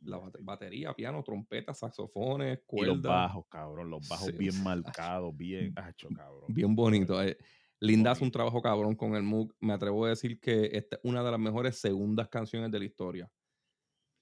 La 0.03 0.19
bate- 0.19 0.39
batería, 0.41 0.93
piano, 0.95 1.23
trompeta, 1.23 1.75
saxofones, 1.75 2.59
y 2.59 2.63
cuerdas. 2.67 2.97
los 2.97 3.03
bajos, 3.03 3.45
cabrón, 3.51 3.91
los 3.91 4.09
bajos 4.09 4.27
Sí, 4.27 4.33
bien 4.39 4.55
ach. 4.57 4.63
marcados, 4.65 5.37
bien, 5.37 5.73
hacho, 5.77 6.09
cabrón. 6.15 6.45
Bien 6.49 6.75
bonito. 6.75 7.23
eh. 7.23 7.37
Linda 7.81 8.13
hace 8.13 8.25
un 8.25 8.31
trabajo 8.31 8.63
cabrón 8.63 8.95
con 8.95 9.15
el 9.15 9.23
Moog. 9.23 9.55
Me 9.61 9.73
atrevo 9.75 10.07
a 10.07 10.11
decir 10.11 10.41
que 10.41 10.71
esta 10.73 10.97
es 10.97 11.01
una 11.05 11.23
de 11.23 11.31
las 11.31 11.41
mejores 11.41 11.77
segundas 11.79 12.29
canciones 12.29 12.71
de 12.71 12.79
la 12.79 12.85
historia. 12.87 13.31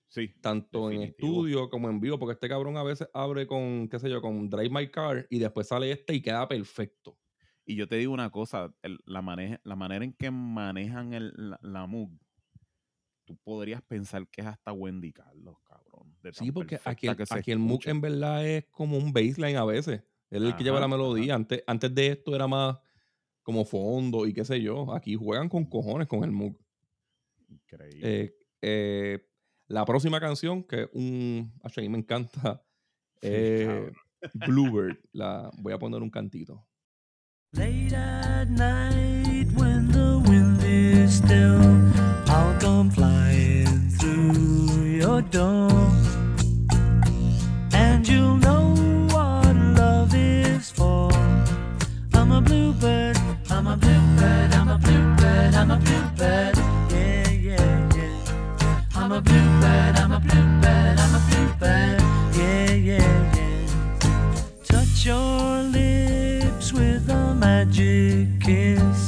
Sí, 0.09 0.29
Tanto 0.43 0.91
en 0.91 1.03
estudio 1.03 1.71
como 1.71 1.89
en 1.89 1.99
vivo, 2.01 2.19
porque 2.19 2.35
este 2.35 2.49
cabrón 2.49 2.77
a 2.77 2.83
veces 2.83 3.09
abre 3.15 3.47
con, 3.47 3.89
qué 3.89 3.99
sé 3.99 4.11
yo, 4.11 4.21
con 4.21 4.51
Drive 4.51 4.69
My 4.69 4.91
Car 4.91 5.27
y 5.31 5.39
después 5.39 5.69
sale 5.69 5.91
este 5.91 6.15
y 6.15 6.21
queda 6.21 6.47
perfecto. 6.49 7.19
Y 7.65 7.77
yo 7.77 7.87
te 7.89 7.97
digo 7.97 8.13
una 8.13 8.31
cosa, 8.31 8.75
el- 8.83 8.99
la, 9.07 9.23
maneja- 9.23 9.61
la 9.65 9.77
manera 9.77 10.05
en 10.05 10.13
que 10.13 10.31
manejan 10.31 11.15
el, 11.15 11.33
la, 11.37 11.59
la 11.63 11.87
Moog, 11.87 12.11
tú 13.35 13.43
podrías 13.45 13.83
pensar 13.83 14.27
que 14.29 14.41
es 14.43 14.47
hasta 14.47 14.73
Wendy 14.73 15.13
Carlos, 15.13 15.57
cabrón. 15.65 16.15
Sí, 16.33 16.53
porque 16.53 16.79
aquí, 16.85 17.07
el- 17.09 17.17
aquí 17.31 17.51
el 17.53 17.61
escucha. 17.61 17.91
en 17.91 18.01
verdad 18.01 18.47
es 18.47 18.65
como 18.71 18.97
un 18.97 19.13
baseline 19.13 19.57
a 19.57 19.65
veces. 19.65 20.03
Él 20.31 20.45
es 20.45 20.51
el 20.51 20.57
que 20.57 20.65
lleva 20.65 20.79
la 20.81 20.87
Ajá, 20.87 20.97
melodía. 20.97 21.35
Antes, 21.35 21.63
antes 21.67 21.95
de 21.95 22.07
esto 22.09 22.35
era 22.35 22.47
más 22.47 22.77
como 23.43 23.65
fondo 23.65 24.27
y 24.27 24.33
qué 24.33 24.45
sé 24.45 24.61
yo. 24.63 24.93
Aquí 24.95 25.15
juegan 25.15 25.49
con 25.49 25.65
cojones 25.67 26.09
con 26.09 26.25
el 26.25 26.31
Moog. 26.31 26.57
Increíble. 27.49 28.01
Eh, 28.23 28.35
eh, 28.63 29.29
la 29.67 29.85
próxima 29.85 30.21
canción, 30.21 30.63
que 30.65 30.83
es 30.83 30.89
un. 30.93 31.53
a 31.63 31.81
mí 31.81 31.89
me 31.89 31.99
encanta. 31.99 32.63
Eh. 33.25 33.93
Bluebird. 34.47 34.99
La, 35.13 35.49
voy 35.59 35.73
a 35.73 35.79
poner 35.79 36.03
un 36.03 36.11
cantito. 36.11 36.67
Late 37.53 37.95
at 37.95 38.49
night 38.49 39.47
when 39.57 39.87
the 39.93 40.19
wind 40.29 40.61
is 40.65 41.19
still, 41.19 41.61
I'll 41.63 41.92
come 42.63 42.89
flying 42.93 43.89
through 43.99 44.85
your 45.03 45.21
door. 45.23 45.69
And 47.73 48.07
you'll 48.07 48.37
know 48.37 48.65
what 49.13 49.57
love 49.81 50.15
is 50.15 50.71
for. 50.71 51.11
I'm 52.15 52.31
a 52.31 52.41
bluebird, 52.41 53.19
I'm 53.51 53.67
a 53.67 53.77
bluebird, 53.77 54.55
I'm 54.55 54.69
a 54.69 54.79
bluebird, 54.79 55.55
I'm 55.61 55.71
a 55.73 55.79
bluebird. 55.85 56.57
Yeah, 56.95 57.31
yeah, 57.49 57.97
yeah. 57.97 58.85
I'm 58.95 59.11
a 59.11 59.21
bluebird, 59.21 59.95
I'm 60.03 60.13
a 60.13 60.21
bluebird, 60.21 60.97
I'm 61.05 61.15
a 61.19 61.23
bluebird. 61.29 62.01
Yeah, 62.39 62.73
yeah, 62.91 63.11
yeah. 63.39 63.67
Touch 64.71 65.05
your 65.05 65.63
lips 65.79 66.73
with 66.73 67.11
a 67.11 67.35
magic 67.35 68.29
kiss, 68.41 69.02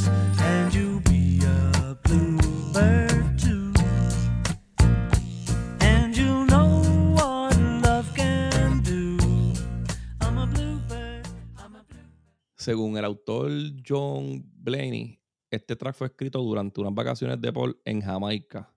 Según 12.65 12.97
el 12.97 13.05
autor 13.05 13.51
John 13.87 14.43
Blaney, 14.57 15.21
este 15.51 15.77
track 15.77 15.95
fue 15.95 16.07
escrito 16.07 16.41
durante 16.41 16.81
unas 16.81 16.95
vacaciones 16.95 17.39
de 17.39 17.53
Paul 17.53 17.79
en 17.85 18.01
Jamaica. 18.01 18.75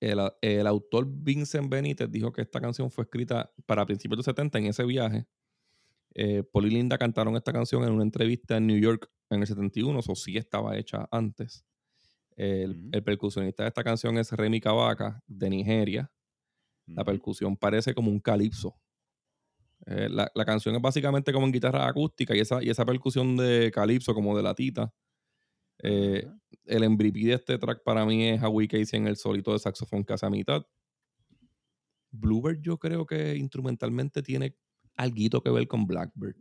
El, 0.00 0.66
autor 0.66 1.06
Vincent 1.06 1.68
Benítez 1.68 2.10
dijo 2.10 2.32
que 2.32 2.40
esta 2.40 2.58
canción 2.58 2.90
fue 2.90 3.04
escrita 3.04 3.52
para 3.66 3.84
principios 3.84 4.20
de 4.20 4.22
70 4.22 4.58
en 4.60 4.66
ese 4.66 4.86
viaje. 4.86 5.26
Eh, 6.14 6.42
Paul 6.42 6.68
y 6.68 6.70
Linda 6.70 6.96
cantaron 6.96 7.36
esta 7.36 7.52
canción 7.52 7.84
en 7.84 7.92
una 7.92 8.02
entrevista 8.02 8.56
en 8.56 8.66
New 8.66 8.78
York 8.78 9.10
en 9.28 9.42
el 9.42 9.46
71, 9.46 9.98
o 9.98 10.14
sí 10.14 10.38
estaba 10.38 10.78
hecha 10.78 11.06
antes. 11.10 11.66
El, 12.34 12.90
percusionista 13.04 13.64
de 13.64 13.68
esta 13.68 13.84
canción 13.84 14.16
es 14.16 14.32
Remy 14.32 14.58
Kabaka, 14.58 15.22
de 15.26 15.50
Nigeria. 15.50 16.10
La 16.86 17.04
percusión 17.04 17.58
parece 17.58 17.92
como 17.92 18.10
un 18.10 18.20
calipso. 18.20 18.74
Eh, 19.90 20.08
la, 20.08 20.30
la 20.34 20.44
canción 20.44 20.74
es 20.76 20.80
básicamente 20.80 21.32
como 21.32 21.46
en 21.46 21.52
guitarra 21.52 21.88
acústica 21.88 22.36
y 22.36 22.40
esa, 22.40 22.62
y 22.62 22.70
esa 22.70 22.86
percusión 22.86 23.36
de 23.36 23.72
calipso, 23.74 24.14
como 24.14 24.36
de 24.36 24.42
latita. 24.42 24.92
Eh, 25.82 26.26
Ajá. 26.26 26.40
el 26.66 26.90
MVP 26.90 27.20
de 27.20 27.34
este 27.34 27.58
track 27.58 27.82
para 27.82 28.04
mí 28.06 28.28
es 28.28 28.42
Howie 28.42 28.68
Casey 28.68 28.98
en 28.98 29.08
el 29.08 29.16
solito 29.16 29.52
de 29.52 29.58
saxofón 29.58 30.04
casi 30.04 30.26
a 30.26 30.30
mitad. 30.30 30.62
Bluebird 32.12 32.60
yo 32.60 32.78
creo 32.78 33.04
que 33.06 33.36
instrumentalmente 33.36 34.22
tiene 34.22 34.56
algo 34.96 35.40
que 35.42 35.50
ver 35.50 35.66
con 35.66 35.86
Blackbird. 35.86 36.36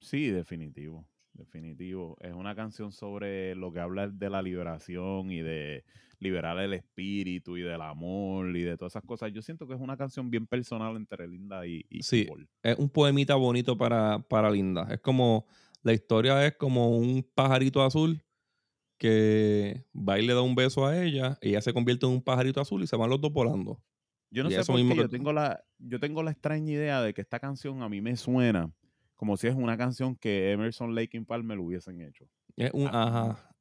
Sí, 0.00 0.30
definitivo, 0.30 1.08
definitivo. 1.38 2.16
Es 2.20 2.34
una 2.34 2.54
canción 2.54 2.92
sobre 2.92 3.54
lo 3.54 3.72
que 3.72 3.80
habla 3.80 4.08
de 4.08 4.30
la 4.30 4.42
liberación 4.42 5.30
y 5.32 5.40
de 5.42 5.84
liberar 6.20 6.58
el 6.58 6.74
espíritu 6.74 7.56
y 7.56 7.62
del 7.62 7.80
amor 7.80 8.56
y 8.56 8.62
de 8.62 8.76
todas 8.76 8.92
esas 8.92 9.04
cosas. 9.04 9.32
Yo 9.32 9.42
siento 9.42 9.66
que 9.66 9.74
es 9.74 9.80
una 9.80 9.96
canción 9.96 10.30
bien 10.30 10.46
personal 10.46 10.96
entre 10.96 11.28
Linda 11.28 11.66
y, 11.66 11.84
y 11.88 12.02
Sí. 12.02 12.24
Paul. 12.26 12.48
Es 12.62 12.78
un 12.78 12.90
poemita 12.90 13.34
bonito 13.36 13.76
para, 13.78 14.20
para 14.28 14.50
Linda. 14.50 14.86
Es 14.90 15.00
como, 15.00 15.46
la 15.82 15.92
historia 15.92 16.44
es 16.46 16.56
como 16.56 16.90
un 16.96 17.22
pajarito 17.34 17.82
azul 17.82 18.22
que 18.98 19.84
va 19.94 20.18
y 20.18 20.26
le 20.26 20.34
da 20.34 20.42
un 20.42 20.54
beso 20.56 20.86
a 20.86 21.02
ella, 21.02 21.38
ella 21.40 21.60
se 21.60 21.72
convierte 21.72 22.06
en 22.06 22.12
un 22.12 22.22
pajarito 22.22 22.60
azul 22.60 22.82
y 22.82 22.86
se 22.86 22.96
van 22.96 23.10
los 23.10 23.20
dos 23.20 23.32
volando. 23.32 23.82
Yo 24.30 24.42
no 24.42 24.50
Y 24.50 24.54
sé 24.54 24.64
por 24.64 24.76
qué, 24.76 24.94
yo 24.94 25.08
tengo, 25.08 25.32
la, 25.32 25.64
yo 25.78 26.00
tengo 26.00 26.22
la 26.22 26.32
extraña 26.32 26.72
idea 26.72 27.00
de 27.02 27.14
que 27.14 27.22
esta 27.22 27.40
canción 27.40 27.82
a 27.82 27.88
mí 27.88 28.00
me 28.00 28.16
suena 28.16 28.72
como 29.18 29.36
si 29.36 29.48
es 29.48 29.54
una 29.56 29.76
canción 29.76 30.14
que 30.14 30.52
Emerson 30.52 30.94
Lake 30.94 31.18
and 31.18 31.26
Palmer 31.26 31.56
lo 31.56 31.64
hubiesen 31.64 32.00
hecho. 32.00 32.24
Es 32.56 32.70
un, 32.72 32.86
Ah, 32.86 33.02
ajá. 33.32 33.54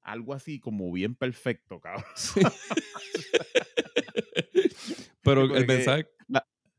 Algo 0.00 0.32
así 0.32 0.58
como 0.58 0.90
bien 0.90 1.14
perfecto, 1.14 1.78
cabrón. 1.78 2.04
Sí. 2.16 2.40
Pero 5.22 5.42
el 5.56 5.66
mensaje, 5.66 6.06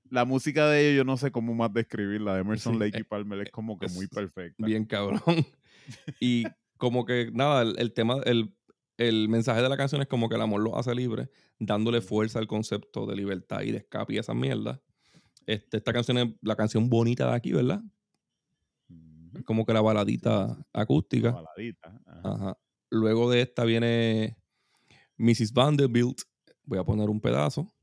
La 0.10 0.26
música 0.26 0.68
de 0.70 0.82
ellos, 0.92 0.98
yo 0.98 1.04
no 1.04 1.18
sé 1.18 1.32
cómo 1.32 1.54
más 1.54 1.72
describirla. 1.74 2.34
De 2.36 2.42
Emerson 2.42 2.74
Sí, 2.74 2.80
Lake 2.80 2.98
y 2.98 3.02
eh, 3.02 3.06
Palmer 3.06 3.42
es 3.42 3.52
como 3.52 3.78
que 3.78 3.88
muy 3.90 4.08
perfecta. 4.08 4.66
bien 4.66 4.86
cabrón. 4.86 5.22
Y 6.20 6.46
como 6.78 7.06
que, 7.06 7.30
nada, 7.32 7.62
el, 7.62 7.76
el 7.78 7.94
tema, 7.94 8.18
el, 8.26 8.52
el 8.98 9.30
mensaje 9.30 9.62
de 9.62 9.70
la 9.70 9.78
canción 9.78 10.02
es 10.02 10.08
como 10.08 10.28
que 10.30 10.36
el 10.36 10.42
amor 10.42 10.62
los 10.62 10.74
hace 10.74 10.96
libres, 10.96 11.30
dándole 11.60 12.02
fuerza 12.02 12.40
al 12.40 12.48
concepto 12.48 13.06
de 13.06 13.16
libertad 13.16 13.62
y 13.62 13.72
de 13.72 13.78
escape 13.78 14.16
y 14.16 14.18
esas 14.18 14.36
mierdas. 14.36 14.80
Este, 15.46 15.78
esta 15.78 15.94
canción 15.94 16.18
es 16.18 16.28
la 16.42 16.56
canción 16.56 16.90
bonita 16.90 17.30
de 17.30 17.36
aquí, 17.36 17.52
¿verdad? 17.54 17.82
Como 19.44 19.66
que 19.66 19.74
la 19.74 19.82
baladita 19.82 20.58
acústica. 20.74 21.32
baladita. 21.32 22.00
ajá. 22.06 22.34
Ajá. 22.34 22.58
Luego 22.90 23.30
de 23.30 23.42
esta 23.42 23.66
viene 23.66 24.38
Mrs. 25.18 25.52
Vanderbilt. 25.54 26.22
Voy 26.64 26.80
a 26.80 26.84
poner 26.84 27.10
un 27.10 27.20
pedazo. 27.20 27.75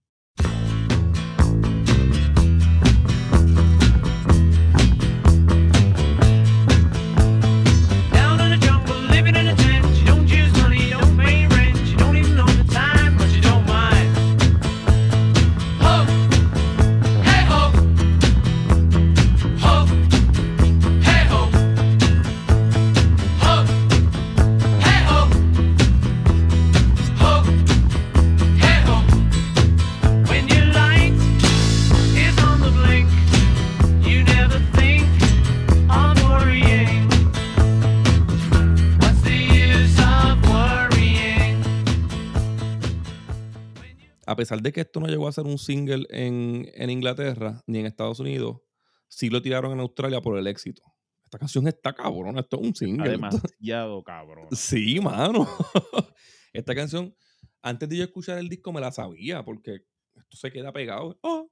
A 44.32 44.36
pesar 44.36 44.60
de 44.62 44.72
que 44.72 44.80
esto 44.80 44.98
no 45.00 45.06
llegó 45.06 45.28
a 45.28 45.32
ser 45.32 45.44
un 45.44 45.58
single 45.58 46.06
en, 46.10 46.68
en 46.74 46.90
Inglaterra 46.90 47.62
ni 47.66 47.78
en 47.80 47.86
Estados 47.86 48.18
Unidos, 48.20 48.60
sí 49.08 49.28
lo 49.30 49.42
tiraron 49.42 49.72
en 49.72 49.80
Australia 49.80 50.20
por 50.20 50.38
el 50.38 50.46
éxito. 50.46 50.82
Esta 51.24 51.38
canción 51.38 51.66
está 51.68 51.92
cabrón, 51.94 52.38
esto 52.38 52.56
es 52.56 52.62
un 52.62 52.68
Está 52.68 52.78
single. 52.86 53.10
demasiado 53.10 54.02
cabrón. 54.02 54.48
Sí, 54.52 55.00
mano. 55.00 55.46
Esta 56.52 56.74
canción, 56.74 57.14
antes 57.62 57.88
de 57.88 57.96
yo 57.98 58.04
escuchar 58.04 58.38
el 58.38 58.48
disco, 58.48 58.72
me 58.72 58.80
la 58.80 58.92
sabía 58.92 59.42
porque 59.44 59.84
esto 60.14 60.36
se 60.36 60.50
queda 60.50 60.72
pegado. 60.72 61.18
Oh, 61.22 61.50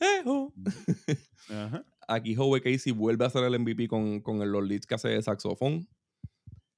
eh, 0.00 0.22
oh. 0.24 0.52
Ajá. 1.50 1.84
Aquí 2.08 2.34
Howe 2.36 2.60
Casey 2.60 2.92
vuelve 2.92 3.24
a 3.24 3.28
hacer 3.28 3.44
el 3.44 3.58
MVP 3.58 3.86
con, 3.88 4.20
con 4.20 4.42
el- 4.42 4.50
los 4.50 4.64
leads 4.66 4.86
que 4.86 4.94
hace 4.96 5.08
de 5.08 5.22
saxofón. 5.22 5.86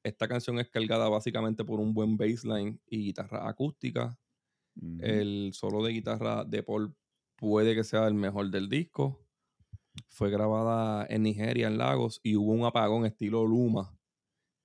Esta 0.02 0.28
canción 0.28 0.58
es 0.58 0.68
cargada 0.68 1.08
básicamente 1.08 1.64
por 1.64 1.80
un 1.80 1.94
buen 1.94 2.16
bassline 2.16 2.78
y 2.86 3.04
guitarra 3.06 3.48
acústica. 3.48 4.18
El 5.00 5.50
solo 5.52 5.82
de 5.84 5.92
guitarra 5.92 6.44
de 6.44 6.62
Paul 6.62 6.94
puede 7.36 7.74
que 7.74 7.84
sea 7.84 8.06
el 8.08 8.14
mejor 8.14 8.50
del 8.50 8.68
disco. 8.68 9.20
Fue 10.08 10.30
grabada 10.30 11.06
en 11.08 11.22
Nigeria, 11.22 11.68
en 11.68 11.78
Lagos, 11.78 12.20
y 12.22 12.36
hubo 12.36 12.52
un 12.52 12.64
apagón 12.64 13.06
estilo 13.06 13.44
Luma. 13.46 13.96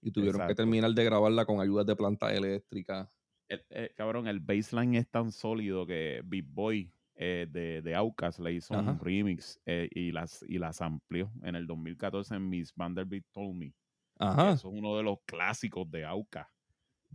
Y 0.02 0.12
tuvieron 0.12 0.48
que 0.48 0.56
terminar 0.56 0.92
de 0.92 1.04
grabarla 1.04 1.46
con 1.46 1.60
ayudas 1.60 1.86
de 1.86 1.96
planta 1.96 2.34
eléctrica. 2.34 3.12
El- 3.50 3.66
eh, 3.70 3.92
cabrón, 3.96 4.28
el 4.28 4.40
baseline 4.40 4.96
es 4.96 5.10
tan 5.10 5.32
sólido 5.32 5.86
que 5.86 6.22
Big 6.26 6.46
Boy 6.46 6.92
eh, 7.16 7.48
de, 7.52 7.82
de 7.82 7.96
Outkast 7.96 8.40
le 8.40 8.54
hizo 8.54 8.74
Ajá. 8.76 8.92
un 8.92 9.00
remix 9.00 9.60
eh, 9.66 9.90
y, 9.92 10.12
las, 10.12 10.44
y 10.48 10.58
las 10.58 10.82
amplió 10.82 11.32
en 11.44 11.56
el 11.56 11.68
2014 11.68 12.36
en 12.36 12.48
Miss 12.50 12.74
Vanderbilt 12.76 13.26
Told 13.34 13.56
Me. 13.56 13.74
Ajá. 14.18 14.54
Eso 14.54 14.70
es 14.70 14.74
uno 14.78 14.96
de 14.96 15.04
los 15.04 15.18
clásicos 15.26 15.90
de 15.92 16.06
Outkast. 16.06 16.50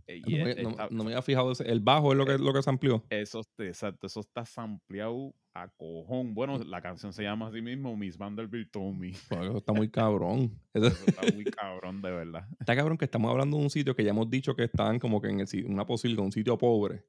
Eh, 0.07 0.21
y 0.25 0.37
No 0.37 0.43
me, 0.45 0.51
eh, 0.51 0.63
no- 0.63 0.69
está- 0.71 0.87
no 0.91 1.03
me 1.03 1.09
había 1.11 1.21
fijado. 1.21 1.51
ese- 1.51 1.69
El 1.69 1.79
bajo 1.79 2.11
es 2.11 2.17
lo 2.17 2.25
que, 2.25 2.37
lo 2.37 2.53
que 2.53 2.61
se 2.61 2.69
amplió. 2.69 3.03
eso, 3.09 3.41
exacto, 3.57 4.07
eso 4.07 4.19
está 4.19 4.45
sampleado 4.45 5.33
a 5.53 5.67
cojón. 5.69 6.33
Bueno, 6.35 6.57
la 6.59 6.81
canción 6.81 7.13
se 7.13 7.23
llama 7.23 7.47
así 7.47 7.61
mismo, 7.61 7.95
Miss 7.95 8.17
Vanderbilt. 8.17 8.71
Pues 8.73 9.17
Eso 9.31 9.57
está 9.57 9.73
muy 9.73 9.89
cabrón. 9.89 10.51
Eso- 10.73 10.87
está 11.07 11.21
muy 11.35 11.45
cabrón, 11.45 12.01
de 12.01 12.11
verdad. 12.11 12.47
está 12.59 12.75
cabrón 12.75 12.97
que 12.97 13.05
estamos 13.05 13.31
hablando 13.31 13.57
de 13.57 13.63
un 13.63 13.69
sitio 13.69 13.95
que 13.95 14.03
ya 14.03 14.11
hemos 14.11 14.29
dicho 14.29 14.55
que 14.55 14.65
están 14.65 14.99
como 14.99 15.21
que 15.21 15.29
en 15.29 15.39
el, 15.39 15.47
una 15.67 15.85
posilga, 15.85 16.21
un 16.21 16.31
sitio 16.31 16.57
pobre. 16.57 17.03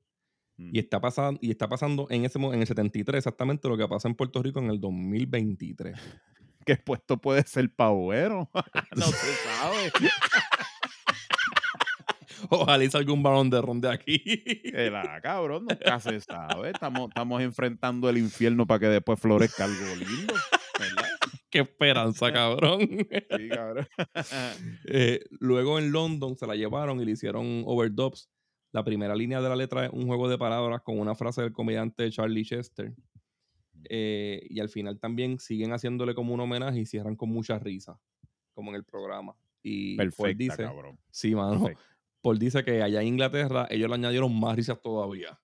Mm. 0.59 0.71
Y 0.75 0.79
está 0.79 1.01
pasando, 1.01 1.39
y 1.43 1.51
está 1.51 1.69
pasando 1.69 2.07
en 2.09 2.25
ese 2.25 2.39
en 2.39 2.61
el 2.61 2.67
73 2.67 3.19
exactamente 3.19 3.69
lo 3.69 3.77
que 3.77 3.87
pasa 3.87 4.09
en 4.09 4.15
Puerto 4.15 4.43
Rico 4.43 4.59
en 4.61 4.71
el 4.71 4.81
2023. 4.81 5.95
¿Qué 6.65 6.77
puesto 6.77 7.19
puede 7.21 7.43
ser 7.45 7.73
pavoero? 7.75 8.49
no 8.97 9.03
se 9.07 9.33
sabe. 9.35 9.93
Ojalá 12.51 12.91
salga 12.91 13.13
un 13.13 13.23
balón 13.23 13.51
de 13.51 13.61
ron 13.61 13.81
de 13.81 13.91
aquí. 13.91 14.21
La, 14.73 15.21
cabrón, 15.23 15.67
nunca 15.69 16.01
se 16.01 16.21
sabe. 16.21 16.71
Estamos, 16.71 17.09
estamos 17.09 17.43
enfrentando 17.43 18.09
el 18.09 18.19
infierno 18.19 18.67
para 18.67 18.81
que 18.81 18.87
después 18.87 19.21
florezca 19.21 19.65
algo 19.65 19.97
lindo. 19.97 20.35
¿Verdad? 20.79 21.09
Qué 21.51 21.61
esperanza, 21.61 22.33
cabrón. 22.33 22.81
Sí, 22.81 23.49
cabrón. 23.49 23.87
Eh, 24.89 25.21
luego 25.31 25.79
en 25.79 25.93
London 25.93 26.37
se 26.37 26.47
la 26.47 26.55
llevaron 26.55 27.01
y 27.01 27.05
le 27.05 27.13
hicieron 27.13 27.63
overdubs. 27.67 28.31
La 28.73 28.85
primera 28.85 29.15
línea 29.15 29.41
de 29.41 29.49
la 29.49 29.57
letra 29.57 29.87
es 29.87 29.93
un 29.93 30.07
juego 30.07 30.29
de 30.29 30.39
palabras 30.39 30.83
con 30.83 30.99
una 30.99 31.15
frase 31.15 31.43
del 31.43 31.53
comediante 31.53 32.11
Charlie 32.11 32.45
Chester. 32.45 32.93
Eh, 33.89 34.47
y 34.51 34.61
al 34.61 34.69
final 34.69 34.99
también 34.99 35.39
siguen 35.39 35.73
haciéndole 35.73 36.15
como 36.15 36.35
un 36.35 36.41
homenaje 36.41 36.81
y 36.81 36.87
cierran 36.87 37.17
con 37.17 37.31
mucha 37.31 37.59
risa, 37.59 37.99
como 38.53 38.71
en 38.71 38.77
el 38.77 38.85
programa. 38.85 39.35
Y 39.63 39.97
Perfecta, 39.97 40.35
dice, 40.37 40.63
cabrón. 40.65 40.99
sí, 41.11 41.35
mano, 41.35 41.65
Perfecta. 41.65 41.96
Paul 42.23 42.39
dice 42.39 42.65
que 42.65 42.83
allá 42.83 43.01
en 43.03 43.09
Inglaterra 43.09 43.67
ellos 43.71 43.89
le 43.89 43.95
añadieron 43.95 44.39
más 44.39 44.57
risas 44.57 44.81
todavía. 44.83 45.39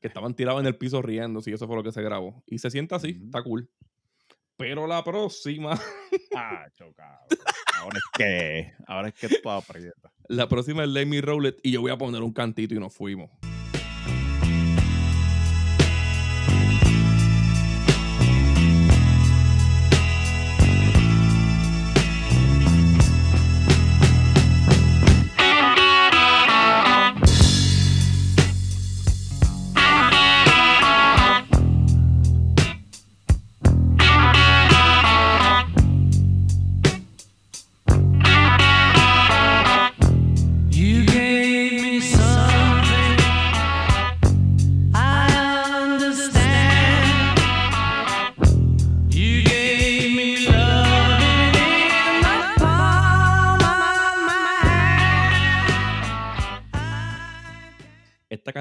Que 0.00 0.08
estaban 0.08 0.34
tirados 0.34 0.60
en 0.60 0.66
el 0.66 0.76
piso 0.76 1.00
riendo, 1.02 1.40
y 1.44 1.52
eso 1.52 1.66
fue 1.66 1.76
lo 1.76 1.82
que 1.82 1.92
se 1.92 2.02
grabó. 2.02 2.42
Y 2.46 2.58
se 2.58 2.70
siente 2.70 2.94
así, 2.94 3.20
está 3.24 3.42
cool. 3.42 3.68
Pero 4.56 4.86
la 4.86 5.02
próxima, 5.04 5.78
Ah, 6.36 6.66
chocado. 6.74 7.26
Ahora 7.80 7.98
es 7.98 8.04
que, 8.16 8.72
ahora 8.86 9.08
es 9.08 9.14
que 9.14 9.28
todo 9.40 9.52
aprieta. 9.52 10.10
la 10.28 10.48
próxima 10.48 10.82
es 10.84 10.88
Let 10.90 11.06
Me 11.06 11.20
Roll 11.20 11.46
It 11.46 11.56
y 11.62 11.72
yo 11.72 11.80
voy 11.82 11.90
a 11.90 11.98
poner 11.98 12.22
un 12.22 12.32
cantito 12.32 12.74
y 12.74 12.78
nos 12.78 12.94
fuimos. 12.94 13.30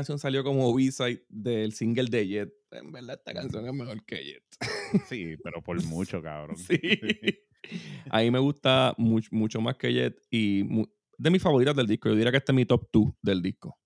Canción 0.05 0.19
salió 0.19 0.43
como 0.43 0.73
B-side 0.73 1.25
del 1.29 1.73
single 1.73 2.05
de 2.09 2.27
Jet. 2.27 2.53
En 2.71 2.91
verdad, 2.91 3.15
esta 3.17 3.33
canción 3.33 3.65
es 3.65 3.73
mejor 3.73 4.05
que 4.05 4.23
Jet. 4.23 4.43
Sí, 5.07 5.35
pero 5.43 5.61
por 5.63 5.83
mucho, 5.85 6.21
cabrón. 6.21 6.57
Sí. 6.57 6.77
A 8.11 8.21
mí 8.21 8.29
me 8.29 8.37
gusta 8.39 8.93
much- 8.97 9.31
mucho 9.31 9.59
más 9.61 9.75
que 9.77 9.91
Jet 9.91 10.21
y 10.29 10.63
mu- 10.63 10.85
de 11.17 11.29
mis 11.31 11.41
favoritas 11.41 11.75
del 11.75 11.87
disco. 11.87 12.09
Yo 12.09 12.15
diría 12.15 12.31
que 12.31 12.37
este 12.37 12.51
es 12.51 12.55
mi 12.55 12.65
top 12.65 12.87
2 12.93 13.13
del 13.21 13.41
disco. 13.41 13.79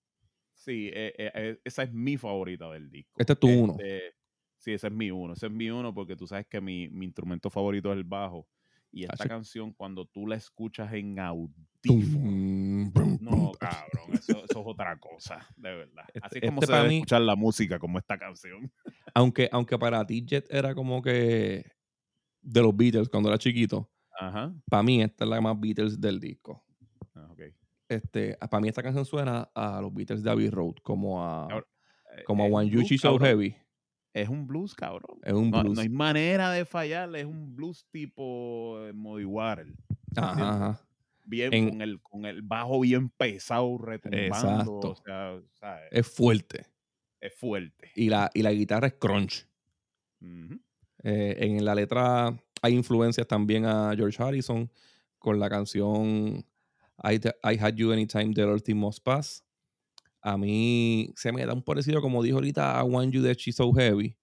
Sí, 0.53 0.89
eh, 0.93 1.13
eh, 1.17 1.31
eh, 1.33 1.61
esa 1.63 1.83
es 1.83 1.93
mi 1.93 2.17
favorita 2.17 2.69
del 2.71 2.89
disco. 2.89 3.13
Este 3.17 3.33
es 3.33 3.39
tu 3.39 3.47
uno. 3.47 3.73
Este, 3.79 4.13
Sí, 4.57 4.73
ese 4.73 4.87
es 4.87 4.93
mi 4.93 5.09
uno. 5.09 5.31
Ese 5.33 5.45
es 5.45 5.51
mi 5.53 5.69
uno 5.69 5.93
porque 5.93 6.17
tú 6.17 6.27
sabes 6.27 6.45
que 6.47 6.59
mi, 6.59 6.89
mi 6.89 7.05
instrumento 7.05 7.49
favorito 7.49 7.91
es 7.93 7.97
el 7.97 8.03
bajo. 8.03 8.45
Y 8.91 9.03
esta 9.03 9.15
Hacho. 9.23 9.29
canción, 9.29 9.71
cuando 9.73 10.05
tú 10.05 10.25
la 10.25 10.35
escuchas 10.35 10.91
en 10.93 11.19
audífono, 11.19 12.91
no, 13.21 13.51
cabrón, 13.59 14.13
eso, 14.13 14.31
eso 14.43 14.43
es 14.45 14.55
otra 14.65 14.97
cosa, 14.99 15.45
de 15.55 15.75
verdad. 15.75 16.03
Así 16.21 16.37
Este- 16.37 16.47
como 16.47 16.61
este 16.61 16.73
se 16.73 16.77
debe 16.77 16.89
mí- 16.89 16.95
escuchar 16.97 17.21
la 17.21 17.35
música, 17.35 17.79
como 17.79 17.97
esta 17.99 18.17
canción. 18.17 18.71
Aunque, 19.13 19.49
aunque 19.51 19.77
para 19.77 20.05
ti 20.05 20.23
Jet 20.25 20.45
era 20.49 20.73
como 20.75 21.01
que 21.01 21.65
de 22.41 22.61
los 22.61 22.75
Beatles 22.75 23.09
cuando 23.09 23.29
era 23.29 23.37
chiquito, 23.37 23.89
Ajá. 24.19 24.53
para 24.69 24.83
mí 24.83 25.01
esta 25.01 25.23
es 25.25 25.29
la 25.29 25.41
más 25.41 25.59
Beatles 25.59 25.99
del 25.99 26.19
disco. 26.19 26.63
Ah. 27.15 27.27
Este, 27.87 28.37
para 28.37 28.61
mí 28.61 28.67
esta 28.69 28.83
canción 28.83 29.03
suena 29.05 29.49
a 29.55 29.81
los 29.81 29.91
Beatles 29.93 30.21
de 30.23 30.29
Abbey 30.29 30.49
Road, 30.49 30.75
como 30.83 31.23
a, 31.23 31.43
Ahora, 31.43 31.65
Eh, 32.17 32.23
como 32.23 32.43
a 32.43 32.47
es 32.47 32.53
One 32.53 32.69
You 32.69 32.97
So. 32.97 33.17
Heavy. 33.19 33.55
Es 34.13 34.27
un 34.29 34.47
blues, 34.47 34.73
cabrón. 34.73 35.19
Es 35.23 35.33
un 35.33 35.51
No, 35.51 35.61
blues. 35.61 35.75
no 35.75 35.81
hay 35.81 35.89
manera 35.89 36.51
de 36.51 36.65
fallarle, 36.65 37.21
es 37.21 37.25
un 37.25 37.55
blues 37.55 37.85
tipo 37.91 38.79
eh, 38.85 38.93
Muddy 38.93 39.25
Water. 39.25 39.67
Ajá, 40.15 40.49
ajá. 40.55 40.81
Bien, 41.25 41.53
En- 41.53 41.69
con, 41.69 41.81
el, 41.81 42.01
con 42.01 42.25
el 42.25 42.41
bajo 42.41 42.79
bien 42.79 43.09
pesado, 43.09 43.77
retumbando. 43.77 44.25
Exacto. 44.25 44.79
O 44.79 44.95
sea, 44.95 45.39
¿sabes? 45.59 45.87
Es 45.91 46.07
fuerte. 46.07 46.65
es 47.21 47.35
fuerte. 47.35 47.91
Y 47.95 48.09
la, 48.09 48.31
y 48.33 48.41
la 48.41 48.51
guitarra 48.51 48.87
es 48.87 48.93
crunch. 48.93 49.45
Eh, 51.03 51.35
en 51.39 51.63
la 51.63 51.75
letra 51.75 52.35
hay 52.61 52.73
influencias 52.73 53.27
también 53.27 53.65
a 53.65 53.93
George 53.95 54.21
Harrison 54.21 54.69
con 55.17 55.39
la 55.39 55.49
canción 55.49 56.45
I, 57.03 57.15
I 57.43 57.57
Had 57.59 57.75
You 57.75 57.91
Anytime 57.93 58.33
The 58.33 58.41
Earth 58.41 58.67
Must 58.69 59.03
Pass. 59.03 59.43
A 60.21 60.37
mí 60.37 61.11
se 61.15 61.31
me 61.31 61.45
da 61.45 61.53
un 61.53 61.63
parecido, 61.63 62.01
como 62.01 62.21
dijo 62.21 62.37
ahorita, 62.37 62.77
a 62.77 62.83
One 62.83 63.11
You 63.11 63.21
de 63.21 63.33
She's 63.33 63.55
So 63.55 63.71
Heavy, 63.73 64.17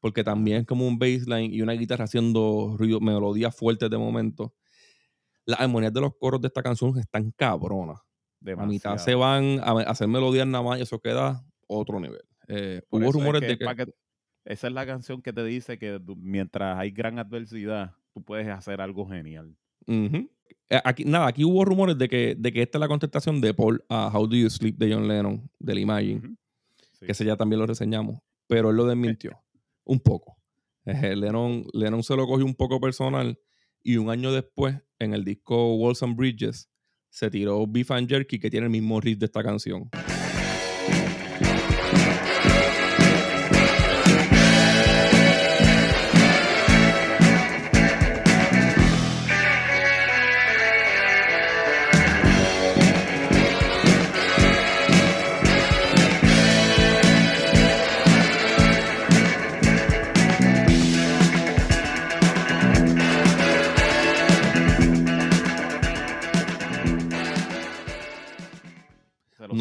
porque 0.00 0.24
también 0.24 0.58
es 0.58 0.66
como 0.66 0.86
un 0.86 0.98
bassline 0.98 1.52
y 1.52 1.62
una 1.62 1.72
guitarra 1.72 2.04
haciendo 2.04 2.74
ruido, 2.78 3.00
melodías 3.00 3.54
fuertes 3.54 3.90
de 3.90 3.98
momento. 3.98 4.54
Las 5.44 5.60
armonías 5.60 5.92
de 5.92 6.00
los 6.00 6.16
coros 6.16 6.40
de 6.40 6.48
esta 6.48 6.62
canción 6.62 6.96
están 6.98 7.30
cabronas. 7.32 8.00
A 8.56 8.66
mitad 8.66 8.96
se 8.96 9.14
van 9.14 9.60
a 9.60 9.72
hacer 9.82 10.08
melodías 10.08 10.46
nada 10.46 10.64
más 10.64 10.78
y 10.78 10.82
eso 10.82 10.98
queda 10.98 11.44
otro 11.68 12.00
nivel. 12.00 12.22
Eh, 12.48 12.82
hubo 12.90 13.04
es 13.04 13.12
rumores 13.12 13.40
que 13.40 13.46
de 13.48 13.58
que... 13.58 13.94
esa 14.44 14.66
es 14.66 14.72
la 14.72 14.84
canción 14.84 15.22
que 15.22 15.32
te 15.32 15.44
dice 15.44 15.78
que 15.78 16.00
mientras 16.16 16.78
hay 16.78 16.90
gran 16.90 17.18
adversidad, 17.18 17.94
tú 18.12 18.22
puedes 18.22 18.48
hacer 18.48 18.80
algo 18.80 19.06
genial. 19.06 19.56
Eh, 19.86 20.28
Aquí, 20.84 21.04
nada, 21.04 21.26
aquí 21.26 21.44
hubo 21.44 21.64
rumores 21.64 21.98
de 21.98 22.08
que, 22.08 22.34
de 22.38 22.52
que 22.52 22.62
esta 22.62 22.78
es 22.78 22.80
la 22.80 22.88
contestación 22.88 23.40
de 23.40 23.54
Paul 23.54 23.84
a 23.88 24.10
How 24.12 24.26
Do 24.26 24.36
You 24.36 24.50
Sleep 24.50 24.76
de 24.76 24.92
John 24.92 25.08
Lennon, 25.08 25.50
del 25.58 25.78
Imagine. 25.78 26.36
Sí. 26.92 27.06
que 27.06 27.12
ese 27.12 27.24
ya 27.24 27.36
también 27.36 27.58
lo 27.58 27.66
reseñamos, 27.66 28.20
pero 28.46 28.70
él 28.70 28.76
lo 28.76 28.86
desmintió 28.86 29.42
un 29.84 30.00
poco. 30.00 30.36
Eh, 30.84 31.14
Lennon, 31.14 31.64
Lennon 31.72 32.02
se 32.02 32.16
lo 32.16 32.26
cogió 32.26 32.44
un 32.44 32.54
poco 32.54 32.80
personal 32.80 33.38
y 33.82 33.96
un 33.96 34.10
año 34.10 34.32
después, 34.32 34.76
en 34.98 35.14
el 35.14 35.24
disco 35.24 35.74
Walls 35.76 36.02
and 36.02 36.16
Bridges, 36.16 36.68
se 37.08 37.30
tiró 37.30 37.66
Beef 37.66 37.90
and 37.90 38.08
Jerky, 38.08 38.38
que 38.38 38.50
tiene 38.50 38.66
el 38.66 38.72
mismo 38.72 39.00
riff 39.00 39.18
de 39.18 39.26
esta 39.26 39.42
canción. 39.42 39.90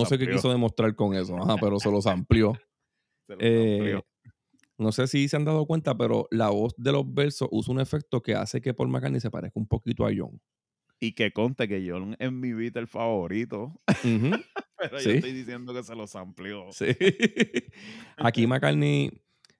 No 0.04 0.06
sé 0.10 0.18
qué 0.18 0.28
quiso 0.30 0.50
demostrar 0.52 0.96
con 0.96 1.14
eso, 1.16 1.38
ajá, 1.38 1.56
pero 1.60 1.80
se 1.80 1.90
los 1.92 2.06
amplió. 2.08 2.54
Se 3.28 3.36
lo 3.36 3.38
Eh, 3.42 3.78
amplió. 3.78 4.06
no 4.78 4.92
sé 4.92 5.08
si 5.08 5.28
se 5.30 5.36
han 5.38 5.46
dado 5.46 5.66
cuenta, 5.66 5.96
pero 5.98 6.28
la 6.32 6.50
voz 6.50 6.74
de 6.78 6.92
los 6.92 7.12
versos 7.14 7.48
usa 7.52 7.74
un 7.74 7.80
efecto 7.80 8.22
que 8.22 8.36
hace 8.36 8.60
que 8.62 8.74
Paul 8.74 8.90
McCartney 8.90 9.22
se 9.22 9.32
parezca 9.32 9.60
un 9.60 9.68
poquito 9.68 10.06
a 10.06 10.12
John. 10.16 10.42
Y 11.00 11.14
que 11.14 11.32
conste 11.32 11.68
que 11.68 11.84
John 11.90 12.16
es 12.20 12.32
mi 12.32 12.52
Beatle 12.54 12.88
favorito. 12.88 13.74
Ujú, 14.04 14.32
Pero 14.78 15.00
Sí. 15.00 15.06
yo 15.10 15.12
estoy 15.16 15.32
diciendo 15.34 15.74
que 15.74 15.84
se 15.84 15.96
los 15.96 16.16
amplió. 16.16 16.66
sí. 16.72 16.86
Aquí 18.18 18.48
McCartney 18.48 19.12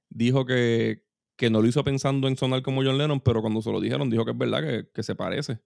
dijo 0.10 0.46
que, 0.46 1.04
que 1.38 1.50
no 1.50 1.62
lo 1.62 1.68
hizo 1.68 1.84
pensando 1.84 2.28
en 2.28 2.36
sonar 2.38 2.62
como 2.62 2.84
John 2.84 2.98
Lennon, 2.98 3.20
pero 3.22 3.42
cuando 3.42 3.62
se 3.62 3.72
lo 3.72 3.80
dijeron, 3.80 4.10
dijo 4.10 4.26
que 4.26 4.32
es 4.32 4.38
verdad 4.38 4.62
que, 4.62 4.90
que 4.94 5.04
se 5.04 5.16
parece. 5.16 5.60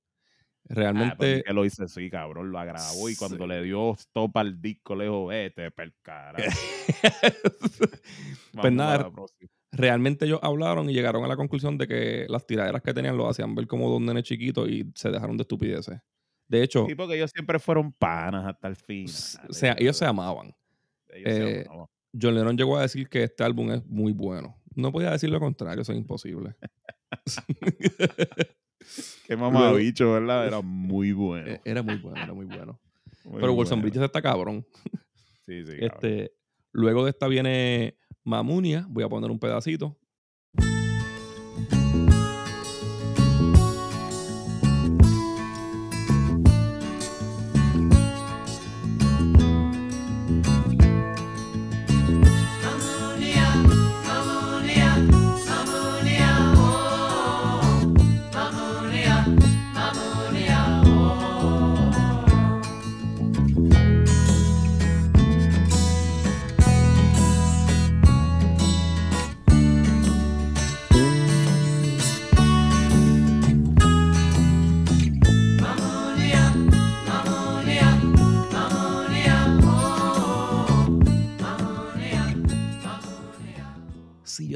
Ah, 0.68 0.74
pero 0.74 0.82
Realmente, 0.82 1.44
que 1.44 1.54
lo 1.54 1.66
hice 1.66 1.84
así, 1.84 2.10
cabrón. 2.10 2.52
Lo 2.52 2.60
agravó 2.60 3.10
y 3.10 3.16
cuando 3.16 3.44
Sí. 3.44 3.48
le 3.48 3.62
dio 3.64 3.94
stop 3.94 4.36
al 4.38 4.62
disco, 4.62 4.96
le 4.96 5.06
dijo, 5.06 5.28
vete 5.28 5.70
per 5.72 5.94
carajo. 6.02 6.44
pues 8.62 8.74
nada, 8.74 8.98
la 9.00 9.12
próxima". 9.12 9.50
realmente 9.72 10.26
ellos 10.26 10.40
hablaron 10.42 10.90
y 10.90 10.94
llegaron 10.94 11.24
a 11.24 11.28
la 11.28 11.36
conclusión 11.38 11.78
de 11.78 11.88
que 11.88 12.26
las 12.30 12.46
tiraderas 12.48 12.82
que 12.82 12.94
tenían 12.94 13.18
lo 13.18 13.30
hacían 13.30 13.54
ver 13.56 13.68
como 13.68 13.90
dos 13.90 14.02
nenes 14.02 14.24
chiquitos 14.24 14.70
y 14.70 14.92
se 14.96 15.10
dejaron 15.12 15.38
de 15.38 15.44
estupideces. 15.44 16.00
De 16.48 16.64
hecho, 16.64 16.86
Sí, 16.88 16.96
porque 16.96 17.16
ellos 17.16 17.32
siempre 17.34 17.60
fueron 17.60 17.92
panas 17.94 18.46
hasta 18.48 18.68
el 18.68 18.76
fin. 18.76 19.06
o 19.50 19.54
sea, 19.54 19.76
ellos 19.80 19.98
se 19.98 20.06
amaban. 20.06 20.56
eh, 21.10 21.66
John 22.20 22.36
Lennon 22.36 22.58
llegó 22.58 22.78
a 22.78 22.84
decir 22.84 23.10
que 23.10 23.24
este 23.24 23.44
álbum 23.44 23.72
es 23.72 23.86
muy 23.86 24.14
bueno. 24.14 24.62
No 24.76 24.92
podía 24.92 25.12
decir 25.12 25.30
lo 25.30 25.40
contrario, 25.40 25.82
eso 25.84 25.92
es 25.94 25.98
imposible. 26.00 26.56
Qué 29.28 29.36
mamabicho, 29.36 30.14
¿verdad? 30.14 30.48
Era 30.48 30.62
muy 30.62 31.12
bueno. 31.12 31.60
Era 31.64 31.82
muy 31.82 31.96
bueno, 31.98 32.24
era 32.24 32.34
muy 32.34 32.46
bueno. 32.46 32.80
muy 33.24 33.42
Pero 33.42 33.54
Wilson 33.54 33.80
bueno. 33.80 33.92
Bridges 33.92 34.04
está 34.04 34.22
cabrón. 34.22 34.66
Sí, 35.46 35.64
sí. 35.66 35.80
cabrón. 35.80 35.82
Este, 35.82 36.34
luego 36.72 37.04
de 37.04 37.12
esta 37.12 37.28
viene 37.28 37.98
Mamunia. 38.24 38.86
Voy 38.90 39.04
a 39.04 39.10
poner 39.10 39.32
un 39.32 39.40
pedacito. 39.40 39.98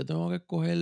Tengo 0.09 0.29
que 0.29 0.37
escoger 0.37 0.77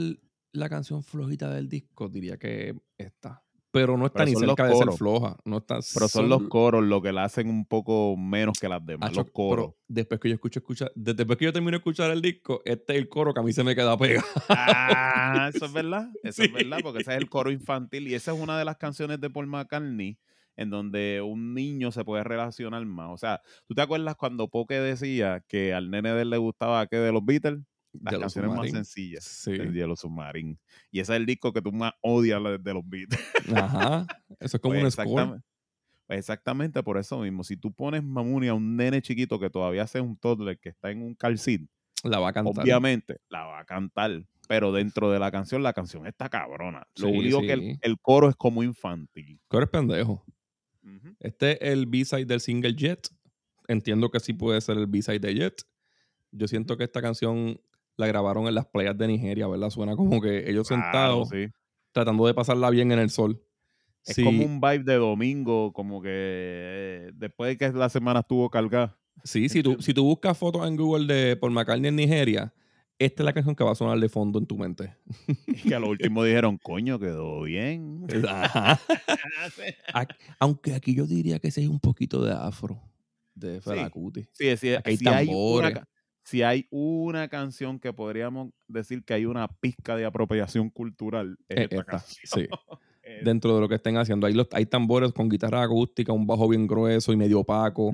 la 0.54 0.70
canción 0.70 1.04
flojita 1.04 1.50
del 1.54 1.68
disco, 1.68 2.08
diría 2.08 2.38
que 2.38 2.74
esta. 2.98 3.44
Pero 3.72 3.98
no 3.98 4.06
está 4.06 4.24
Pero 4.24 4.40
ni 4.40 4.46
cerca 4.48 4.66
de 4.66 4.76
ser 4.76 4.92
floja. 4.94 5.36
No 5.44 5.58
está, 5.58 5.80
Pero 5.94 6.08
son 6.08 6.30
los 6.30 6.44
coros 6.48 6.84
lo 6.86 7.02
que 7.02 7.12
la 7.12 7.26
hacen 7.26 7.50
un 7.50 7.66
poco 7.66 8.16
menos 8.16 8.58
que 8.60 8.70
las 8.70 8.84
demás. 8.84 9.10
Acho, 9.12 9.24
los 9.24 9.32
coros. 9.32 9.66
pero 9.68 9.78
después 9.90 10.20
que 10.22 10.30
yo 10.30 10.36
escucho, 10.36 10.60
escucha, 10.60 10.88
de- 10.96 11.14
después 11.14 11.38
que 11.38 11.44
yo 11.46 11.52
termino 11.54 11.72
de 11.72 11.78
escuchar 11.80 12.10
el 12.12 12.22
disco, 12.22 12.62
este 12.64 12.94
es 12.94 13.00
el 13.00 13.10
coro 13.10 13.34
que 13.34 13.42
a 13.42 13.44
mí 13.44 13.52
se 13.52 13.64
me 13.66 13.76
queda 13.76 13.98
pegado. 13.98 14.26
Ah, 14.50 15.52
eso 15.54 15.66
es 15.66 15.74
verdad. 15.74 16.10
Eso 16.24 16.42
Sí. 16.44 16.48
es 16.48 16.54
verdad, 16.54 16.80
porque 16.82 17.02
ese 17.02 17.12
es 17.12 17.18
el 17.18 17.30
coro 17.30 17.52
infantil. 17.52 18.08
Y 18.08 18.16
esa 18.16 18.32
es 18.34 18.40
una 18.40 18.58
de 18.58 18.66
las 18.66 18.78
canciones 18.78 19.20
de 19.20 19.30
Paul 19.30 19.48
McCartney 19.48 20.18
en 20.56 20.70
donde 20.72 21.22
un 21.22 21.54
niño 21.54 21.92
se 21.92 22.04
puede 22.04 22.24
relacionar 22.24 22.84
más. 22.86 23.10
O 23.14 23.18
sea, 23.18 23.42
¿tú 23.68 23.76
te 23.76 23.82
acuerdas 23.82 24.16
cuando 24.16 24.48
Poke 24.48 24.80
decía 24.80 25.44
que 25.48 25.74
al 25.74 25.92
nene 25.92 26.14
de 26.14 26.22
él 26.24 26.30
le 26.32 26.38
gustaba 26.38 26.88
que 26.88 26.96
de 26.96 27.12
los 27.12 27.24
Beatles? 27.24 27.60
Las 28.02 28.12
Yellow 28.12 28.22
canciones 28.22 28.52
más 28.56 28.70
sencillas. 28.72 29.24
Sí. 29.24 29.52
El 29.52 29.74
Yellow 29.74 29.96
Submarine. 29.96 30.58
Y 30.92 31.00
ese 31.00 31.14
es 31.14 31.18
el 31.18 31.26
disco 31.26 31.54
que 31.54 31.62
tú 31.62 31.72
más 31.72 31.94
odias 32.02 32.42
de 32.62 32.74
los 32.74 32.88
Beatles. 32.88 33.20
Ajá. 33.56 34.06
Eso 34.40 34.58
es 34.58 34.62
como 34.62 34.74
Pues 34.76 34.84
un 34.84 34.92
score. 34.92 35.08
exactamente, 35.08 35.46
pues 36.08 36.20
exactamente 36.20 36.84
por 36.84 36.98
eso 36.98 37.20
mismo. 37.20 37.44
Si 37.44 37.58
tú 37.58 37.74
pones 37.74 38.04
Mamunia 38.04 38.52
a 38.52 38.54
un 38.54 38.76
nene 38.76 39.02
chiquito 39.02 39.40
que 39.40 39.50
todavía 39.50 39.84
hace 39.84 40.00
un 40.02 40.18
toddler 40.18 40.60
que 40.60 40.70
está 40.70 40.92
en 40.92 41.02
un 41.02 41.16
calcit, 41.16 41.70
La 42.04 42.20
va 42.20 42.30
a 42.30 42.34
cantar. 42.34 42.64
obviamente 42.64 43.18
la 43.30 43.46
va 43.46 43.60
a 43.60 43.66
cantar. 43.66 44.24
Pero 44.48 44.72
dentro 44.72 45.12
de 45.12 45.20
la 45.20 45.30
canción, 45.30 45.62
la 45.62 45.74
canción 45.74 46.08
está 46.08 46.30
cabrona. 46.30 46.88
Lo 46.98 47.10
Sí, 47.10 47.18
único 47.18 47.42
que 47.42 47.52
el, 47.52 47.78
el 47.82 47.98
coro 48.00 48.30
es 48.30 48.36
como 48.38 48.64
infantil. 48.64 49.42
Tú 49.50 49.58
eres 49.58 49.70
pendejo. 49.70 50.24
Este 51.20 51.52
es 51.68 51.74
el 51.74 51.86
B-side 51.86 52.26
del 52.26 52.40
single 52.40 52.74
Jet. 52.74 53.10
Entiendo 53.68 54.10
que 54.10 54.22
sí 54.22 54.32
puede 54.32 54.62
ser 54.62 54.78
el 54.78 54.88
B-side 54.88 55.20
de 55.20 55.34
Jet. 55.36 55.64
Yo 56.32 56.48
siento 56.48 56.78
que 56.78 56.86
esta 56.86 57.02
canción 57.02 57.60
la 57.98 58.08
grabaron 58.08 58.48
en 58.48 58.56
las 58.56 58.66
playas 58.68 58.98
de 58.98 59.08
Nigeria, 59.08 59.48
¿verdad? 59.48 59.70
Suena 59.70 59.96
como 59.96 60.22
que 60.22 60.50
ellos 60.50 60.68
Claro, 60.68 60.84
sentados 60.84 61.30
sí. 61.30 61.48
tratando 61.92 62.26
de 62.28 62.34
pasarla 62.34 62.70
bien 62.70 62.92
en 62.92 63.00
el 63.00 63.10
sol. 63.10 63.42
Es 64.06 64.16
Sí, 64.16 64.24
como 64.24 64.46
un 64.46 64.62
vibe 64.62 64.84
de 64.86 64.96
domingo, 64.96 65.74
como 65.74 66.02
que 66.02 66.10
eh, 66.12 67.12
después 67.16 67.50
de 67.50 67.58
que 67.58 67.78
la 67.78 67.90
semana 67.90 68.22
estuvo 68.22 68.50
cargada. 68.50 68.98
sí 69.24 69.50
si, 69.50 69.62
tú, 69.64 69.78
si 69.82 69.94
tú 69.94 70.04
buscas 70.06 70.38
fotos 70.38 70.66
en 70.68 70.78
Google 70.78 71.14
de 71.14 71.36
Paul 71.36 71.52
McCartney 71.52 71.90
en 71.90 71.96
Nigeria, 71.98 72.54
esta 73.00 73.22
es 73.22 73.26
la 73.26 73.34
canción 73.34 73.56
que 73.56 73.64
va 73.64 73.72
a 73.74 73.76
sonar 73.76 74.00
de 74.00 74.10
fondo 74.10 74.40
en 74.40 74.46
tu 74.48 74.58
mente. 74.58 74.96
Que 75.68 75.76
a 75.76 75.80
lo 75.80 75.90
último 75.90 76.24
dijeron, 76.24 76.58
coño, 76.58 76.98
quedó 77.00 77.42
bien. 77.44 78.06
Ajá. 78.28 78.80
Aunque 80.40 80.74
aquí 80.74 80.96
yo 80.96 81.06
diría 81.06 81.40
que 81.40 81.52
sí 81.52 81.62
hay 81.62 81.68
un 81.68 81.80
poquito 81.80 82.24
de 82.24 82.32
afro 82.34 82.80
de 83.36 83.62
Fela 83.62 83.90
Kuti. 83.90 84.26
Sí, 84.34 84.56
sí, 84.58 84.74
Aquí 84.74 84.82
hay 84.92 84.98
si 84.98 85.08
hay 85.08 85.28
una, 85.28 85.70
tambores. 85.72 85.80
Si 86.28 86.44
hay 86.44 86.68
una 86.72 87.30
canción 87.30 87.80
que 87.80 87.94
podríamos 87.94 88.50
decir 88.68 89.06
que 89.06 89.14
hay 89.14 89.26
una 89.26 89.48
pizca 89.48 89.96
de 89.96 90.04
apropiación 90.04 90.70
cultural, 90.70 91.38
es 91.48 91.58
Eh, 91.58 91.64
esta, 91.64 91.76
esta, 91.78 91.86
canción. 91.86 92.26
sí. 92.26 92.48
Dentro 93.24 93.56
de 93.56 93.62
lo 93.62 93.70
que 93.70 93.76
estén 93.76 93.96
haciendo. 93.96 94.28
Hay, 94.28 94.34
los, 94.34 94.50
hay 94.52 94.66
tambores 94.66 95.14
con 95.14 95.30
guitarra 95.30 95.64
acústica, 95.64 96.12
un 96.12 96.28
bajo 96.28 96.50
bien 96.50 96.68
grueso 96.68 97.14
y 97.14 97.16
medio 97.16 97.40
opaco. 97.40 97.94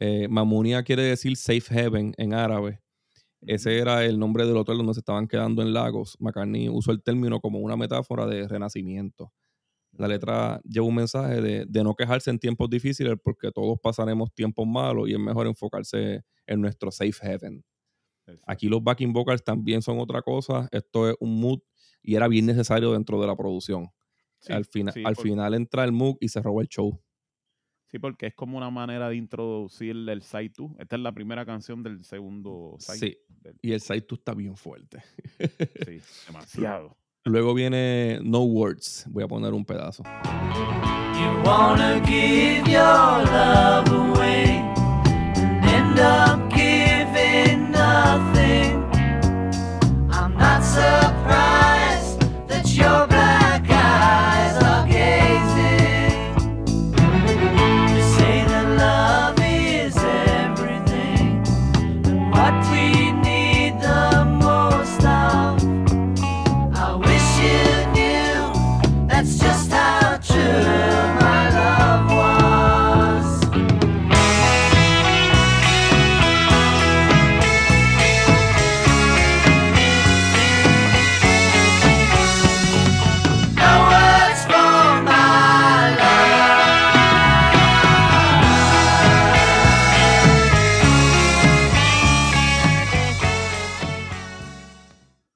Eh, 0.00 0.26
Mamunia 0.30 0.82
quiere 0.82 1.02
decir 1.02 1.36
safe 1.36 1.60
heaven 1.68 2.14
en 2.16 2.32
árabe. 2.32 2.80
Ese 3.42 3.76
era 3.76 4.02
el 4.06 4.18
nombre 4.18 4.46
del 4.46 4.56
hotel 4.56 4.78
donde 4.78 4.94
se 4.94 5.00
estaban 5.00 5.28
quedando 5.28 5.60
en 5.60 5.74
Lagos. 5.74 6.16
McCartney 6.18 6.70
usó 6.70 6.92
el 6.92 7.02
término 7.02 7.38
como 7.40 7.58
una 7.58 7.76
metáfora 7.76 8.24
de 8.24 8.48
renacimiento. 8.48 9.30
La 9.98 10.08
letra 10.08 10.60
lleva 10.64 10.86
un 10.86 10.94
mensaje 10.94 11.40
de, 11.42 11.66
de 11.66 11.84
no 11.84 11.94
quejarse 11.94 12.30
en 12.30 12.38
tiempos 12.38 12.70
difíciles 12.70 13.14
porque 13.22 13.50
todos 13.50 13.78
pasaremos 13.82 14.32
tiempos 14.32 14.66
malos 14.66 15.08
y 15.08 15.12
es 15.12 15.18
mejor 15.18 15.46
enfocarse 15.46 16.22
en 16.46 16.60
nuestro 16.60 16.90
safe 16.90 17.12
heaven. 17.20 17.64
Exacto. 18.26 18.44
Aquí 18.46 18.68
los 18.68 18.82
backing 18.82 19.12
vocals 19.12 19.42
también 19.42 19.82
son 19.82 19.98
otra 19.98 20.22
cosa. 20.22 20.68
Esto 20.70 21.08
es 21.10 21.16
un 21.20 21.40
mood 21.40 21.58
y 22.02 22.14
era 22.14 22.28
bien 22.28 22.46
necesario 22.46 22.92
dentro 22.92 23.20
de 23.20 23.26
la 23.26 23.36
producción. 23.36 23.88
Sí, 24.40 24.52
al, 24.52 24.64
fina- 24.64 24.92
sí, 24.92 25.02
al 25.04 25.14
por- 25.14 25.24
final 25.24 25.54
entra 25.54 25.82
el 25.84 25.90
mood 25.92 26.16
y 26.20 26.28
se 26.28 26.40
roba 26.40 26.62
el 26.62 26.68
show. 26.68 26.98
Sí, 27.90 27.98
porque 27.98 28.26
es 28.26 28.34
como 28.34 28.58
una 28.58 28.68
manera 28.70 29.08
de 29.08 29.16
introducir 29.16 29.96
el 29.96 30.22
Side 30.22 30.52
2. 30.56 30.72
Esta 30.78 30.96
es 30.96 31.02
la 31.02 31.10
primera 31.12 31.46
canción 31.46 31.82
del 31.82 32.04
segundo 32.04 32.76
Side. 32.78 32.98
Sí. 32.98 33.18
del- 33.28 33.56
Y 33.62 33.72
el 33.72 33.80
side 33.80 34.04
2 34.08 34.18
está 34.18 34.34
bien 34.34 34.56
fuerte. 34.56 35.02
sí, 35.86 35.98
demasiado. 36.26 36.96
Luego 37.24 37.54
viene 37.54 38.20
No 38.22 38.42
Words. 38.44 39.06
Voy 39.10 39.24
a 39.24 39.28
poner 39.28 39.52
un 39.52 39.64
pedazo. 39.64 40.02
You 40.04 41.42
wanna 41.44 42.00
give 42.06 42.66
your 42.68 43.24
love 43.24 43.88
away 43.90 44.62
and 45.36 45.64
end 45.64 45.98
up 45.98 46.47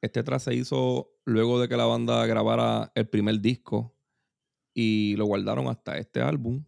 este 0.02 0.24
track 0.24 0.40
se 0.40 0.54
hizo 0.54 1.14
luego 1.24 1.60
de 1.60 1.68
que 1.68 1.76
la 1.76 1.86
banda 1.86 2.26
grabara 2.26 2.90
el 2.96 3.08
primer 3.08 3.40
disco 3.40 3.96
y 4.74 5.14
lo 5.16 5.26
guardaron 5.26 5.68
hasta 5.68 5.96
este 5.96 6.20
álbum. 6.20 6.64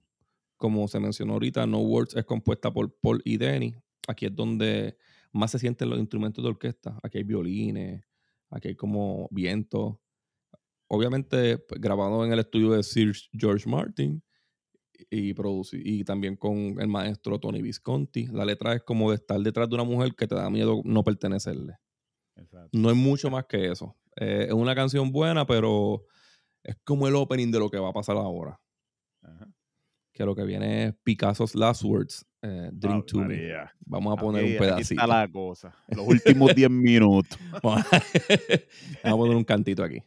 Como 0.56 0.86
se 0.86 1.00
mencionó 1.00 1.34
ahorita, 1.34 1.66
No 1.66 1.80
Words 1.80 2.14
es 2.14 2.24
compuesta 2.24 2.72
por 2.72 2.96
Paul 3.00 3.20
y 3.24 3.36
Denny. 3.36 3.74
Aquí 4.06 4.26
es 4.26 4.34
donde 4.34 4.96
más 5.32 5.50
se 5.50 5.58
sienten 5.58 5.90
los 5.90 5.98
instrumentos 5.98 6.44
de 6.44 6.50
orquesta. 6.50 6.96
Aquí 7.02 7.18
hay 7.18 7.24
violines, 7.24 8.04
aquí 8.50 8.68
hay 8.68 8.76
como 8.76 9.28
viento. 9.32 10.00
Obviamente 10.86 11.58
pues, 11.58 11.80
grabado 11.80 12.24
en 12.24 12.32
el 12.32 12.38
estudio 12.38 12.70
de 12.70 12.84
Sir 12.84 13.16
George 13.32 13.68
Martin 13.68 14.22
y, 15.10 15.34
y 15.72 16.04
también 16.04 16.36
con 16.36 16.80
el 16.80 16.86
maestro 16.86 17.40
Tony 17.40 17.62
Visconti. 17.62 18.28
La 18.28 18.44
letra 18.44 18.74
es 18.74 18.84
como 18.84 19.10
de 19.10 19.16
estar 19.16 19.40
detrás 19.40 19.68
de 19.68 19.74
una 19.74 19.84
mujer 19.84 20.14
que 20.14 20.28
te 20.28 20.36
da 20.36 20.48
miedo 20.50 20.82
no 20.84 21.02
pertenecerle. 21.02 21.74
Exacto. 22.36 22.70
No 22.72 22.90
es 22.90 22.96
mucho 22.96 23.30
más 23.30 23.44
que 23.46 23.70
eso. 23.70 23.96
Eh, 24.16 24.46
es 24.48 24.52
una 24.54 24.74
canción 24.74 25.10
buena, 25.12 25.46
pero 25.46 26.04
es 26.62 26.76
como 26.84 27.06
el 27.08 27.14
opening 27.16 27.50
de 27.50 27.58
lo 27.58 27.70
que 27.70 27.78
va 27.78 27.90
a 27.90 27.92
pasar 27.92 28.16
ahora. 28.16 28.60
Ajá. 29.22 29.48
Que 30.12 30.24
lo 30.24 30.34
que 30.34 30.44
viene 30.44 30.84
es 30.86 30.94
Picasso's 31.02 31.54
Last 31.56 31.82
Words, 31.82 32.24
eh, 32.42 32.70
Drink 32.72 32.94
Ave 32.94 33.02
to 33.06 33.18
Me. 33.18 33.48
Vamos 33.86 34.16
a 34.16 34.20
poner 34.20 34.42
Aquí- 34.44 34.50
un 34.52 34.56
aquí 34.56 34.64
pedacito. 34.64 35.00
está 35.02 35.06
la 35.06 35.28
cosa. 35.30 35.74
Los 35.88 36.06
últimos 36.06 36.54
10 36.54 36.70
minutos. 36.70 37.36
Vamos 37.62 37.80
a 37.92 38.00
vamos 39.02 39.14
a 39.14 39.16
poner 39.16 39.36
un 39.36 39.44
cantito 39.44 39.82
aquí. 39.82 40.00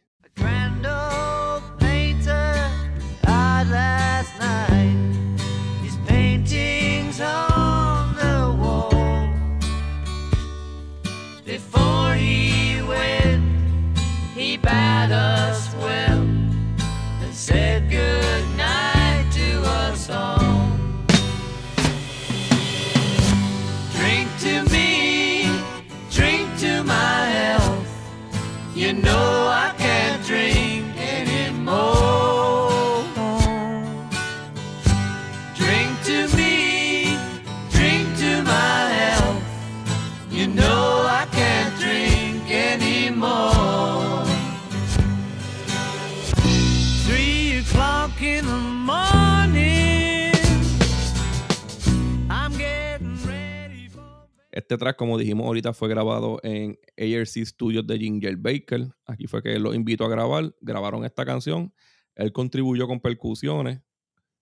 Este 54.70 54.76
track, 54.76 54.96
como 54.98 55.16
dijimos 55.16 55.46
ahorita, 55.46 55.72
fue 55.72 55.88
grabado 55.88 56.40
en 56.42 56.78
ARC 56.98 57.42
Studios 57.46 57.86
de 57.86 57.98
Ginger 57.98 58.36
Baker. 58.36 58.86
Aquí 59.06 59.26
fue 59.26 59.42
que 59.42 59.54
él 59.54 59.62
los 59.62 59.74
invitó 59.74 60.04
a 60.04 60.10
grabar. 60.10 60.54
Grabaron 60.60 61.06
esta 61.06 61.24
canción. 61.24 61.72
Él 62.14 62.34
contribuyó 62.34 62.86
con 62.86 63.00
percusiones. 63.00 63.80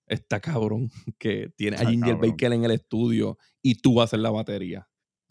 Está 0.09 0.41
cabrón 0.41 0.91
que 1.21 1.51
tiene 1.57 1.77
a 1.77 1.87
Ginger 1.89 2.15
cabrón. 2.15 2.31
Baker 2.33 2.53
en 2.55 2.65
el 2.65 2.73
estudio 2.73 3.39
y 3.63 3.77
tú 3.77 4.01
haces 4.03 4.19
la 4.19 4.31
batería. 4.33 4.89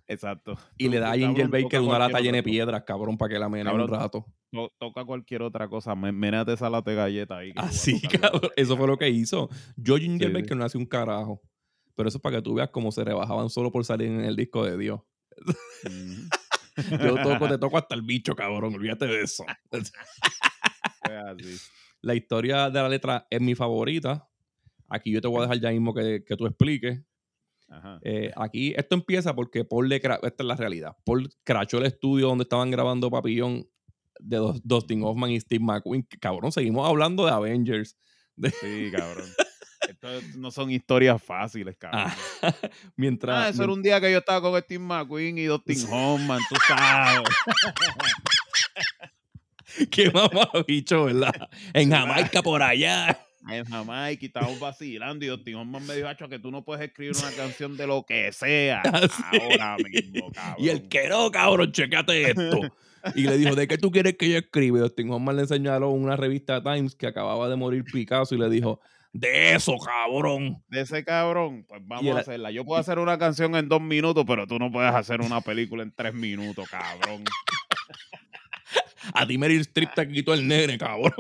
Exacto. 0.08 0.58
Y 0.78 0.86
Tú- 0.86 0.92
le 0.92 1.00
da 1.00 1.12
a 1.12 1.16
Ginger 1.16 1.46
cabrón, 1.50 1.64
Baker 1.64 1.80
una 1.82 2.00
lata 2.00 2.20
llena 2.22 2.38
de 2.38 2.44
piedras, 2.44 2.84
cabrón, 2.84 3.18
para 3.18 3.34
que 3.34 3.40
la 3.40 3.50
mene 3.50 3.70
un 3.74 3.90
rato. 3.90 4.26
To- 4.54 4.72
toca 4.80 5.04
cualquier 5.04 5.42
otra 5.42 5.68
cosa. 5.68 5.94
Me- 5.94 6.14
Ménate 6.14 6.54
esa 6.54 6.70
lata 6.70 6.90
de 6.92 6.96
galleta 6.96 7.38
ahí. 7.40 7.52
vas 7.52 7.66
a 7.66 7.68
Así, 7.68 8.00
cabrón. 8.22 8.50
Eso 8.56 8.78
fue 8.78 8.88
lo 8.88 8.98
que 8.98 9.10
hizo. 9.10 9.50
Yo, 9.76 9.98
Ginger 9.98 10.30
Sí, 10.30 10.36
sí. 10.36 10.42
Baker, 10.42 10.56
no 10.56 10.64
hace 10.64 10.78
un 10.78 10.86
carajo. 10.86 11.42
Pero 11.96 12.10
eso 12.10 12.18
es 12.18 12.22
para 12.22 12.38
que 12.38 12.42
tú 12.42 12.54
veas 12.56 12.70
cómo 12.70 12.92
se 12.92 13.04
rebajaban 13.04 13.50
solo 13.50 13.72
por 13.72 13.86
salir 13.86 14.08
en 14.10 14.22
el 14.22 14.36
disco 14.36 14.66
de 14.66 14.78
Dios. 14.78 15.02
Ujú. 15.86 16.30
Yo 17.02 17.16
toco, 17.24 17.48
te 17.48 17.58
toco 17.58 17.78
hasta 17.78 17.96
el 17.96 18.02
bicho, 18.02 18.36
cabrón. 18.36 18.76
Olvídate 18.76 19.06
de 19.08 19.22
eso. 19.24 19.46
La 22.02 22.14
historia 22.16 22.70
de 22.70 22.82
la 22.82 22.90
letra 22.90 23.26
es 23.30 23.42
mi 23.42 23.56
favorita. 23.56 24.30
Aquí 24.90 25.12
yo 25.12 25.22
te 25.22 25.28
voy 25.28 25.40
a 25.40 25.42
dejar 25.44 25.60
ya 25.60 25.72
mismo 25.72 25.94
que, 25.94 26.24
que 26.24 26.36
tú 26.36 26.46
expliques. 26.46 27.02
Ajá. 27.68 28.00
Eh, 28.04 28.32
aquí 28.36 28.74
esto 28.78 28.94
empieza 28.94 29.34
porque 29.34 29.66
Paul 29.66 29.90
le 29.90 29.96
esta 29.96 30.20
es 30.22 30.46
la 30.46 30.56
realidad. 30.56 30.96
Paul 31.04 31.30
crachó 31.44 31.80
el 31.80 31.86
estudio 31.88 32.28
donde 32.28 32.44
estaban 32.44 32.70
grabando 32.70 33.10
Papillón 33.10 33.68
de 34.20 34.38
Dos- 34.38 34.62
Dustin 34.64 35.02
Hoffman 35.04 35.32
y 35.32 35.40
Steve 35.40 35.64
McQueen. 35.64 36.04
Que, 36.04 36.18
Cabrón, 36.20 36.52
seguimos 36.52 36.88
hablando 36.88 37.26
de 37.26 37.32
Avengers. 37.32 37.98
Sí, 38.38 38.92
cabrón. 38.92 39.26
Esto 39.90 40.08
no 40.38 40.52
son 40.52 40.72
historias 40.72 41.22
fáciles, 41.22 41.76
cabrón. 41.78 42.12
Ah, 42.42 42.42
mientras, 42.96 43.38
Ah, 43.38 43.50
eso 43.50 43.64
era 43.64 43.74
un 43.74 43.82
día 43.82 44.00
que 44.02 44.12
yo 44.12 44.20
estaba 44.20 44.42
con 44.42 44.60
Steve 44.62 44.84
McQueen 44.84 45.38
y 45.38 45.46
Dustin 45.46 45.86
Hoffman, 45.92 46.40
tú 46.50 46.56
sabes. 46.68 47.30
Qué 49.92 50.10
mamá 50.12 50.50
bicho, 50.68 51.06
¿verdad? 51.06 51.50
En 51.74 51.92
Jamaica 51.92 52.42
por 52.42 52.62
allá. 52.64 53.20
En 53.50 53.66
Jamaica 53.66 54.24
y 54.24 54.28
estábamos 54.28 54.60
vacilando 54.60 55.26
y 55.26 55.28
Dustin 55.28 55.56
Hoffman 55.56 55.86
me 55.86 55.96
dijo, 55.96 56.08
"Acho, 56.08 56.28
que 56.30 56.40
tú 56.40 56.50
no 56.50 56.64
puedes 56.64 56.84
escribir 56.88 57.16
una 57.18 57.32
canción 57.32 57.76
de 57.78 57.86
lo 57.86 58.04
que 58.04 58.32
sea 58.32 58.82
Así. 58.82 59.24
ahora 59.40 59.78
mismo, 59.78 60.32
cabrón. 60.32 60.56
Y 60.66 60.70
el 60.70 60.88
que 60.88 61.10
no, 61.10 61.30
cabrón, 61.30 61.72
checate 61.72 62.32
esto. 62.32 62.60
Y 63.14 63.24
le 63.24 63.38
dijo, 63.38 63.54
¿de 63.54 63.68
qué 63.68 63.78
tú 63.78 63.92
quieres 63.92 64.16
que 64.18 64.30
yo 64.30 64.38
escriba? 64.40 64.80
Y 64.80 64.82
Dustin 64.82 65.12
Hoffman 65.12 65.36
le 65.36 65.46
señaló 65.46 65.90
una 65.90 66.16
revista 66.16 66.64
Times 66.64 66.96
que 66.96 67.06
acababa 67.06 67.48
de 67.50 67.56
morir 67.56 67.84
Picasso 67.84 68.34
y 68.34 68.40
le 68.40 68.50
dijo, 68.50 68.80
de 69.18 69.56
eso, 69.56 69.78
cabrón. 69.78 70.62
De 70.68 70.82
ese 70.82 71.04
cabrón, 71.06 71.66
pues 71.68 71.82
vamos 71.86 72.06
el- 72.06 72.18
a 72.18 72.20
hacerla. 72.20 72.52
Yo 72.52 72.66
puedo 72.66 72.80
hacer 72.80 73.00
una 73.00 73.18
canción 73.18 73.56
en 73.56 73.70
dos 73.70 73.82
minutos, 73.82 74.26
pero 74.28 74.46
tú 74.46 74.60
no 74.60 74.70
puedes 74.72 74.94
hacer 74.94 75.22
una 75.22 75.40
película 75.42 75.84
en 75.84 75.94
tres 75.96 76.14
minutos, 76.14 76.68
cabrón. 76.70 77.24
A 79.14 79.26
ti 79.26 79.38
Meryl 79.38 79.62
Streep 79.62 79.94
te 79.94 80.08
quitó 80.08 80.34
el 80.34 80.46
nene, 80.48 80.78
cabrón. 80.78 81.14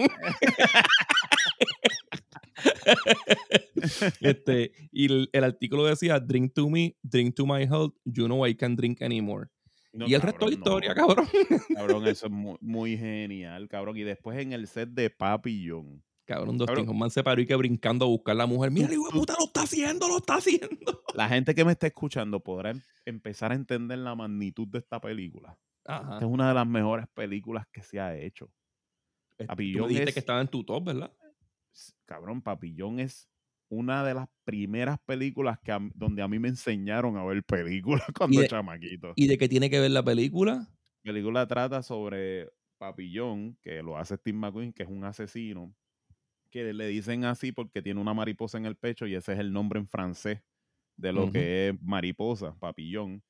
este, 4.22 4.72
y 4.92 5.06
el, 5.06 5.30
el 5.32 5.44
artículo 5.44 5.86
decía, 5.86 6.20
drink 6.20 6.54
to 6.54 6.70
me, 6.70 6.96
drink 7.04 7.36
to 7.36 7.46
my 7.46 7.64
health, 7.64 7.94
you 8.04 8.26
know 8.26 8.46
I 8.46 8.56
can't 8.56 8.78
drink 8.78 9.02
anymore. 9.02 9.48
No, 9.94 10.08
y 10.08 10.14
el 10.14 10.22
resto 10.22 10.46
de 10.46 10.52
la 10.52 10.58
historia, 10.58 10.90
no. 10.94 10.96
cabrón. 10.96 11.28
Cabrón, 11.74 12.08
eso 12.08 12.26
es 12.26 12.32
muy, 12.32 12.58
muy 12.60 12.98
genial, 12.98 13.70
cabrón. 13.70 13.96
Y 13.96 14.04
después 14.04 14.38
en 14.40 14.52
el 14.52 14.68
set 14.68 14.90
de 14.90 15.10
Papillon. 15.10 16.04
Cabrón, 16.26 16.58
Dustin. 16.58 16.90
Hoffman 16.90 17.12
se 17.12 17.24
paró 17.24 17.40
y 17.42 17.46
que 17.46 17.56
brincando 17.56 18.06
a 18.06 18.08
buscar 18.08 18.32
a 18.34 18.36
la 18.40 18.46
mujer. 18.48 18.72
Mira, 18.72 18.88
Tú- 18.88 18.94
hijo 18.94 19.06
de 19.06 19.12
tú- 19.12 19.20
puta, 19.20 19.36
lo 19.40 19.46
está 19.46 19.62
haciendo, 19.62 20.08
lo 20.08 20.18
está 20.18 20.36
haciendo. 20.36 21.04
La 21.14 21.30
gente 21.30 21.54
que 21.54 21.64
me 21.64 21.72
está 21.74 21.88
escuchando 21.88 22.40
podrá 22.40 22.72
em- 22.72 22.82
empezar 23.06 23.52
a 23.52 23.56
entender 23.56 24.00
la 24.00 24.16
magnitud 24.16 24.68
de 24.68 24.80
esta 24.80 25.00
película. 25.00 25.58
Ajá. 25.86 26.14
Esta 26.16 26.26
es 26.26 26.32
una 26.32 26.48
de 26.48 26.54
las 26.56 26.66
mejores 26.68 27.06
películas 27.14 27.68
que 27.72 27.84
se 27.84 28.00
ha 28.00 28.18
hecho. 28.18 28.52
Tú 29.38 29.46
Papillon 29.46 29.84
me 29.84 29.88
dijiste 29.90 30.10
es- 30.10 30.14
que 30.16 30.20
estaba 30.20 30.42
en 30.42 30.48
tu 30.48 30.64
top, 30.64 30.86
¿verdad? 30.86 31.12
Cabrón, 32.06 32.42
Papillón 32.42 33.00
es 33.00 33.30
una 33.70 34.04
de 34.04 34.14
las 34.14 34.28
primeras 34.46 34.98
películas 35.06 35.60
que 35.64 35.72
a 35.72 35.80
donde 35.94 36.22
a 36.22 36.28
mí 36.28 36.40
me 36.40 36.48
enseñaron 36.48 37.18
a 37.18 37.26
ver 37.26 37.44
películas 37.44 38.06
cuando 38.18 38.40
de- 38.42 38.48
chamaquito. 38.48 39.14
¿Y 39.16 39.28
de 39.28 39.38
qué 39.38 39.48
tiene 39.50 39.70
que 39.70 39.80
ver 39.80 39.92
la 39.92 40.04
película? 40.04 40.68
La 41.04 41.14
película 41.14 41.48
trata 41.48 41.84
sobre 41.84 42.50
Papillón, 42.80 43.58
que 43.62 43.84
lo 43.84 43.98
hace 43.98 44.16
Steve 44.18 44.38
McQueen, 44.38 44.74
que 44.74 44.84
es 44.84 44.90
un 44.90 45.04
asesino, 45.04 45.74
que 46.56 46.74
le 46.74 46.88
dicen 46.88 47.26
así 47.26 47.52
porque 47.52 47.82
tiene 47.82 48.00
una 48.00 48.14
mariposa 48.14 48.58
en 48.58 48.66
el 48.66 48.78
pecho 48.78 49.06
y 49.06 49.14
ese 49.14 49.34
es 49.34 49.40
el 49.40 49.52
nombre 49.52 49.78
en 49.78 49.90
francés 49.90 50.42
de 50.96 51.12
lo 51.12 51.30
que 51.30 51.68
es 51.68 51.82
mariposa, 51.82 52.56
Papillón, 52.58 53.22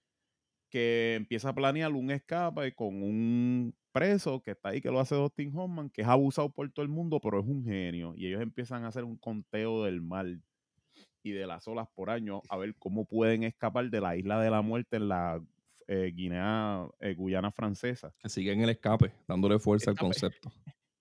que 0.69 1.15
empieza 1.15 1.49
a 1.49 1.55
planear 1.55 1.91
un 1.93 2.11
escape 2.11 2.75
con 2.75 3.01
un 3.01 3.73
preso 3.91 4.43
que 4.43 4.51
está 4.51 4.69
ahí, 4.69 4.79
que 4.79 4.91
lo 4.91 4.99
hace 4.99 5.15
Dustin 5.15 5.51
Hoffman, 5.57 5.89
que 5.89 6.03
es 6.03 6.07
abusado 6.07 6.51
por 6.51 6.71
todo 6.71 6.83
el 6.83 6.91
mundo, 6.91 7.19
pero 7.19 7.39
es 7.39 7.47
un 7.47 7.65
genio. 7.65 8.13
Y 8.15 8.27
ellos 8.27 8.43
empiezan 8.43 8.83
a 8.83 8.89
hacer 8.89 9.03
un 9.03 9.17
conteo 9.17 9.85
del 9.85 10.03
mal 10.03 10.43
y 11.23 11.31
de 11.31 11.47
las 11.47 11.67
olas 11.67 11.87
por 11.95 12.11
año 12.11 12.43
a 12.47 12.57
ver 12.57 12.75
cómo 12.75 13.05
pueden 13.05 13.41
escapar 13.41 13.89
de 13.89 14.01
la 14.01 14.15
isla 14.15 14.39
de 14.39 14.51
la 14.51 14.61
muerte 14.61 14.97
en 14.97 15.07
la 15.07 15.43
eh, 15.87 16.11
Guinea, 16.13 16.85
eh, 16.99 17.15
Guyana 17.15 17.49
francesa. 17.49 18.13
Que 18.19 18.29
sigue 18.29 18.51
en 18.51 18.61
el 18.61 18.69
escape, 18.69 19.11
dándole 19.27 19.57
fuerza 19.57 19.89
al 19.89 19.97
concepto. 19.97 20.51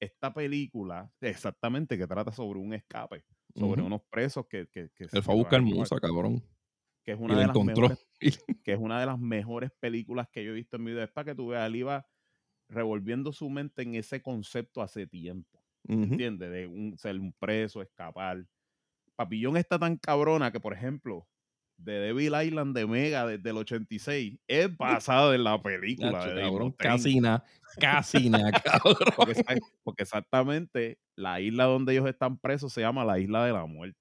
Esta 0.04 0.32
película, 0.32 1.10
exactamente, 1.20 1.96
que 1.98 2.06
trata 2.06 2.32
sobre 2.32 2.58
un 2.58 2.74
escape, 2.74 3.24
sobre 3.54 3.82
unos 3.82 4.02
presos 4.10 4.46
que... 4.46 4.68
que, 4.68 4.90
que 4.94 5.08
se 5.08 5.16
Él 5.16 5.22
fue 5.22 5.34
a 5.34 5.36
buscar 5.36 5.62
musa, 5.62 5.98
cabrón. 5.98 6.42
Que 7.04 7.12
es 7.12 7.18
una 7.18 7.38
de 7.38 7.46
las 7.46 7.56
mejores 7.56 8.06
que 8.64 8.72
es 8.72 8.78
una 8.78 8.98
de 8.98 9.06
las 9.06 9.18
mejores 9.18 9.70
películas 9.78 10.28
que 10.30 10.44
yo 10.44 10.52
he 10.52 10.54
visto 10.54 10.76
en 10.76 10.84
mi 10.84 10.92
vida. 10.92 11.04
Es 11.04 11.10
para 11.10 11.26
que 11.26 11.34
tú 11.34 11.48
veas, 11.48 11.66
él 11.66 11.76
iba 11.76 12.06
revolviendo 12.68 13.32
su 13.32 13.50
mente 13.50 13.82
en 13.82 13.94
ese 13.94 14.22
concepto 14.22 14.80
hace 14.82 15.06
tiempo. 15.06 15.62
Ujú. 15.88 16.02
¿Entiendes? 16.02 16.50
De 16.50 16.66
un, 16.66 16.96
ser 16.96 17.18
un 17.18 17.32
preso, 17.34 17.82
escapar. 17.82 18.46
Papillón 19.16 19.56
está 19.56 19.78
tan 19.78 19.96
cabrona 19.96 20.50
que, 20.50 20.60
por 20.60 20.72
ejemplo, 20.72 21.28
de 21.76 21.92
Devil 21.92 22.32
Island 22.42 22.76
de 22.76 22.86
Mega 22.86 23.26
desde 23.26 23.50
el 23.50 23.56
86 23.56 24.38
es 24.46 24.76
basado 24.76 25.34
en 25.34 25.44
la 25.44 25.62
película 25.62 26.12
Nacho, 26.12 26.34
de 26.34 26.42
cabrón, 26.42 26.68
Mustaine. 26.68 26.96
casi 26.96 27.20
nada, 27.20 27.44
casi 27.78 28.30
nada, 28.30 28.52
cabrón. 28.64 28.96
Porque, 29.84 30.02
exactamente 30.02 30.98
la 31.16 31.40
isla 31.40 31.64
donde 31.64 31.92
ellos 31.92 32.08
están 32.08 32.38
presos 32.38 32.72
se 32.72 32.80
llama 32.80 33.04
la 33.04 33.18
isla 33.18 33.44
de 33.44 33.52
la 33.52 33.66
muerte. 33.66 33.98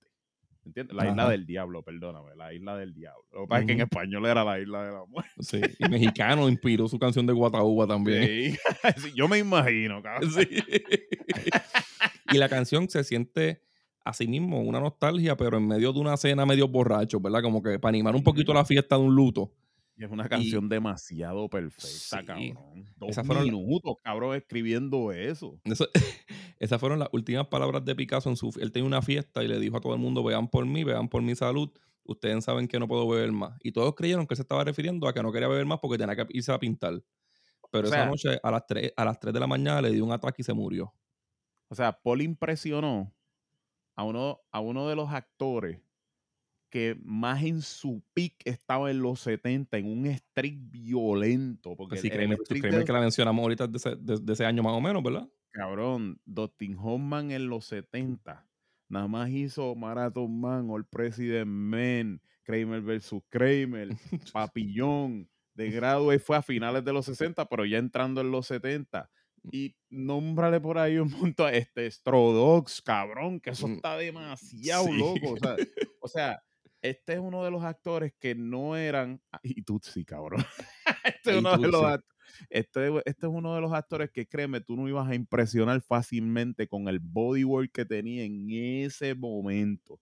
¿Entiendes? 0.66 0.96
La 0.96 1.10
isla 1.10 1.30
del 1.30 1.46
diablo, 1.46 1.84
perdóname, 1.84 2.36
la 2.38 2.54
isla 2.54 2.78
del 2.78 2.94
diablo. 2.94 3.26
Lo 3.34 3.42
que 3.42 3.48
pasa 3.48 3.62
es 3.62 3.68
que 3.68 3.74
en 3.74 3.82
español 3.82 4.26
era 4.26 4.46
la 4.46 4.60
isla 4.62 4.86
de 4.86 4.94
la 4.94 5.06
muerte. 5.06 5.32
Sí, 5.42 5.60
y 5.78 5.90
mexicano 5.90 6.48
inspiró 6.48 6.88
su 6.88 6.98
canción 6.98 7.26
de 7.26 7.34
Guataúba 7.34 7.86
también. 7.86 8.24
Sí. 8.24 8.58
Sí, 8.98 9.12
yo 9.14 9.28
me 9.28 9.40
imagino, 9.40 10.02
cabrón. 10.02 10.32
Sí. 10.32 10.48
y 12.32 12.38
la 12.38 12.48
canción 12.48 12.90
se 12.90 13.04
siente 13.04 13.62
a 14.04 14.14
sí 14.14 14.28
mismo 14.28 14.62
una 14.62 14.80
nostalgia, 14.80 15.38
pero 15.38 15.58
en 15.58 15.68
medio 15.68 15.94
de 15.94 16.00
una 16.00 16.18
cena 16.18 16.46
medio 16.46 16.68
borracho, 16.68 17.20
¿verdad? 17.20 17.42
Como 17.42 17.62
que 17.64 17.80
para 17.80 17.90
animar 17.90 18.16
un 18.16 18.24
poquito 18.24 18.54
la 18.54 18.66
fiesta 18.66 18.98
de 18.98 19.04
un 19.04 19.16
luto. 19.16 19.52
Y 19.96 20.04
es 20.04 20.10
una 20.12 20.28
canción 20.28 20.68
demasiado 20.68 21.48
perfecta, 21.50 22.20
Sí. 22.20 22.26
cabrón. 22.26 22.86
Dos 22.98 23.10
Esas 23.10 23.26
fueron 23.28 23.44
minutos, 23.46 23.96
cabrón, 24.04 24.36
escribiendo 24.36 25.12
eso. 25.12 25.60
Eso- 25.66 25.88
esas 26.60 26.80
fueron 26.80 26.98
las 27.00 27.10
últimas 27.12 27.48
palabras 27.48 27.86
de 27.86 27.96
Picasso 27.96 28.30
en 28.30 28.36
su... 28.36 28.52
Él 28.60 28.72
tenía 28.72 28.88
una 28.88 29.02
fiesta 29.04 29.44
y 29.44 29.48
le 29.48 29.60
dijo 29.60 29.78
a 29.78 29.82
todo 29.82 29.94
el 29.94 30.00
mundo, 30.00 30.24
vean 30.24 30.48
por 30.48 30.66
mí, 30.66 30.84
vean 30.84 31.08
por 31.10 31.22
mi 31.22 31.36
salud. 31.36 31.70
Ustedes 32.06 32.44
saben 32.44 32.68
que 32.68 32.80
no 32.80 32.88
puedo 32.88 33.08
beber 33.08 33.32
más. 33.32 33.58
Y 33.64 33.72
todos 33.72 33.94
creyeron 33.96 34.26
que 34.26 34.36
se 34.36 34.42
estaba 34.42 34.64
refiriendo 34.64 35.08
a 35.08 35.14
que 35.14 35.22
no 35.22 35.32
quería 35.32 35.48
beber 35.48 35.66
más 35.68 35.80
porque 35.80 35.98
tenía 36.00 36.16
que 36.16 36.26
irse 36.32 36.52
a 36.52 36.60
pintar. 36.60 37.02
Pero 37.72 37.86
O 37.86 37.88
esa 37.88 37.96
sea- 37.98 38.06
noche 38.08 38.40
a 38.42 38.52
las, 38.52 38.66
3, 38.68 38.94
a 38.98 39.06
las 39.06 39.20
3 39.20 39.34
de 39.34 39.40
la 39.40 39.48
mañana 39.48 39.82
le 39.82 39.92
dio 39.92 40.04
un 40.04 40.12
ataque 40.12 40.42
y 40.42 40.44
se 40.44 40.54
murió. 40.54 40.92
O 41.70 41.76
sea, 41.76 41.92
Paul 42.02 42.22
impresionó 42.24 43.14
a 43.96 44.04
uno, 44.04 44.40
a 44.52 44.60
uno 44.60 44.88
de 44.88 44.96
los 44.96 45.10
actores 45.12 45.80
que 46.70 46.98
más 47.04 47.44
en 47.44 47.62
su 47.62 48.04
peak 48.14 48.34
estaba 48.46 48.90
en 48.90 49.02
los 49.02 49.20
70, 49.20 49.78
en 49.78 49.86
un 49.86 50.08
streak 50.08 50.58
violento. 50.72 51.76
Porque 51.76 51.96
Pues 51.96 52.02
sí, 52.02 52.08
streak 52.08 52.62
créeme 52.62 52.80
de- 52.80 52.86
que 52.86 52.94
la 52.94 53.00
mencionamos 53.02 53.44
ahorita 53.44 53.68
de 53.68 53.78
ese, 53.78 53.96
de- 53.96 54.20
de 54.20 54.34
ese 54.34 54.46
año 54.46 54.64
más 54.64 54.74
o 54.74 54.82
menos, 54.82 55.04
¿verdad? 55.04 55.30
Cabrón, 55.52 56.20
Dustin 56.26 56.76
Hoffman 56.80 57.30
en 57.32 57.48
los 57.48 57.66
70 57.66 58.48
nada 58.90 59.08
más 59.08 59.30
hizo 59.30 59.76
Marathon 59.76 60.40
Man, 60.40 60.68
All 60.70 60.86
President 60.86 61.48
Men, 61.48 62.22
Kramer 62.44 62.82
vs. 62.82 63.22
Kramer, 63.30 63.90
Papillón, 64.34 65.30
de 65.54 65.70
grado 65.70 66.12
y 66.14 66.18
fue 66.20 66.38
a 66.38 66.42
finales 66.42 66.84
de 66.84 66.92
los 66.94 67.06
60, 67.06 67.48
pero 67.48 67.66
ya 67.66 67.78
entrando 67.78 68.22
en 68.22 68.32
los 68.32 68.48
70. 68.48 69.10
Y 69.52 69.76
nómbrale 69.90 70.60
por 70.62 70.78
ahí 70.78 70.98
un 70.98 71.10
punto 71.10 71.46
a 71.46 71.52
este 71.52 71.90
Strodox, 71.92 72.82
cabrón, 72.82 73.40
que 73.40 73.50
eso 73.52 73.68
Mm, 73.68 73.74
está 73.74 73.98
demasiado 73.98 74.86
sí. 74.86 74.98
loco. 74.98 75.34
O 75.34 75.38
sea, 75.38 75.56
o 76.00 76.08
sea, 76.08 76.44
este 76.82 77.14
es 77.14 77.20
uno 77.20 77.44
de 77.44 77.52
los 77.52 77.64
actores 77.64 78.14
que 78.20 78.36
no 78.36 78.76
eran. 78.78 79.22
ah, 79.32 79.40
Y 79.44 79.62
Tutsi, 79.64 80.06
cabrón. 80.06 80.44
este, 81.06 81.32
es 81.32 81.38
uno 81.38 81.58
de 81.58 81.68
los 81.68 81.82
act- 81.82 82.04
este, 82.50 82.88
este 83.06 83.28
es 83.28 83.32
uno 83.32 83.54
de 83.56 83.62
los 83.62 83.74
actores 83.74 84.10
que 84.12 84.26
créeme, 84.28 84.62
tú 84.62 84.76
no 84.76 84.88
ibas 84.88 85.08
a 85.10 85.16
impresionar 85.16 85.82
fácilmente 85.82 86.68
con 86.68 86.88
el 86.88 87.00
bodywork 87.00 87.72
que 87.72 87.86
tenía 87.86 88.24
en 88.24 88.48
ese 88.50 89.14
momento. 89.14 90.00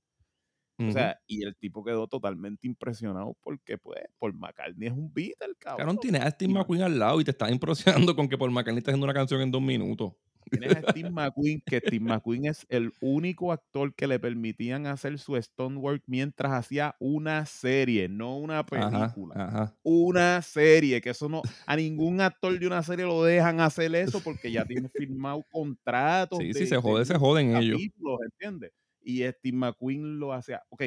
O 0.90 0.92
sea, 0.92 1.20
y 1.28 1.44
el 1.44 1.56
tipo 1.56 1.84
quedó 1.84 2.08
totalmente 2.08 2.68
impresionado 2.68 3.36
porque, 3.42 3.78
pues, 3.78 4.00
Paul 4.20 4.34
McCartney 4.34 4.88
es 4.88 4.94
un 4.94 5.14
Beatle, 5.14 5.56
cabrón. 5.60 5.78
Cabrón, 5.80 5.98
tienes 6.00 6.22
a 6.22 6.30
Steve 6.32 6.54
McQueen 6.54 6.84
al 6.84 6.98
lado 7.00 7.22
y 7.22 7.24
te 7.24 7.32
estás 7.32 7.52
impresionando 7.52 8.16
con 8.16 8.28
que 8.28 8.38
Paul 8.38 8.52
McCartney 8.52 8.80
está 8.80 8.92
haciendo 8.92 9.06
una 9.06 9.14
canción 9.14 9.42
en 9.42 9.52
dos 9.52 9.62
minutos. 9.62 10.14
Tienes 10.50 10.76
a 10.76 10.92
Steve 10.92 11.10
McQueen, 11.12 11.62
que 11.66 11.78
Steve 11.78 12.00
McQueen 12.00 12.46
es 12.48 12.66
el 12.68 12.92
único 13.00 13.52
actor 13.54 13.94
que 13.94 14.08
le 14.08 14.20
permitían 14.20 14.86
hacer 14.88 15.18
su 15.20 15.40
stonework 15.42 16.04
mientras 16.08 16.52
hacía 16.52 16.96
una 17.00 17.46
serie, 17.46 18.10
no 18.10 18.38
una 18.38 18.66
película. 18.66 19.36
ajá. 19.36 19.76
Una 19.84 20.42
serie, 20.42 21.00
que 21.00 21.12
eso 21.12 21.30
no, 21.30 21.42
a 21.66 21.76
ningún 21.76 22.20
actor 22.22 22.58
de 22.60 22.68
una 22.68 22.82
serie 22.84 23.06
lo 23.06 23.24
dejan 23.24 23.62
hacer 23.62 23.94
eso 23.96 24.20
porque 24.22 24.52
ya 24.52 24.66
tienen 24.66 24.90
firmado 24.96 25.46
contratos. 25.52 26.40
Sí, 26.40 26.48
de- 26.48 26.54
sí, 26.54 26.66
se 26.68 26.76
de 26.76 26.82
jode, 26.82 27.06
se 27.06 27.18
joden 27.18 27.56
ellos. 27.56 27.80
¿entiendes? 28.24 28.72
Y 29.04 29.24
Steve 29.24 29.58
McQueen 29.58 30.20
lo 30.20 30.34
hacía. 30.34 30.62
Ok, 30.70 30.84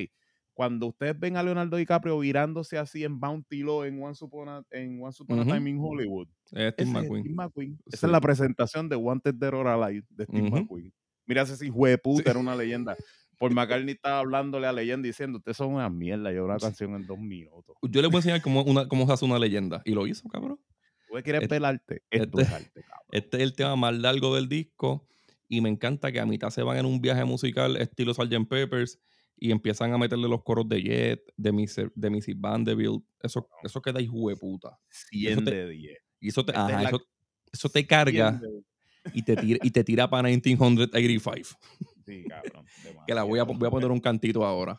cuando 0.53 0.87
ustedes 0.87 1.19
ven 1.19 1.37
a 1.37 1.43
Leonardo 1.43 1.77
DiCaprio 1.77 2.19
virándose 2.19 2.79
así 2.79 3.03
en 3.05 3.19
Bounty 3.19 3.63
Law 3.63 3.85
en 3.85 4.01
Once 4.03 4.25
Upon 4.25 4.49
a, 4.49 4.63
en 4.71 5.03
Once 5.03 5.23
Upon 5.23 5.41
a 5.41 5.43
Ujú. 5.43 5.51
Time 5.53 5.71
in 5.71 5.79
Hollywood, 5.81 6.29
Es 6.45 6.49
Steve 6.51 6.69
ese 6.69 6.83
es 6.83 6.89
McQueen. 6.89 7.23
Steve 7.25 7.35
McQueen. 7.35 7.79
Esa 7.87 7.97
Sí. 7.99 8.07
es 8.07 8.13
la 8.13 8.21
presentación 8.21 8.89
de 8.89 8.97
Wanted 8.97 9.35
Dead 9.35 9.53
or 9.55 9.67
Alive 9.67 10.07
de 10.11 10.25
Steve 10.25 10.43
Ujú. 10.49 10.57
McQueen. 10.57 10.93
Mira 11.27 11.43
ese 11.43 11.67
hijo 11.67 11.87
de 11.87 11.99
puta, 11.99 12.31
era 12.31 12.39
una 12.39 12.55
leyenda. 12.55 12.97
Por 13.39 13.51
McCartney 13.55 13.95
estaba 13.95 14.21
hablándole 14.21 14.67
a 14.69 14.73
leyenda 14.73 15.07
diciendo, 15.07 15.39
ustedes 15.39 15.57
son 15.57 15.75
una 15.75 15.91
mierda, 15.91 16.31
yo 16.33 16.45
una 16.45 16.59
canción 16.59 16.95
en 16.95 17.05
dos 17.07 17.19
minutos. 17.19 17.75
Yo 17.83 18.01
le 18.01 18.07
voy 18.07 18.17
a 18.17 18.19
enseñar 18.19 18.41
cómo, 18.43 18.63
una, 18.63 18.87
cómo 18.87 19.07
se 19.07 19.13
hace 19.13 19.25
una 19.25 19.39
leyenda. 19.41 19.83
Y 19.85 19.93
lo 19.93 20.07
hizo, 20.07 20.29
cabrón. 20.29 20.61
¿Tú 21.09 21.15
quieres 21.23 21.43
Este- 21.43 21.49
pelarte? 21.55 22.03
Esto 22.11 22.41
es 22.41 22.51
arte, 22.53 22.83
cabrón. 22.89 23.09
Este 23.11 23.37
es 23.39 23.43
el 23.43 23.55
tema 23.57 23.75
más 23.75 23.95
largo 23.95 24.37
del 24.37 24.49
disco. 24.49 25.09
Y 25.49 25.61
me 25.61 25.69
encanta 25.69 26.11
que 26.11 26.21
a 26.21 26.27
mitad 26.27 26.51
se 26.51 26.63
van 26.63 26.79
en 26.79 26.87
un 26.87 27.01
viaje 27.01 27.25
musical 27.25 27.77
estilo 27.77 28.15
Sgt. 28.15 28.49
Peppers 28.49 28.99
y 29.37 29.51
empiezan 29.51 29.93
a 29.93 29.99
meterle 29.99 30.29
los 30.29 30.43
coros 30.43 30.69
de 30.69 30.81
Jet, 30.83 31.21
de 31.37 31.53
Mrs. 31.53 31.91
de 31.95 32.11
Mrs. 32.11 32.41
Vanderbilt. 32.41 33.03
Eso, 33.21 33.49
eso 33.63 33.83
queda 33.83 34.01
hijo 34.01 34.29
de 34.29 34.37
puta. 34.37 34.79
100 34.89 35.45
te- 35.45 35.51
de 35.51 35.69
10. 35.71 35.99
Y 36.21 36.29
eso 36.29 36.45
te, 36.45 36.53
es 36.53 36.59
la- 36.59 36.83
eso, 36.85 37.01
eso 37.53 37.69
te 37.69 37.87
carga 37.87 38.39
100 38.39 38.41
de- 38.41 38.65
y 39.13 39.23
te 39.23 39.37
tira, 39.37 39.59
y 39.63 39.71
te 39.71 39.85
tira 39.85 40.09
para 40.09 40.29
1985. 40.29 41.59
Sí, 42.07 42.25
cabrón. 42.29 42.65
Que 43.07 43.15
la 43.15 43.23
voy 43.25 43.39
a, 43.39 43.43
voy 43.45 43.67
a 43.67 43.71
poner 43.71 43.91
un 43.91 44.01
cantito 44.01 44.45
ahora. 44.47 44.79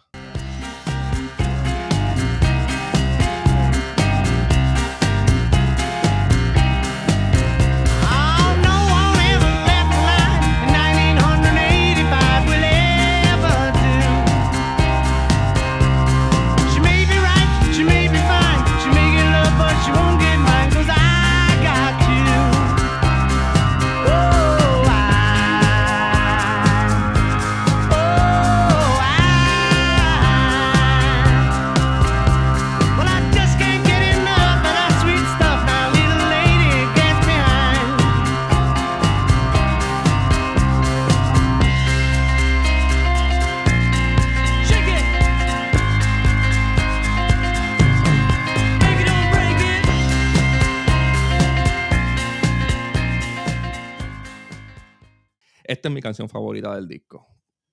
Esta 55.86 55.92
es 55.92 55.94
mi 55.98 56.02
canción 56.02 56.28
favorita 56.28 56.74
del 56.74 56.88
disco. 56.88 57.28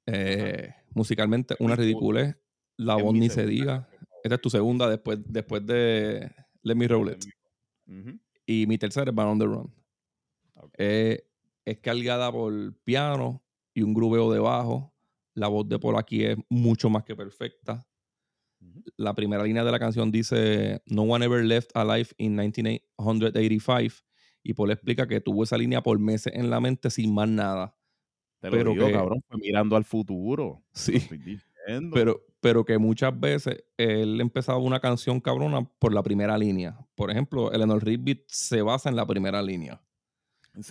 Eh, 0.05 0.69
musicalmente, 0.91 1.57
una 1.61 1.75
ridiculez. 1.75 2.37
La 2.77 2.97
voz 2.97 3.15
ni 3.15 3.31
se 3.31 3.47
diga. 3.47 3.89
Esta 4.23 4.35
es 4.35 4.41
tu 4.43 4.51
segunda 4.51 4.87
después, 4.87 5.19
después 5.25 5.65
de 5.65 6.31
Let 6.61 6.75
Me 6.75 6.89
Roll 6.89 7.13
It. 7.13 7.25
Y 8.45 8.67
mi 8.67 8.77
tercera 8.77 9.11
es 9.11 9.15
Van 9.15 9.29
on 9.29 9.39
the 9.39 9.47
Run. 9.47 9.75
Eh, 10.77 11.27
es 11.65 11.79
cargada 11.79 12.31
por 12.31 12.53
piano 12.85 13.43
y 13.73 13.81
un 13.81 13.95
grubeo 13.95 14.31
de 14.31 14.41
bajo. 14.41 14.93
La 15.33 15.49
voz 15.49 15.67
de 15.67 15.79
Paul 15.79 15.97
aquí 15.97 16.23
es 16.23 16.37
mucho 16.51 16.91
más 16.91 17.05
que 17.05 17.17
perfecta. 17.17 17.83
La 18.99 19.15
primera 19.15 19.43
línea 19.43 19.65
de 19.65 19.73
la 19.73 19.79
canción 19.79 20.13
dice 20.13 20.83
No 20.85 21.05
one 21.05 21.25
ever 21.25 21.43
left 21.43 21.71
alive 21.75 22.11
in 22.19 22.37
1985. 22.37 24.05
Y 24.43 24.53
Paul 24.53 24.71
explica 24.71 25.09
que 25.09 25.23
tuvo 25.23 25.45
esa 25.45 25.57
línea 25.57 25.83
por 25.83 25.99
meses 25.99 26.35
en 26.37 26.51
la 26.51 26.61
mente 26.61 26.91
sin 26.91 27.15
más 27.15 27.31
nada. 27.31 27.75
Te 28.43 28.49
lo 28.51 28.57
Pero 28.59 28.71
digo, 28.73 28.87
que- 28.89 28.93
cabrón, 28.93 29.23
fue 29.27 29.39
mirando 29.39 29.77
al 29.77 29.85
futuro. 29.85 30.63
Sí. 30.75 30.97
Estoy. 30.97 31.91
Pero, 31.95 32.21
pero 32.41 32.65
que 32.65 32.77
muchas 32.77 33.19
veces 33.19 33.63
él 33.77 34.21
empezaba 34.21 34.59
una 34.59 34.81
canción 34.81 35.21
cabrona 35.21 35.65
por 35.79 35.95
la 35.95 36.03
primera 36.03 36.37
línea. 36.37 36.77
Por 36.97 37.11
ejemplo, 37.11 37.53
Eleanor 37.53 37.85
Rigby 37.85 38.25
se 38.27 38.63
basa 38.63 38.89
en 38.91 38.97
la 38.97 39.07
primera 39.07 39.41
línea. 39.41 39.81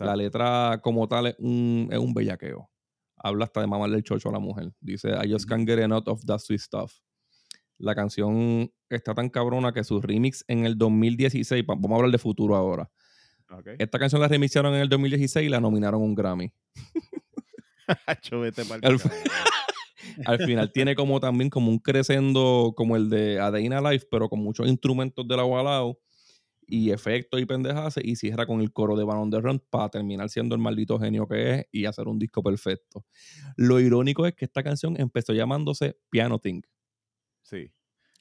La 0.01 0.15
letra 0.17 0.79
como 0.83 1.07
tal 1.07 1.27
es 1.27 1.35
un, 1.39 1.87
es 1.91 1.97
un 1.97 2.13
bellaqueo. 2.13 2.69
Habla 3.15 3.45
hasta 3.45 3.61
de 3.61 3.67
mamarle 3.67 3.95
el 3.97 4.03
chocho 4.03 4.27
a 4.29 4.31
la 4.33 4.39
mujer. 4.39 4.73
Dice, 4.81 5.11
I 5.23 5.31
just 5.31 5.47
can't 5.47 5.65
get 5.67 5.79
enough 5.79 6.03
of 6.07 6.25
that 6.25 6.39
sweet 6.39 6.59
stuff. 6.59 6.91
La 7.77 7.95
canción 7.95 8.69
está 8.89 9.15
tan 9.15 9.29
cabrona 9.29 9.71
que 9.71 9.83
su 9.85 10.01
remix 10.01 10.43
en 10.49 10.65
el 10.65 10.77
2016, 10.77 11.63
pa- 11.63 11.73
vamos 11.75 11.91
a 11.93 11.95
hablar 11.95 12.11
de 12.11 12.17
futuro 12.17 12.55
ahora. 12.55 12.91
Esta 13.79 13.97
canción 13.97 14.21
la 14.21 14.27
remixaron 14.27 14.73
en 14.75 14.81
el 14.81 14.89
2016 14.89 15.45
y 15.47 15.49
la 15.49 15.59
nominaron 15.61 16.01
a 16.01 16.03
un 16.05 16.15
Grammy. 16.15 16.51
Al 20.25 20.39
final 20.39 20.71
tiene 20.71 20.95
como 20.95 21.19
también 21.19 21.49
como 21.49 21.69
un 21.69 21.79
crescendo 21.79 22.73
como 22.75 22.95
el 22.95 23.09
de 23.09 23.39
Adeina 23.39 23.81
Life, 23.81 24.07
pero 24.09 24.29
con 24.29 24.39
muchos 24.39 24.67
instrumentos 24.67 25.27
de 25.27 25.37
la 25.37 25.45
Walao 25.45 25.99
y 26.67 26.91
efectos 26.91 27.41
y 27.41 27.45
pendejas 27.45 27.95
y 28.01 28.15
cierra 28.15 28.45
con 28.45 28.61
el 28.61 28.71
coro 28.71 28.95
de 28.95 29.03
Van 29.03 29.29
the 29.29 29.41
Run 29.41 29.61
para 29.69 29.89
terminar 29.89 30.29
siendo 30.29 30.55
el 30.55 30.61
maldito 30.61 30.97
genio 30.99 31.27
que 31.27 31.53
es 31.53 31.65
y 31.71 31.85
hacer 31.85 32.07
un 32.07 32.17
disco 32.17 32.41
perfecto. 32.41 33.05
Lo 33.57 33.79
irónico 33.79 34.25
es 34.25 34.33
que 34.33 34.45
esta 34.45 34.63
canción 34.63 34.99
empezó 34.99 35.33
llamándose 35.33 35.97
Piano 36.09 36.39
Thing. 36.39 36.61
Sí. 37.43 37.71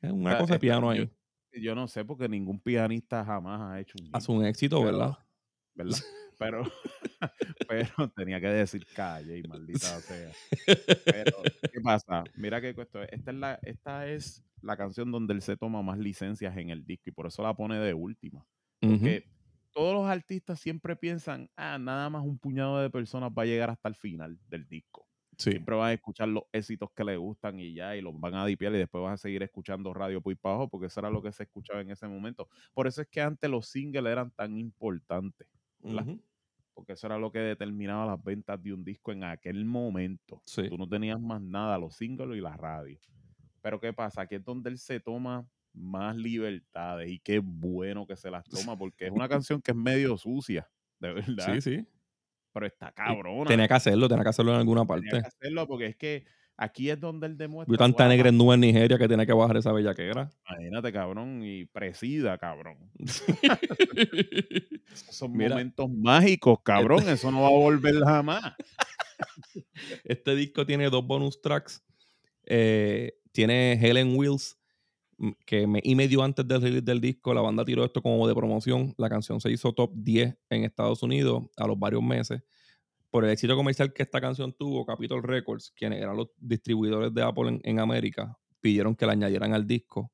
Es 0.00 0.10
una 0.10 0.30
sea, 0.30 0.38
cosa 0.40 0.54
de 0.54 0.60
piano 0.60 0.90
ahí. 0.90 1.10
Yo 1.52 1.74
no 1.74 1.88
sé 1.88 2.04
porque 2.04 2.28
ningún 2.28 2.60
pianista 2.60 3.24
jamás 3.24 3.60
ha 3.60 3.80
hecho 3.80 3.94
un 4.00 4.10
Hace 4.12 4.32
un 4.32 4.44
éxito, 4.44 4.82
pero- 4.82 4.98
¿verdad? 4.98 5.18
¿Verdad? 5.74 5.98
Pero, 6.40 6.62
pero 7.68 8.08
tenía 8.16 8.40
que 8.40 8.46
decir 8.46 8.86
calle 8.94 9.36
y 9.38 9.42
maldita 9.42 10.00
sea. 10.00 10.32
Pero, 11.04 11.42
¿qué 11.70 11.80
pasa? 11.82 12.24
Mira 12.34 12.62
que 12.62 12.70
esto, 12.70 13.02
esta 13.02 13.30
es 13.30 13.36
la, 13.36 13.58
esta 13.62 14.08
es 14.08 14.42
la 14.62 14.74
canción 14.78 15.12
donde 15.12 15.34
él 15.34 15.42
se 15.42 15.58
toma 15.58 15.82
más 15.82 15.98
licencias 15.98 16.56
en 16.56 16.70
el 16.70 16.86
disco 16.86 17.10
y 17.10 17.12
por 17.12 17.26
eso 17.26 17.42
la 17.42 17.52
pone 17.52 17.78
de 17.78 17.92
última. 17.92 18.46
Porque 18.80 19.26
todos 19.72 19.94
los 19.94 20.06
artistas 20.06 20.58
siempre 20.60 20.96
piensan, 20.96 21.50
ah, 21.56 21.78
nada 21.78 22.08
más 22.08 22.24
un 22.24 22.38
puñado 22.38 22.80
de 22.80 22.88
personas 22.88 23.30
va 23.36 23.42
a 23.42 23.46
llegar 23.46 23.68
hasta 23.68 23.88
el 23.90 23.94
final 23.94 24.38
del 24.48 24.66
disco. 24.66 25.06
Sí. 25.36 25.50
Siempre 25.52 25.74
van 25.74 25.90
a 25.90 25.92
escuchar 25.94 26.28
los 26.28 26.44
éxitos 26.52 26.90
que 26.94 27.04
les 27.04 27.18
gustan 27.18 27.60
y 27.60 27.72
ya, 27.74 27.96
y 27.96 28.02
los 28.02 28.18
van 28.18 28.34
a 28.34 28.44
dipiar 28.44 28.74
y 28.74 28.78
después 28.78 29.02
vas 29.02 29.14
a 29.14 29.16
seguir 29.16 29.42
escuchando 29.42 29.94
radio 29.94 30.20
Puy 30.20 30.34
para 30.34 30.54
abajo 30.54 30.68
porque 30.68 30.88
eso 30.88 31.00
era 31.00 31.08
lo 31.10 31.22
que 31.22 31.32
se 31.32 31.44
escuchaba 31.44 31.80
en 31.80 31.90
ese 31.90 32.06
momento. 32.08 32.48
Por 32.74 32.86
eso 32.86 33.02
es 33.02 33.08
que 33.08 33.22
antes 33.22 33.48
los 33.50 33.66
singles 33.68 34.10
eran 34.10 34.30
tan 34.32 34.56
importantes, 34.58 35.46
porque 36.74 36.92
eso 36.94 37.06
era 37.06 37.18
lo 37.18 37.30
que 37.30 37.40
determinaba 37.40 38.06
las 38.06 38.22
ventas 38.22 38.62
de 38.62 38.72
un 38.72 38.84
disco 38.84 39.12
en 39.12 39.24
aquel 39.24 39.64
momento. 39.64 40.42
Sí. 40.46 40.68
Tú 40.68 40.78
no 40.78 40.88
tenías 40.88 41.20
más 41.20 41.40
nada, 41.42 41.78
los 41.78 41.96
singles 41.96 42.38
y 42.38 42.40
la 42.40 42.56
radio. 42.56 42.98
Pero 43.60 43.78
¿qué 43.80 43.92
pasa? 43.92 44.22
Aquí 44.22 44.36
es 44.36 44.44
donde 44.44 44.70
él 44.70 44.78
se 44.78 45.00
toma 45.00 45.46
más 45.72 46.16
libertades 46.16 47.10
y 47.10 47.18
qué 47.20 47.38
bueno 47.38 48.06
que 48.06 48.16
se 48.16 48.30
las 48.30 48.44
toma 48.48 48.76
porque 48.76 49.06
es 49.06 49.12
una 49.12 49.28
canción 49.44 49.60
que 49.60 49.72
es 49.72 49.76
medio 49.76 50.16
sucia, 50.16 50.68
de 50.98 51.12
verdad. 51.12 51.54
Sí, 51.54 51.60
sí. 51.60 51.86
Pero 52.52 52.66
está 52.66 52.90
cabrona. 52.92 53.48
Tenía 53.48 53.68
que 53.68 53.74
hacerlo, 53.74 54.08
tenía 54.08 54.24
que 54.24 54.30
hacerlo 54.30 54.52
en 54.52 54.58
alguna 54.58 54.84
Tenía 54.84 54.88
parte. 54.88 55.10
que 55.10 55.26
hacerlo 55.26 55.66
porque 55.66 55.86
es 55.86 55.96
que 55.96 56.24
aquí 56.60 56.90
es 56.90 57.00
donde 57.00 57.26
él 57.26 57.36
demuestra. 57.38 57.70
Vio 57.72 57.78
tanta 57.78 58.04
"Guau, 58.04 58.08
negra 58.10 58.28
en 58.28 58.36
nube 58.38 58.54
en 58.54 58.60
Nigeria 58.60 58.98
que 58.98 59.08
tenía 59.08 59.24
que 59.26 59.32
bajar 59.32 59.56
esa 59.56 59.72
bellaquera. 59.72 60.30
Imagínate, 60.48 60.92
cabrón, 60.92 61.42
y 61.42 61.64
presida, 61.64 62.36
cabrón. 62.38 62.76
Son 65.10 65.32
Mira. 65.32 65.50
momentos 65.50 65.90
mágicos, 65.90 66.58
cabrón. 66.62 67.08
Eso 67.08 67.30
no 67.30 67.40
va 67.42 67.48
a 67.48 67.50
volver 67.50 67.94
jamás. 68.04 68.42
Este 70.04 70.34
disco 70.34 70.64
tiene 70.64 70.88
dos 70.90 71.06
bonus 71.06 71.40
tracks. 71.42 71.82
Eh, 72.46 73.12
tiene 73.32 73.72
Helen 73.74 74.16
Wheels, 74.16 74.58
mm, 75.18 75.30
que 75.44 75.66
me, 75.66 75.80
y 75.82 75.94
medio 75.94 76.22
antes 76.22 76.46
del 76.46 76.62
release 76.62 76.82
del 76.84 77.00
disco, 77.00 77.34
la 77.34 77.40
banda 77.42 77.64
tiró 77.64 77.84
esto 77.84 78.00
como 78.02 78.26
de 78.26 78.34
promoción. 78.34 78.94
La 78.96 79.08
canción 79.08 79.40
se 79.40 79.50
hizo 79.50 79.72
top 79.72 79.92
10 79.94 80.36
en 80.50 80.64
Estados 80.64 81.02
Unidos 81.02 81.44
a 81.56 81.66
los 81.66 81.78
varios 81.78 82.02
meses. 82.02 82.42
Por 83.10 83.24
el 83.24 83.30
éxito 83.30 83.56
comercial 83.56 83.92
que 83.92 84.02
esta 84.04 84.20
canción 84.20 84.52
tuvo, 84.52 84.86
Capitol 84.86 85.22
Records, 85.22 85.72
quienes 85.76 86.00
eran 86.00 86.16
los 86.16 86.28
distribuidores 86.38 87.12
de 87.12 87.22
Apple 87.22 87.48
en, 87.48 87.60
en 87.64 87.80
América, 87.80 88.38
pidieron 88.60 88.94
que 88.94 89.06
la 89.06 89.12
añadieran 89.12 89.52
al 89.52 89.66
disco. 89.66 90.12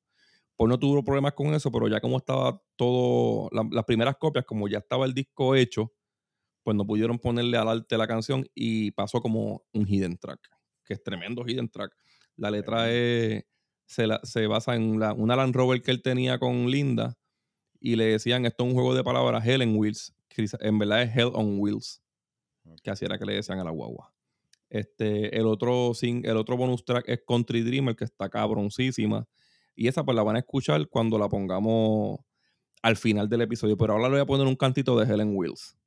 Pues 0.55 0.69
no 0.69 0.79
tuvo 0.79 1.03
problemas 1.03 1.33
con 1.33 1.53
eso, 1.53 1.71
pero 1.71 1.87
ya 1.87 2.01
como 2.01 2.17
estaba 2.17 2.61
todo, 2.75 3.49
la- 3.51 3.67
las 3.71 3.85
primeras 3.85 4.15
copias, 4.17 4.45
como 4.45 4.67
ya 4.67 4.79
estaba 4.79 5.05
el 5.05 5.13
disco 5.13 5.55
hecho, 5.55 5.93
pues 6.63 6.75
no 6.75 6.85
pudieron 6.85 7.19
ponerle 7.19 7.57
al 7.57 7.69
arte 7.69 7.97
la 7.97 8.07
canción 8.07 8.45
y 8.55 8.91
pasó 8.91 9.21
como 9.21 9.63
un 9.73 9.87
hidden 9.87 10.17
track, 10.17 10.39
que 10.85 10.93
es 10.95 11.03
tremendo 11.03 11.43
hidden 11.47 11.69
track. 11.69 11.91
La 12.35 12.51
letra 12.51 12.91
es, 12.91 13.43
se, 13.85 14.07
la- 14.07 14.19
se 14.23 14.47
basa 14.47 14.75
en 14.75 14.99
la, 14.99 15.13
una 15.13 15.35
Land 15.35 15.55
Rover 15.55 15.81
que 15.81 15.91
él 15.91 16.01
tenía 16.01 16.39
con 16.39 16.69
Linda 16.69 17.17
y 17.79 17.95
le 17.95 18.05
decían, 18.07 18.45
esto 18.45 18.63
es 18.65 18.69
un 18.69 18.75
juego 18.75 18.95
de 18.95 19.03
palabras, 19.03 19.45
Hell 19.47 19.61
en 19.61 19.77
Wheels, 19.77 20.15
en 20.61 20.79
verdad 20.79 21.03
es 21.03 21.15
Hell 21.15 21.31
on 21.33 21.59
Wheels, 21.59 22.01
que 22.83 22.91
así 22.91 23.05
era 23.05 23.17
que 23.17 23.25
le 23.25 23.35
decían 23.35 23.59
a 23.59 23.63
la 23.63 23.71
guagua. 23.71 24.13
Este, 24.69 25.37
el 25.37 25.47
otro, 25.47 25.93
el 26.01 26.37
otro 26.37 26.57
bonus 26.57 26.83
track 26.83 27.07
es 27.07 27.21
Country 27.27 27.61
Dreamer, 27.61 27.95
que 27.95 28.03
está 28.03 28.29
cabroncísima. 28.29 29.27
Y 29.75 29.87
esa 29.87 30.03
pues 30.03 30.15
la 30.15 30.23
van 30.23 30.35
a 30.35 30.39
escuchar 30.39 30.87
cuando 30.89 31.17
la 31.17 31.29
pongamos 31.29 32.19
al 32.81 32.97
final 32.97 33.29
del 33.29 33.41
episodio. 33.41 33.77
Pero 33.77 33.93
ahora 33.93 34.05
le 34.05 34.11
voy 34.15 34.21
a 34.21 34.25
poner 34.25 34.47
un 34.47 34.55
cantito 34.55 34.97
de 34.99 35.11
Helen 35.11 35.35
Wheels. 35.35 35.77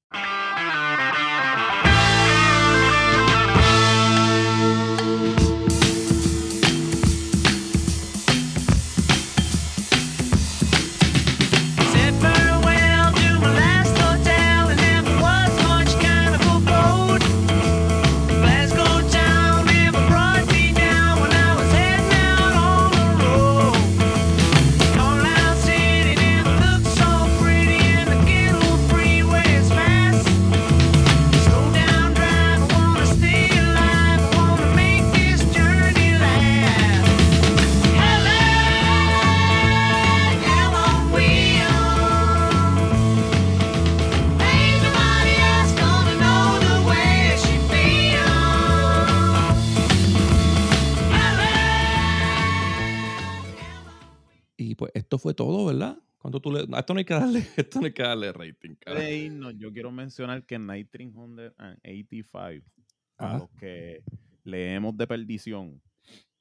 ¿Verdad? 56.43 56.47
¿Cuánto 56.49 56.51
tú 56.51 56.53
le... 56.53 56.77
a 56.77 56.81
Esto 56.81 56.95
no 56.95 56.99
hay 56.99 57.05
que 57.05 57.15
darle, 57.15 57.39
esto 57.57 57.81
no 57.81 57.87
hay 57.87 57.93
que 57.93 58.03
darle 58.03 58.33
rating, 58.33 58.75
cara. 58.77 59.11
irnos, 59.11 59.55
yo 59.59 59.73
quiero 59.73 59.91
mencionar 59.91 60.45
que 60.45 60.55
en 60.57 60.67
1985, 60.67 62.75
a 63.19 63.27
Ajá. 63.27 63.39
los 63.39 63.51
que 63.59 64.03
leemos 64.45 64.97
de 64.97 65.07
perdición, 65.07 65.81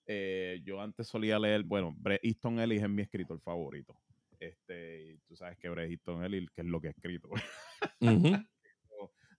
eh, 0.06 0.62
yo 0.64 0.82
antes 0.82 1.08
solía 1.08 1.38
leer, 1.38 1.64
bueno, 1.64 1.94
Bret 1.98 2.22
Easton 2.24 2.60
Ellis 2.60 2.82
es 2.82 2.90
mi 2.90 3.02
escritor 3.02 3.40
favorito. 3.42 3.96
Este, 4.40 5.12
y 5.12 5.18
tú 5.28 5.36
sabes 5.36 5.58
que 5.58 5.68
Bret 5.70 5.92
Easton 5.92 6.24
Ellis, 6.24 6.50
que 6.52 6.62
es 6.62 6.68
lo 6.68 6.80
que 6.80 6.88
ha 6.88 6.92
escrito, 6.96 7.30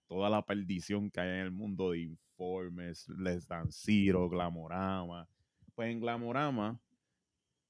toda 0.07 0.29
la 0.29 0.45
perdición 0.45 1.09
que 1.09 1.19
hay 1.19 1.29
en 1.29 1.45
el 1.45 1.51
mundo 1.51 1.91
de 1.91 2.01
informes, 2.01 3.09
Les 3.09 3.47
Dan 3.47 3.71
Zero, 3.71 4.29
Glamorama. 4.29 5.27
Pues 5.73 5.89
en 5.89 5.99
Glamorama 5.99 6.79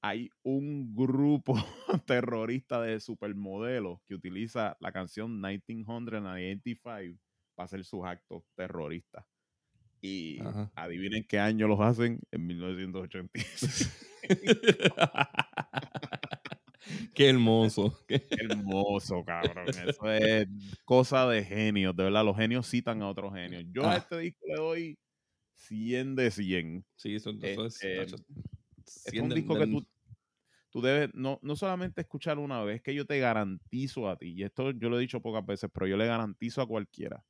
hay 0.02 0.28
un 0.42 0.94
grupo 0.94 1.54
terrorista 2.06 2.80
de 2.82 2.98
supermodelos 3.00 4.00
que 4.08 4.14
utiliza 4.16 4.76
la 4.80 4.92
canción 4.92 5.40
1985 5.40 7.18
para 7.54 7.64
hacer 7.64 7.84
sus 7.84 8.04
actos 8.04 8.42
terroristas. 8.56 9.24
Y 10.00 10.40
Ajá. 10.40 10.72
adivinen 10.74 11.24
qué 11.28 11.38
año 11.38 11.68
los 11.68 11.78
hacen 11.80 12.18
en 12.32 12.46
1986. 12.46 14.08
Qué 17.14 17.28
hermoso. 17.28 17.96
Qué 18.08 18.22
hermoso, 18.30 19.24
cabrón. 19.24 19.66
Eso 19.68 20.10
es 20.10 20.48
cosa 20.84 21.28
de 21.28 21.44
genios. 21.44 21.94
De 21.94 22.04
verdad, 22.04 22.24
los 22.24 22.36
genios 22.36 22.68
citan 22.68 23.02
a 23.02 23.08
otros 23.08 23.32
genios. 23.34 23.64
Yo 23.72 23.84
a 23.84 23.92
Ah. 23.92 23.96
este 23.98 24.18
disco 24.18 24.40
le 24.48 24.54
doy 24.54 24.98
100 25.54 26.16
de 26.16 26.30
100. 26.30 26.84
Sí, 26.96 27.14
eso, 27.14 27.30
eso 27.42 27.66
es... 27.66 27.82
Este, 27.84 28.16
Es 28.86 29.12
100 29.12 29.24
un 29.24 29.34
disco 29.34 29.56
que 29.56 29.66
tú, 29.66 29.86
tú 30.70 30.80
debes 30.82 31.10
no, 31.14 31.38
no 31.42 31.56
solamente 31.56 32.00
escuchar 32.02 32.38
una 32.38 32.62
vez, 32.62 32.82
que 32.82 32.94
yo 32.94 33.06
te 33.06 33.18
garantizo 33.18 34.08
a 34.08 34.16
ti, 34.16 34.34
y 34.36 34.42
esto 34.44 34.70
yo 34.72 34.90
lo 34.90 34.98
he 34.98 35.02
dicho 35.02 35.20
pocas 35.22 35.44
veces, 35.46 35.70
pero 35.72 35.86
yo 35.86 35.96
le 35.96 36.06
garantizo 36.06 36.62
a 36.62 36.68
cualquiera 36.68 37.24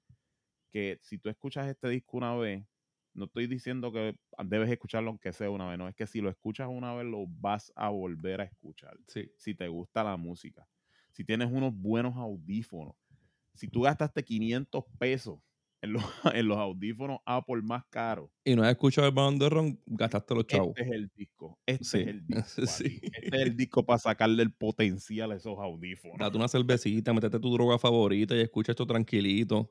que 0.73 0.99
si 1.03 1.19
tú 1.19 1.29
escuchas 1.29 1.69
este 1.69 1.89
disco 1.89 2.17
una 2.19 2.35
vez, 2.37 2.65
no 3.15 3.27
estoy 3.27 3.47
diciendo 3.47 3.93
que 3.93 4.17
debes 4.45 4.71
escucharlo 4.71 5.11
aunque 5.11 5.33
sea 5.33 5.51
una 5.51 5.69
vez, 5.69 5.79
no, 5.79 5.89
es 5.89 5.95
que 5.95 6.07
si 6.07 6.21
lo 6.21 6.31
escuchas 6.31 6.69
una 6.71 6.95
vez 6.95 7.07
lo 7.07 7.27
vas 7.29 7.73
a 7.77 7.91
volver 7.91 8.41
a 8.41 8.45
escuchar, 8.45 8.99
Sí. 9.09 9.31
si 9.37 9.55
te 9.55 9.69
gusta 9.69 10.05
la 10.05 10.17
música, 10.17 10.69
si 11.13 11.25
tienes 11.25 11.51
unos 11.53 11.75
buenos 11.75 12.17
audífonos, 12.17 12.95
si 13.55 13.69
tú 13.69 13.83
gastaste 13.83 14.25
500 14.25 14.85
pesos 14.99 15.41
en 15.83 15.93
los, 15.93 16.03
en 16.35 16.49
los 16.49 16.57
audífonos 16.57 17.19
Apple 17.27 17.63
más 17.63 17.85
caros, 17.91 18.31
Y 18.45 18.55
no 18.55 18.63
has 18.63 18.71
escuchado 18.71 19.07
el 19.07 19.15
Balón 19.15 19.39
de 19.39 19.49
Ron, 19.49 19.81
gastaste 19.87 20.35
los 20.35 20.47
chavos. 20.47 20.75
este 20.77 20.83
es 20.83 20.93
el 20.93 21.11
disco. 21.15 21.59
Este 21.67 21.85
Sí, 21.85 21.99
es 21.99 22.07
el 22.07 22.27
disco. 22.27 22.67
sí. 22.67 23.01
Este 23.03 23.37
es 23.37 23.43
el 23.43 23.57
disco 23.57 23.85
para 23.85 23.99
sacarle 23.99 24.43
el 24.43 24.53
potencial 24.53 25.33
a 25.33 25.37
esos 25.37 25.59
audífonos. 25.59 26.19
Date 26.19 26.37
una 26.37 26.49
cervecita, 26.49 27.13
métete 27.13 27.39
tu 27.39 27.53
droga 27.53 27.79
favorita 27.79 28.35
y 28.35 28.41
escucha 28.41 28.73
esto 28.73 28.87
tranquilito. 28.87 29.71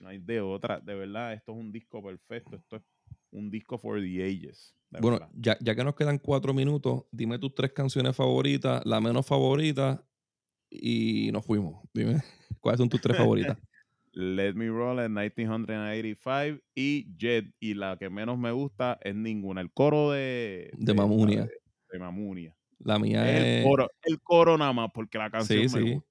No 0.00 0.08
hay 0.08 0.18
de 0.18 0.40
otra. 0.40 0.80
De 0.80 0.94
verdad, 0.94 1.34
esto 1.34 1.52
es 1.52 1.58
un 1.58 1.70
disco 1.70 2.02
perfecto. 2.02 2.56
Esto 2.56 2.76
es 2.76 2.82
un 3.30 3.50
disco 3.50 3.78
for 3.78 4.00
the 4.00 4.24
ages. 4.24 4.74
Bueno, 4.98 5.20
ya, 5.34 5.56
ya 5.60 5.74
que 5.76 5.84
nos 5.84 5.94
quedan 5.94 6.18
cuatro 6.18 6.52
minutos, 6.52 7.04
dime 7.12 7.38
tus 7.38 7.54
tres 7.54 7.72
canciones 7.72 8.16
favoritas, 8.16 8.82
la 8.84 9.00
menos 9.00 9.24
favorita 9.24 10.04
y 10.68 11.30
nos 11.32 11.44
fuimos. 11.44 11.84
Dime, 11.94 12.22
¿cuáles 12.60 12.78
son 12.78 12.88
tus 12.88 13.00
tres 13.00 13.16
favoritas? 13.16 13.56
Let 14.12 14.54
Me 14.54 14.68
Roll 14.68 14.98
en 15.00 15.12
1985 15.14 16.62
y 16.74 17.16
Jet. 17.16 17.54
Y 17.60 17.74
la 17.74 17.96
que 17.98 18.10
menos 18.10 18.38
me 18.38 18.50
gusta 18.52 18.98
es 19.02 19.14
ninguna. 19.14 19.60
El 19.60 19.72
coro 19.72 20.10
de... 20.12 20.70
De 20.76 20.94
Mamunia. 20.94 21.44
De, 21.44 21.50
de 21.92 21.98
Mamunia. 21.98 22.56
La 22.78 22.98
mía 22.98 23.30
Es 23.30 23.40
es... 23.40 23.56
el 23.58 23.62
coro, 23.64 23.88
el 24.02 24.20
coro 24.22 24.58
nada 24.58 24.72
más, 24.72 24.90
porque 24.94 25.18
la 25.18 25.30
canción 25.30 25.68
Sí, 25.68 25.76
me 25.76 25.82
sí. 25.84 25.92
gusta. 25.94 26.08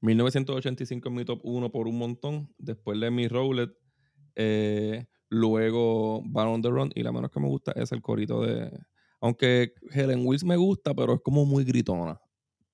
1985 0.00 1.08
en 1.08 1.14
mi 1.14 1.24
top 1.24 1.40
1 1.42 1.70
por 1.70 1.88
un 1.88 1.98
montón. 1.98 2.54
Después 2.58 3.00
de 3.00 3.10
mi 3.10 3.28
Rowlet. 3.28 3.70
eh, 4.36 5.06
luego 5.30 6.22
Bar 6.24 6.46
on 6.48 6.62
the 6.62 6.70
Run. 6.70 6.90
Y 6.94 7.02
la 7.02 7.12
menos 7.12 7.30
que 7.30 7.40
me 7.40 7.48
gusta 7.48 7.72
es 7.72 7.92
el 7.92 8.00
corito 8.02 8.42
de. 8.42 8.70
Aunque 9.20 9.72
Helen 9.90 10.24
Wills 10.24 10.44
me 10.44 10.56
gusta, 10.56 10.94
pero 10.94 11.14
es 11.14 11.20
como 11.22 11.44
muy 11.44 11.64
gritona. 11.64 12.20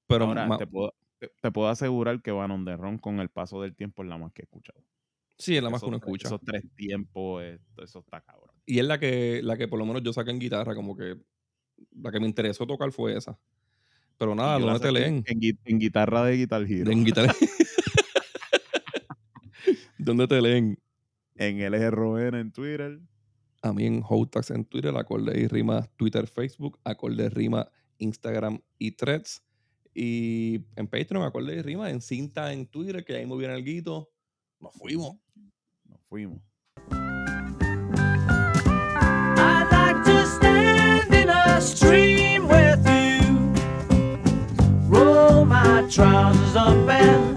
Pero 0.06 0.26
Ahora, 0.26 0.56
te, 0.58 0.66
puedo, 0.66 0.92
te, 1.28 1.32
te 1.40 1.50
puedo 1.52 1.68
asegurar 1.68 2.20
que 2.22 2.30
Van 2.30 2.50
on 2.50 2.64
the 2.64 2.76
Run 2.76 2.98
con 2.98 3.20
el 3.20 3.28
paso 3.28 3.60
del 3.62 3.74
tiempo 3.74 4.02
es 4.02 4.08
la 4.08 4.18
más 4.18 4.32
que 4.32 4.42
he 4.42 4.44
escuchado. 4.44 4.82
sí, 5.38 5.56
es 5.56 5.62
la 5.62 5.70
más 5.70 5.78
Esos 5.78 5.86
que 5.86 5.88
uno 5.88 5.96
escucha. 5.98 6.28
Esos 6.28 6.40
tres 6.42 6.62
tiempos, 6.76 7.42
eh, 7.42 7.58
eso 7.82 7.98
está 8.00 8.20
cabrón. 8.20 8.50
Y 8.66 8.78
es 8.78 8.84
la 8.86 8.98
que, 8.98 9.40
la 9.42 9.56
que 9.56 9.68
por 9.68 9.78
lo 9.78 9.86
menos 9.86 10.02
yo 10.02 10.12
saqué 10.12 10.30
en 10.30 10.38
guitarra, 10.38 10.74
como 10.74 10.96
que 10.96 11.16
la 11.92 12.10
que 12.12 12.20
me 12.20 12.26
interesó 12.26 12.66
tocar 12.66 12.90
fue 12.92 13.16
esa. 13.16 13.38
Pero 14.16 14.34
nada, 14.34 14.58
¿dónde 14.58 14.78
te 14.80 14.92
leen? 14.92 15.24
En, 15.26 15.40
gui- 15.40 15.58
en 15.64 15.78
guitarra 15.80 16.24
de 16.24 16.36
Guitar 16.36 16.62
Hero. 16.62 16.90
En 16.90 17.04
guitarra. 17.04 17.34
¿Dónde 19.98 20.26
te 20.28 20.40
leen? 20.40 20.78
En 21.36 21.58
LGRON 21.70 22.34
en 22.34 22.52
Twitter. 22.52 23.00
A 23.62 23.72
mí 23.72 23.86
en 23.86 24.02
Hotax 24.06 24.50
en 24.50 24.64
Twitter, 24.66 24.94
Acorde 24.96 25.38
y 25.40 25.48
Rima 25.48 25.86
Twitter, 25.96 26.26
Facebook, 26.26 26.78
Acorde 26.84 27.30
Rima 27.30 27.68
Instagram 27.98 28.60
y 28.78 28.92
Threads. 28.92 29.42
Y 29.94 30.64
en 30.74 30.88
Patreon, 30.88 31.24
Acorde 31.24 31.54
y 31.54 31.62
Rima, 31.62 31.88
en 31.88 32.00
cinta 32.00 32.52
en 32.52 32.66
Twitter, 32.66 33.04
que 33.04 33.14
ahí 33.14 33.26
muy 33.26 33.38
bien 33.38 33.52
el 33.52 33.64
guito. 33.64 34.10
Nos 34.60 34.74
fuimos. 34.74 35.16
Nos 35.84 36.00
fuimos. 36.08 36.40
I'd 39.36 39.68
like 39.70 40.04
to 40.04 40.26
stand 40.26 41.14
in 41.14 41.28
a 41.28 41.60
stream 41.60 42.48
with 42.48 42.84
you, 42.86 43.52
roll 44.88 45.44
my 45.44 45.86
trousers 45.88 46.56
up 46.56 46.88
and 46.88 47.33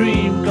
dream 0.00 0.49